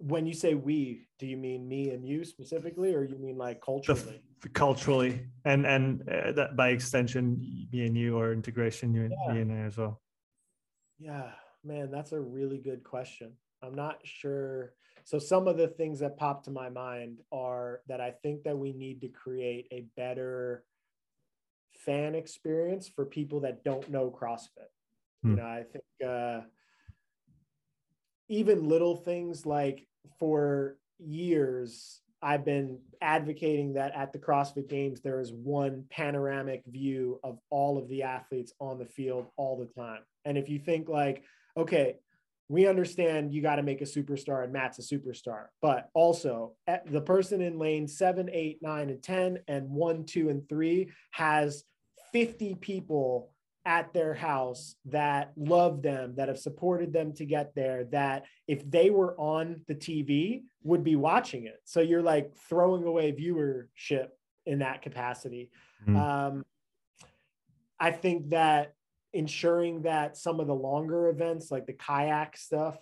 when 0.00 0.26
you 0.26 0.34
say 0.34 0.54
we, 0.54 1.06
do 1.18 1.26
you 1.26 1.36
mean 1.36 1.68
me 1.68 1.90
and 1.90 2.04
you 2.06 2.24
specifically, 2.24 2.94
or 2.94 3.04
you 3.04 3.16
mean 3.18 3.36
like 3.36 3.60
culturally? 3.60 4.22
The, 4.42 4.48
culturally, 4.48 5.26
and 5.44 5.66
and 5.66 6.08
uh, 6.08 6.32
that 6.32 6.56
by 6.56 6.70
extension, 6.70 7.38
me 7.72 7.86
and 7.86 7.96
you, 7.96 8.18
or 8.18 8.32
integration, 8.32 8.94
you 8.94 9.04
and 9.04 9.14
yeah. 9.26 9.34
me 9.34 9.40
and 9.42 9.52
I 9.52 9.66
as 9.66 9.76
well. 9.76 10.00
Yeah, 10.98 11.30
man, 11.64 11.90
that's 11.90 12.12
a 12.12 12.20
really 12.20 12.58
good 12.58 12.82
question. 12.84 13.32
I'm 13.62 13.74
not 13.74 13.98
sure. 14.04 14.74
So 15.04 15.18
some 15.18 15.48
of 15.48 15.56
the 15.56 15.68
things 15.68 16.00
that 16.00 16.16
pop 16.16 16.44
to 16.44 16.50
my 16.50 16.68
mind 16.68 17.20
are 17.32 17.80
that 17.88 18.00
I 18.00 18.12
think 18.22 18.44
that 18.44 18.56
we 18.56 18.72
need 18.72 19.00
to 19.02 19.08
create 19.08 19.66
a 19.70 19.86
better 19.96 20.64
fan 21.72 22.14
experience 22.14 22.88
for 22.88 23.04
people 23.04 23.40
that 23.40 23.64
don't 23.64 23.88
know 23.90 24.10
CrossFit. 24.10 24.70
Hmm. 25.22 25.30
You 25.30 25.36
know, 25.36 25.46
I 25.46 25.64
think 25.70 25.84
uh, 26.06 26.40
even 28.30 28.68
little 28.68 28.96
things 28.96 29.44
like 29.44 29.86
for 30.18 30.76
years, 30.98 32.00
I've 32.22 32.44
been 32.44 32.78
advocating 33.02 33.74
that 33.74 33.92
at 33.94 34.12
the 34.12 34.20
CrossFit 34.20 34.68
Games, 34.68 35.00
there 35.00 35.20
is 35.20 35.32
one 35.32 35.84
panoramic 35.90 36.62
view 36.66 37.18
of 37.24 37.38
all 37.50 37.76
of 37.76 37.88
the 37.88 38.04
athletes 38.04 38.52
on 38.60 38.78
the 38.78 38.86
field 38.86 39.26
all 39.36 39.58
the 39.58 39.80
time. 39.80 40.02
And 40.24 40.38
if 40.38 40.48
you 40.48 40.60
think 40.60 40.88
like, 40.88 41.24
okay, 41.56 41.96
we 42.48 42.68
understand 42.68 43.32
you 43.32 43.42
got 43.42 43.56
to 43.56 43.62
make 43.62 43.80
a 43.80 43.84
superstar 43.84 44.44
and 44.44 44.52
Mat's 44.52 44.78
a 44.78 44.82
superstar, 44.82 45.46
but 45.60 45.88
also 45.94 46.52
eh, 46.68 46.78
the 46.86 47.00
person 47.00 47.40
in 47.40 47.58
lane 47.58 47.88
seven, 47.88 48.30
eight, 48.32 48.58
nine, 48.62 48.90
and 48.90 49.02
10, 49.02 49.38
and 49.48 49.68
one, 49.70 50.04
two, 50.04 50.28
and 50.28 50.48
three 50.48 50.90
has 51.10 51.64
50 52.12 52.56
people 52.56 53.32
at 53.66 53.92
their 53.92 54.14
house 54.14 54.76
that 54.86 55.32
love 55.36 55.82
them, 55.82 56.14
that 56.16 56.28
have 56.28 56.38
supported 56.38 56.92
them 56.92 57.12
to 57.14 57.24
get 57.26 57.54
there, 57.54 57.84
that 57.84 58.24
if 58.48 58.68
they 58.70 58.90
were 58.90 59.14
on 59.18 59.62
the 59.68 59.74
TV 59.74 60.42
would 60.62 60.82
be 60.82 60.96
watching 60.96 61.46
it. 61.46 61.60
So 61.64 61.80
you're 61.80 62.02
like 62.02 62.34
throwing 62.48 62.84
away 62.84 63.12
viewership 63.12 64.08
in 64.46 64.60
that 64.60 64.82
capacity. 64.82 65.50
Mm-hmm. 65.86 65.96
Um, 65.96 66.44
I 67.78 67.90
think 67.90 68.30
that 68.30 68.74
ensuring 69.12 69.82
that 69.82 70.16
some 70.16 70.40
of 70.40 70.46
the 70.46 70.54
longer 70.54 71.08
events 71.08 71.50
like 71.50 71.66
the 71.66 71.72
kayak 71.72 72.36
stuff 72.36 72.78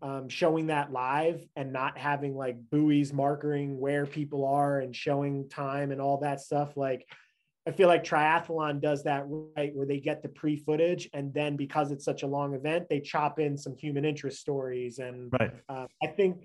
um, 0.00 0.28
showing 0.28 0.66
that 0.66 0.92
live 0.92 1.46
and 1.54 1.72
not 1.72 1.96
having 1.96 2.36
like 2.36 2.56
buoys 2.70 3.12
marking 3.12 3.78
where 3.78 4.04
people 4.04 4.44
are 4.44 4.80
and 4.80 4.94
showing 4.94 5.48
time 5.48 5.92
and 5.92 6.00
all 6.00 6.18
that 6.18 6.40
stuff 6.40 6.76
like 6.76 7.06
i 7.66 7.70
feel 7.70 7.88
like 7.88 8.04
triathlon 8.04 8.80
does 8.80 9.02
that 9.04 9.24
right 9.56 9.74
where 9.74 9.86
they 9.86 9.98
get 9.98 10.22
the 10.22 10.28
pre 10.28 10.56
footage 10.56 11.08
and 11.14 11.32
then 11.32 11.56
because 11.56 11.90
it's 11.90 12.04
such 12.04 12.22
a 12.22 12.26
long 12.26 12.54
event 12.54 12.88
they 12.88 13.00
chop 13.00 13.38
in 13.38 13.56
some 13.56 13.76
human 13.76 14.04
interest 14.04 14.40
stories 14.40 14.98
and 14.98 15.32
right. 15.32 15.52
uh, 15.68 15.86
i 16.02 16.06
think 16.06 16.44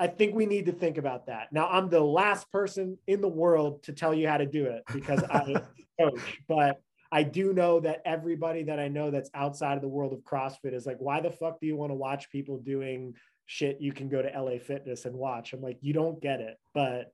I 0.00 0.06
think 0.06 0.34
we 0.34 0.46
need 0.46 0.66
to 0.66 0.72
think 0.72 0.96
about 0.96 1.26
that. 1.26 1.52
Now, 1.52 1.68
I'm 1.68 1.88
the 1.88 2.00
last 2.00 2.50
person 2.52 2.98
in 3.08 3.20
the 3.20 3.28
world 3.28 3.82
to 3.84 3.92
tell 3.92 4.14
you 4.14 4.28
how 4.28 4.36
to 4.36 4.46
do 4.46 4.66
it 4.66 4.84
because 4.92 5.24
I 5.24 5.60
coach, 6.00 6.40
but 6.46 6.80
I 7.10 7.22
do 7.24 7.52
know 7.52 7.80
that 7.80 8.02
everybody 8.04 8.64
that 8.64 8.78
I 8.78 8.88
know 8.88 9.10
that's 9.10 9.30
outside 9.34 9.74
of 9.74 9.82
the 9.82 9.88
world 9.88 10.12
of 10.12 10.20
CrossFit 10.20 10.74
is 10.74 10.86
like, 10.86 10.98
why 10.98 11.20
the 11.20 11.30
fuck 11.30 11.58
do 11.60 11.66
you 11.66 11.76
want 11.76 11.90
to 11.90 11.96
watch 11.96 12.30
people 12.30 12.58
doing 12.58 13.14
shit 13.46 13.80
you 13.80 13.92
can 13.92 14.08
go 14.08 14.22
to 14.22 14.28
LA 14.28 14.58
Fitness 14.58 15.04
and 15.04 15.16
watch? 15.16 15.52
I'm 15.52 15.62
like, 15.62 15.78
you 15.80 15.92
don't 15.92 16.20
get 16.20 16.40
it, 16.40 16.58
but 16.74 17.12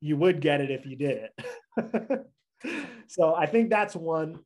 you 0.00 0.16
would 0.16 0.40
get 0.40 0.60
it 0.60 0.70
if 0.70 0.86
you 0.86 0.96
did 0.96 1.28
it. 1.38 2.26
so 3.06 3.34
I 3.34 3.46
think 3.46 3.70
that's 3.70 3.94
one. 3.94 4.40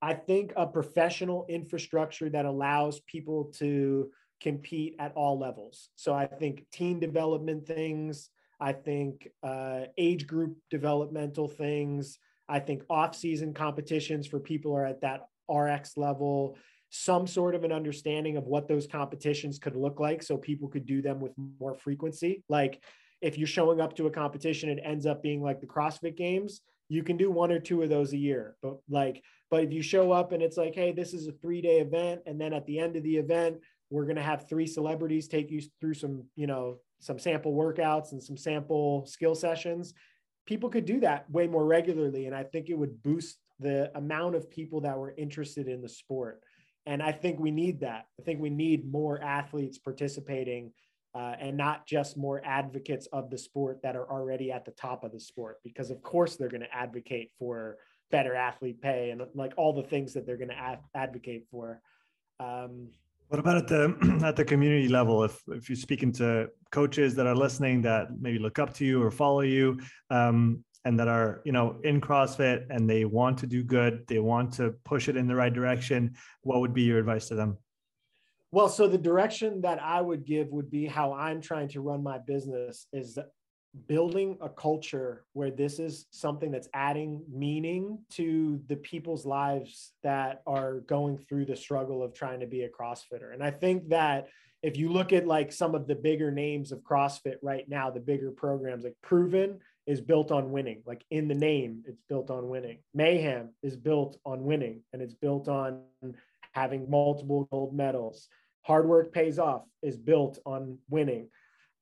I 0.00 0.14
think 0.14 0.52
a 0.56 0.66
professional 0.66 1.46
infrastructure 1.48 2.30
that 2.30 2.44
allows 2.44 3.00
people 3.00 3.52
to 3.56 4.10
compete 4.40 4.94
at 4.98 5.12
all 5.14 5.38
levels. 5.38 5.88
So 5.96 6.14
I 6.14 6.26
think 6.26 6.64
teen 6.70 7.00
development 7.00 7.66
things, 7.66 8.30
I 8.60 8.72
think 8.72 9.28
uh, 9.42 9.86
age 9.96 10.26
group 10.26 10.56
developmental 10.70 11.48
things, 11.48 12.18
I 12.48 12.60
think 12.60 12.82
off-season 12.88 13.54
competitions 13.54 14.26
for 14.26 14.38
people 14.38 14.74
are 14.76 14.86
at 14.86 15.00
that 15.02 15.26
RX 15.52 15.96
level, 15.96 16.56
some 16.90 17.26
sort 17.26 17.54
of 17.54 17.64
an 17.64 17.72
understanding 17.72 18.36
of 18.36 18.44
what 18.44 18.68
those 18.68 18.86
competitions 18.86 19.58
could 19.58 19.76
look 19.76 20.00
like 20.00 20.22
so 20.22 20.36
people 20.36 20.68
could 20.68 20.86
do 20.86 21.02
them 21.02 21.20
with 21.20 21.32
more 21.60 21.74
frequency. 21.74 22.42
Like 22.48 22.82
if 23.20 23.36
you're 23.36 23.46
showing 23.46 23.80
up 23.80 23.94
to 23.96 24.06
a 24.06 24.10
competition, 24.10 24.70
it 24.70 24.80
ends 24.82 25.04
up 25.04 25.22
being 25.22 25.42
like 25.42 25.60
the 25.60 25.66
CrossFit 25.66 26.16
games, 26.16 26.62
you 26.88 27.02
can 27.02 27.16
do 27.16 27.30
one 27.30 27.52
or 27.52 27.58
two 27.58 27.82
of 27.82 27.88
those 27.88 28.12
a 28.12 28.18
year. 28.18 28.56
But 28.62 28.78
like, 28.88 29.22
but 29.50 29.64
if 29.64 29.72
you 29.72 29.82
show 29.82 30.12
up 30.12 30.32
and 30.32 30.42
it's 30.42 30.56
like, 30.56 30.74
hey, 30.74 30.92
this 30.92 31.14
is 31.14 31.26
a 31.26 31.32
three-day 31.32 31.80
event, 31.80 32.22
and 32.26 32.40
then 32.40 32.52
at 32.52 32.66
the 32.66 32.78
end 32.78 32.96
of 32.96 33.02
the 33.02 33.16
event, 33.16 33.58
we're 33.90 34.04
going 34.04 34.16
to 34.16 34.22
have 34.22 34.48
three 34.48 34.66
celebrities 34.66 35.28
take 35.28 35.50
you 35.50 35.62
through 35.80 35.94
some, 35.94 36.24
you 36.36 36.46
know, 36.46 36.78
some 37.00 37.18
sample 37.18 37.54
workouts 37.54 38.12
and 38.12 38.22
some 38.22 38.36
sample 38.36 39.06
skill 39.06 39.34
sessions 39.34 39.94
people 40.48 40.70
could 40.70 40.86
do 40.86 40.98
that 40.98 41.30
way 41.30 41.46
more 41.46 41.66
regularly. 41.66 42.24
And 42.24 42.34
I 42.34 42.42
think 42.42 42.70
it 42.70 42.78
would 42.78 43.02
boost 43.02 43.36
the 43.60 43.94
amount 43.96 44.34
of 44.34 44.50
people 44.50 44.80
that 44.80 44.96
were 44.96 45.14
interested 45.18 45.68
in 45.68 45.82
the 45.82 45.88
sport. 45.90 46.40
And 46.86 47.02
I 47.02 47.12
think 47.12 47.38
we 47.38 47.50
need 47.50 47.80
that. 47.80 48.06
I 48.18 48.22
think 48.22 48.40
we 48.40 48.48
need 48.48 48.90
more 48.90 49.22
athletes 49.22 49.76
participating 49.76 50.72
uh, 51.14 51.34
and 51.40 51.56
not 51.56 51.86
just 51.86 52.16
more 52.16 52.40
advocates 52.44 53.06
of 53.12 53.30
the 53.30 53.38
sport 53.38 53.80
that 53.82 53.96
are 53.96 54.10
already 54.10 54.52
at 54.52 54.64
the 54.64 54.70
top 54.72 55.04
of 55.04 55.12
the 55.12 55.20
sport, 55.20 55.58
because 55.64 55.90
of 55.90 56.02
course 56.02 56.36
they're 56.36 56.48
going 56.48 56.60
to 56.60 56.74
advocate 56.74 57.30
for 57.38 57.76
better 58.10 58.34
athlete 58.34 58.80
pay 58.80 59.10
and 59.10 59.22
like 59.34 59.52
all 59.56 59.72
the 59.72 59.82
things 59.82 60.14
that 60.14 60.26
they're 60.26 60.36
going 60.36 60.48
to 60.48 60.58
ad- 60.58 60.80
advocate 60.94 61.44
for. 61.50 61.80
Um, 62.40 62.88
what 63.28 63.40
about 63.40 63.56
at 63.56 63.68
the 63.68 64.20
at 64.24 64.36
the 64.36 64.44
community 64.44 64.88
level? 64.88 65.24
If 65.24 65.42
if 65.48 65.68
you're 65.68 65.76
speaking 65.76 66.12
to 66.12 66.48
coaches 66.70 67.14
that 67.16 67.26
are 67.26 67.36
listening 67.36 67.82
that 67.82 68.08
maybe 68.20 68.38
look 68.38 68.58
up 68.58 68.72
to 68.74 68.84
you 68.84 69.02
or 69.02 69.10
follow 69.10 69.42
you, 69.42 69.78
um, 70.10 70.64
and 70.84 70.98
that 70.98 71.08
are 71.08 71.42
you 71.44 71.52
know 71.52 71.78
in 71.84 72.00
CrossFit 72.00 72.66
and 72.70 72.88
they 72.88 73.04
want 73.04 73.38
to 73.38 73.46
do 73.46 73.62
good, 73.62 74.04
they 74.08 74.18
want 74.18 74.52
to 74.54 74.74
push 74.84 75.08
it 75.08 75.16
in 75.16 75.26
the 75.26 75.34
right 75.34 75.52
direction, 75.52 76.14
what 76.42 76.60
would 76.60 76.72
be 76.72 76.82
your 76.82 76.98
advice 76.98 77.28
to 77.28 77.34
them? 77.34 77.58
Well, 78.50 78.68
so 78.68 78.88
the 78.88 78.98
direction 78.98 79.60
that 79.62 79.82
I 79.82 80.00
would 80.00 80.24
give 80.24 80.48
would 80.48 80.70
be 80.70 80.86
how 80.86 81.12
I'm 81.12 81.40
trying 81.40 81.68
to 81.68 81.80
run 81.80 82.02
my 82.02 82.18
business 82.18 82.86
is 82.92 83.18
building 83.86 84.38
a 84.40 84.48
culture 84.48 85.24
where 85.34 85.50
this 85.50 85.78
is 85.78 86.06
something 86.10 86.50
that's 86.50 86.68
adding 86.72 87.22
meaning 87.30 87.98
to 88.12 88.60
the 88.66 88.76
people's 88.76 89.26
lives 89.26 89.92
that 90.02 90.42
are 90.46 90.80
going 90.80 91.18
through 91.18 91.44
the 91.44 91.56
struggle 91.56 92.02
of 92.02 92.14
trying 92.14 92.40
to 92.40 92.46
be 92.46 92.62
a 92.62 92.68
crossfitter. 92.68 93.32
And 93.32 93.42
i 93.42 93.50
think 93.50 93.90
that 93.90 94.28
if 94.62 94.76
you 94.76 94.90
look 94.90 95.12
at 95.12 95.26
like 95.26 95.52
some 95.52 95.74
of 95.74 95.86
the 95.86 95.94
bigger 95.94 96.30
names 96.30 96.72
of 96.72 96.80
crossfit 96.80 97.36
right 97.42 97.68
now 97.68 97.90
the 97.90 98.00
bigger 98.00 98.30
programs 98.30 98.84
like 98.84 98.96
proven 99.02 99.60
is 99.86 100.02
built 100.02 100.30
on 100.30 100.50
winning. 100.50 100.82
Like 100.84 101.02
in 101.10 101.28
the 101.28 101.34
name 101.34 101.82
it's 101.86 102.02
built 102.08 102.30
on 102.30 102.48
winning. 102.48 102.78
Mayhem 102.94 103.50
is 103.62 103.76
built 103.76 104.18
on 104.24 104.44
winning 104.44 104.82
and 104.92 105.00
it's 105.00 105.14
built 105.14 105.48
on 105.48 105.82
having 106.58 106.90
multiple 106.90 107.48
gold 107.50 107.74
medals 107.74 108.28
hard 108.62 108.86
work 108.86 109.12
pays 109.12 109.38
off 109.38 109.62
is 109.82 109.96
built 109.96 110.38
on 110.44 110.78
winning 110.90 111.28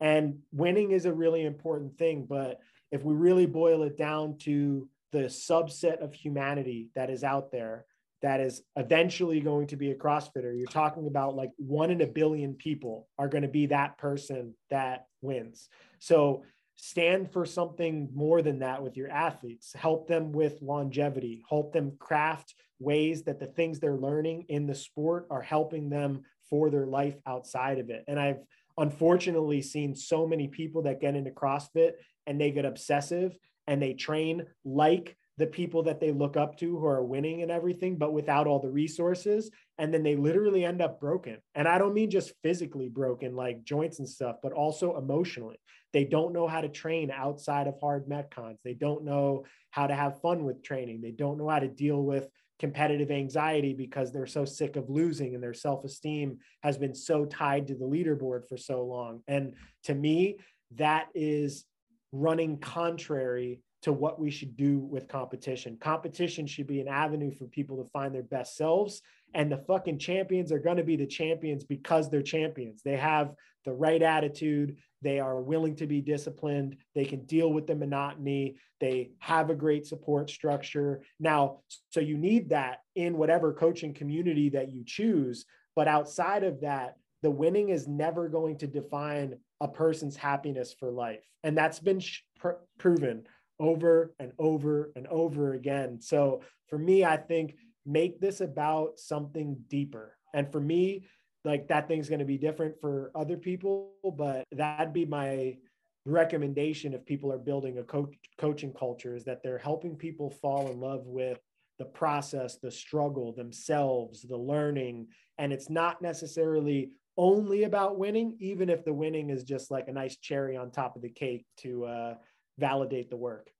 and 0.00 0.38
winning 0.52 0.90
is 0.90 1.06
a 1.06 1.12
really 1.12 1.44
important 1.44 1.96
thing. 1.98 2.26
But 2.28 2.60
if 2.92 3.02
we 3.02 3.14
really 3.14 3.46
boil 3.46 3.82
it 3.82 3.96
down 3.96 4.38
to 4.40 4.88
the 5.12 5.24
subset 5.24 6.02
of 6.02 6.12
humanity 6.12 6.90
that 6.94 7.10
is 7.10 7.24
out 7.24 7.50
there, 7.50 7.86
that 8.22 8.40
is 8.40 8.62
eventually 8.76 9.40
going 9.40 9.66
to 9.68 9.76
be 9.76 9.90
a 9.90 9.94
CrossFitter, 9.94 10.56
you're 10.56 10.66
talking 10.66 11.06
about 11.06 11.36
like 11.36 11.50
one 11.56 11.90
in 11.90 12.00
a 12.00 12.06
billion 12.06 12.54
people 12.54 13.08
are 13.18 13.28
going 13.28 13.42
to 13.42 13.48
be 13.48 13.66
that 13.66 13.98
person 13.98 14.54
that 14.70 15.06
wins. 15.20 15.68
So 15.98 16.42
stand 16.76 17.32
for 17.32 17.44
something 17.44 18.08
more 18.14 18.42
than 18.42 18.60
that 18.60 18.82
with 18.82 18.96
your 18.96 19.10
athletes. 19.10 19.72
Help 19.74 20.06
them 20.06 20.32
with 20.32 20.60
longevity, 20.62 21.42
help 21.48 21.72
them 21.72 21.96
craft 21.98 22.54
ways 22.78 23.22
that 23.24 23.40
the 23.40 23.46
things 23.46 23.80
they're 23.80 23.96
learning 23.96 24.44
in 24.48 24.66
the 24.66 24.74
sport 24.74 25.26
are 25.30 25.42
helping 25.42 25.88
them 25.88 26.22
for 26.48 26.70
their 26.70 26.86
life 26.86 27.16
outside 27.26 27.78
of 27.78 27.90
it. 27.90 28.04
And 28.06 28.20
I've 28.20 28.40
unfortunately 28.78 29.62
seen 29.62 29.94
so 29.94 30.26
many 30.26 30.48
people 30.48 30.82
that 30.82 31.00
get 31.00 31.16
into 31.16 31.30
CrossFit 31.30 31.92
and 32.26 32.40
they 32.40 32.50
get 32.50 32.66
obsessive 32.66 33.36
and 33.66 33.80
they 33.80 33.94
train 33.94 34.46
like 34.64 35.16
the 35.38 35.46
people 35.46 35.82
that 35.84 36.00
they 36.00 36.12
look 36.12 36.36
up 36.36 36.58
to 36.58 36.78
who 36.78 36.86
are 36.86 37.02
winning 37.02 37.42
and 37.42 37.50
everything, 37.50 37.96
but 37.96 38.12
without 38.12 38.46
all 38.46 38.58
the 38.58 38.70
resources. 38.70 39.50
And 39.78 39.92
then 39.92 40.02
they 40.02 40.16
literally 40.16 40.64
end 40.64 40.80
up 40.80 41.00
broken. 41.00 41.38
And 41.54 41.68
I 41.68 41.78
don't 41.78 41.94
mean 41.94 42.10
just 42.10 42.32
physically 42.42 42.88
broken, 42.88 43.36
like 43.36 43.62
joints 43.62 43.98
and 43.98 44.08
stuff, 44.08 44.36
but 44.42 44.52
also 44.52 44.96
emotionally. 44.96 45.58
They 45.92 46.04
don't 46.04 46.32
know 46.32 46.46
how 46.46 46.60
to 46.60 46.68
train 46.68 47.10
outside 47.10 47.66
of 47.66 47.78
hard 47.80 48.06
metcons. 48.06 48.58
They 48.64 48.74
don't 48.74 49.04
know 49.04 49.44
how 49.70 49.86
to 49.86 49.94
have 49.94 50.20
fun 50.20 50.44
with 50.44 50.62
training. 50.62 51.00
They 51.02 51.10
don't 51.10 51.38
know 51.38 51.48
how 51.48 51.58
to 51.58 51.68
deal 51.68 52.02
with 52.02 52.28
competitive 52.58 53.10
anxiety 53.10 53.74
because 53.74 54.12
they're 54.12 54.26
so 54.26 54.44
sick 54.44 54.76
of 54.76 54.88
losing 54.88 55.34
and 55.34 55.42
their 55.42 55.54
self-esteem 55.54 56.38
has 56.62 56.78
been 56.78 56.94
so 56.94 57.26
tied 57.26 57.66
to 57.66 57.74
the 57.74 57.84
leaderboard 57.84 58.48
for 58.48 58.56
so 58.56 58.82
long 58.82 59.22
and 59.28 59.52
to 59.84 59.94
me 59.94 60.38
that 60.74 61.08
is 61.14 61.66
running 62.12 62.58
contrary 62.58 63.60
to 63.82 63.92
what 63.92 64.18
we 64.18 64.30
should 64.30 64.56
do 64.56 64.78
with 64.78 65.06
competition. 65.06 65.76
Competition 65.80 66.46
should 66.46 66.66
be 66.66 66.80
an 66.80 66.88
avenue 66.88 67.30
for 67.30 67.46
people 67.46 67.82
to 67.82 67.90
find 67.90 68.14
their 68.14 68.22
best 68.22 68.56
selves. 68.56 69.02
And 69.34 69.50
the 69.52 69.58
fucking 69.66 69.98
champions 69.98 70.50
are 70.52 70.58
going 70.58 70.78
to 70.78 70.84
be 70.84 70.96
the 70.96 71.06
champions 71.06 71.64
because 71.64 72.08
they're 72.08 72.22
champions. 72.22 72.82
They 72.82 72.96
have 72.96 73.34
the 73.64 73.72
right 73.72 74.00
attitude. 74.00 74.76
They 75.02 75.20
are 75.20 75.40
willing 75.40 75.76
to 75.76 75.86
be 75.86 76.00
disciplined. 76.00 76.76
They 76.94 77.04
can 77.04 77.26
deal 77.26 77.52
with 77.52 77.66
the 77.66 77.74
monotony. 77.74 78.56
They 78.80 79.10
have 79.18 79.50
a 79.50 79.54
great 79.54 79.86
support 79.86 80.30
structure. 80.30 81.02
Now, 81.20 81.60
so 81.90 82.00
you 82.00 82.16
need 82.16 82.50
that 82.50 82.78
in 82.94 83.18
whatever 83.18 83.52
coaching 83.52 83.92
community 83.92 84.48
that 84.50 84.72
you 84.72 84.84
choose. 84.84 85.44
But 85.74 85.88
outside 85.88 86.44
of 86.44 86.62
that, 86.62 86.96
the 87.22 87.30
winning 87.30 87.68
is 87.68 87.86
never 87.86 88.28
going 88.28 88.58
to 88.58 88.66
define 88.66 89.36
a 89.60 89.68
person's 89.68 90.16
happiness 90.16 90.74
for 90.78 90.90
life. 90.90 91.24
And 91.42 91.56
that's 91.56 91.78
been 91.78 92.00
sh- 92.00 92.20
pr- 92.38 92.62
proven 92.78 93.24
over 93.58 94.14
and 94.18 94.32
over 94.38 94.92
and 94.96 95.06
over 95.06 95.54
again. 95.54 96.00
So 96.00 96.42
for 96.68 96.78
me, 96.78 97.04
I 97.04 97.16
think 97.16 97.56
make 97.86 98.20
this 98.20 98.40
about 98.40 98.98
something 98.98 99.56
deeper. 99.68 100.16
And 100.34 100.50
for 100.50 100.60
me, 100.60 101.06
like 101.44 101.68
that 101.68 101.88
thing's 101.88 102.08
going 102.08 102.18
to 102.18 102.24
be 102.24 102.38
different 102.38 102.80
for 102.80 103.12
other 103.14 103.36
people, 103.36 103.92
but 104.16 104.44
that'd 104.52 104.92
be 104.92 105.04
my 105.06 105.56
recommendation 106.04 106.94
if 106.94 107.04
people 107.04 107.32
are 107.32 107.38
building 107.38 107.78
a 107.78 107.82
coach 107.82 108.14
coaching 108.38 108.72
culture 108.72 109.16
is 109.16 109.24
that 109.24 109.42
they're 109.42 109.58
helping 109.58 109.96
people 109.96 110.30
fall 110.30 110.70
in 110.70 110.80
love 110.80 111.06
with 111.06 111.38
the 111.78 111.84
process, 111.84 112.56
the 112.56 112.70
struggle 112.70 113.32
themselves, 113.32 114.22
the 114.22 114.36
learning. 114.36 115.08
And 115.38 115.52
it's 115.52 115.68
not 115.68 116.00
necessarily 116.00 116.90
only 117.18 117.64
about 117.64 117.98
winning, 117.98 118.36
even 118.40 118.68
if 118.68 118.84
the 118.84 118.92
winning 118.92 119.30
is 119.30 119.44
just 119.44 119.70
like 119.70 119.88
a 119.88 119.92
nice 119.92 120.16
cherry 120.16 120.56
on 120.56 120.70
top 120.70 120.96
of 120.96 121.02
the 121.02 121.10
cake 121.10 121.44
to 121.58 121.84
uh, 121.84 122.14
validate 122.58 123.10
the 123.10 123.16
work. 123.16 123.50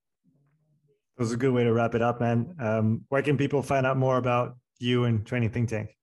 That 1.17 1.23
was 1.23 1.33
a 1.33 1.37
good 1.37 1.53
way 1.53 1.65
to 1.65 1.73
wrap 1.73 1.95
it 1.95 2.03
up, 2.03 2.21
man. 2.21 2.55
Um, 2.61 3.05
where 3.09 3.23
can 3.23 3.39
people 3.39 3.63
find 3.63 3.87
out 3.87 3.97
more 3.97 4.19
about 4.19 4.57
you 4.79 5.05
and 5.05 5.25
Training 5.25 5.51
Think 5.51 5.71
Tank? 5.71 5.97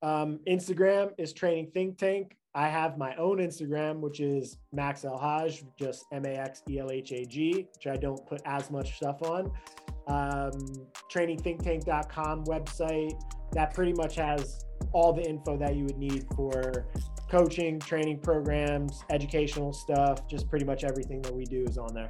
Um, 0.00 0.38
Instagram 0.48 1.10
is 1.18 1.32
Training 1.32 1.72
Think 1.74 1.98
Tank. 1.98 2.36
I 2.54 2.68
have 2.68 2.98
my 2.98 3.14
own 3.16 3.38
Instagram, 3.38 4.00
which 4.00 4.20
is 4.20 4.58
Max 4.72 5.04
El-Hag, 5.04 5.52
just 5.78 6.04
M 6.12 6.24
A 6.24 6.30
X 6.30 6.62
E 6.70 6.78
L 6.78 6.90
H 6.90 7.12
A 7.12 7.24
G, 7.24 7.66
which 7.74 7.86
I 7.86 7.96
don't 7.96 8.24
put 8.26 8.40
as 8.44 8.70
much 8.70 8.96
stuff 8.96 9.22
on. 9.22 9.50
Um, 10.06 10.52
trainingthinktank.com 11.12 12.44
website 12.44 13.20
that 13.52 13.74
pretty 13.74 13.92
much 13.92 14.14
has 14.16 14.64
all 14.92 15.12
the 15.12 15.22
info 15.22 15.56
that 15.58 15.76
you 15.76 15.84
would 15.84 15.98
need 15.98 16.26
for 16.34 16.86
coaching, 17.30 17.78
training 17.80 18.20
programs, 18.20 19.04
educational 19.10 19.72
stuff, 19.72 20.26
just 20.28 20.48
pretty 20.48 20.64
much 20.64 20.84
everything 20.84 21.20
that 21.22 21.34
we 21.34 21.44
do 21.44 21.64
is 21.68 21.76
on 21.76 21.92
there. 21.92 22.08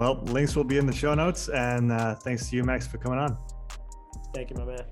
Well, 0.00 0.22
links 0.24 0.56
will 0.56 0.64
be 0.64 0.78
in 0.78 0.86
the 0.86 0.94
show 0.94 1.14
notes. 1.14 1.48
And 1.50 1.92
uh, 1.92 2.14
thanks 2.14 2.48
to 2.48 2.56
you, 2.56 2.64
Max, 2.64 2.86
for 2.86 2.96
coming 2.96 3.18
on. 3.18 3.36
Thank 4.34 4.50
you, 4.50 4.56
my 4.56 4.64
man. 4.64 4.84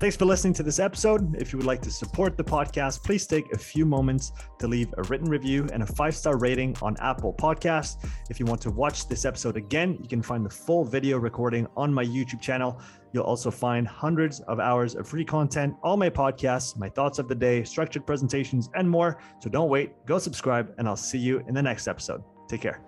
Thanks 0.00 0.16
for 0.16 0.26
listening 0.26 0.54
to 0.54 0.62
this 0.62 0.78
episode. 0.78 1.36
If 1.36 1.52
you 1.52 1.58
would 1.58 1.66
like 1.66 1.82
to 1.82 1.90
support 1.90 2.36
the 2.36 2.44
podcast, 2.44 3.02
please 3.02 3.26
take 3.26 3.52
a 3.52 3.58
few 3.58 3.84
moments 3.84 4.30
to 4.60 4.68
leave 4.68 4.94
a 4.96 5.02
written 5.02 5.28
review 5.28 5.68
and 5.72 5.82
a 5.82 5.86
five 5.86 6.14
star 6.14 6.38
rating 6.38 6.76
on 6.80 6.96
Apple 7.00 7.34
Podcasts. 7.34 8.08
If 8.30 8.38
you 8.38 8.46
want 8.46 8.60
to 8.62 8.70
watch 8.70 9.08
this 9.08 9.24
episode 9.24 9.56
again, 9.56 9.98
you 10.00 10.08
can 10.08 10.22
find 10.22 10.46
the 10.46 10.50
full 10.50 10.84
video 10.84 11.18
recording 11.18 11.66
on 11.76 11.92
my 11.92 12.04
YouTube 12.04 12.40
channel. 12.40 12.80
You'll 13.12 13.24
also 13.24 13.50
find 13.50 13.88
hundreds 13.88 14.38
of 14.42 14.60
hours 14.60 14.94
of 14.94 15.08
free 15.08 15.24
content, 15.24 15.74
all 15.82 15.96
my 15.96 16.10
podcasts, 16.10 16.78
my 16.78 16.88
thoughts 16.88 17.18
of 17.18 17.26
the 17.26 17.34
day, 17.34 17.64
structured 17.64 18.06
presentations, 18.06 18.70
and 18.76 18.88
more. 18.88 19.20
So 19.40 19.50
don't 19.50 19.68
wait, 19.68 20.06
go 20.06 20.20
subscribe, 20.20 20.72
and 20.78 20.86
I'll 20.86 20.96
see 20.96 21.18
you 21.18 21.42
in 21.48 21.54
the 21.54 21.62
next 21.62 21.88
episode. 21.88 22.22
Take 22.48 22.60
care. 22.60 22.87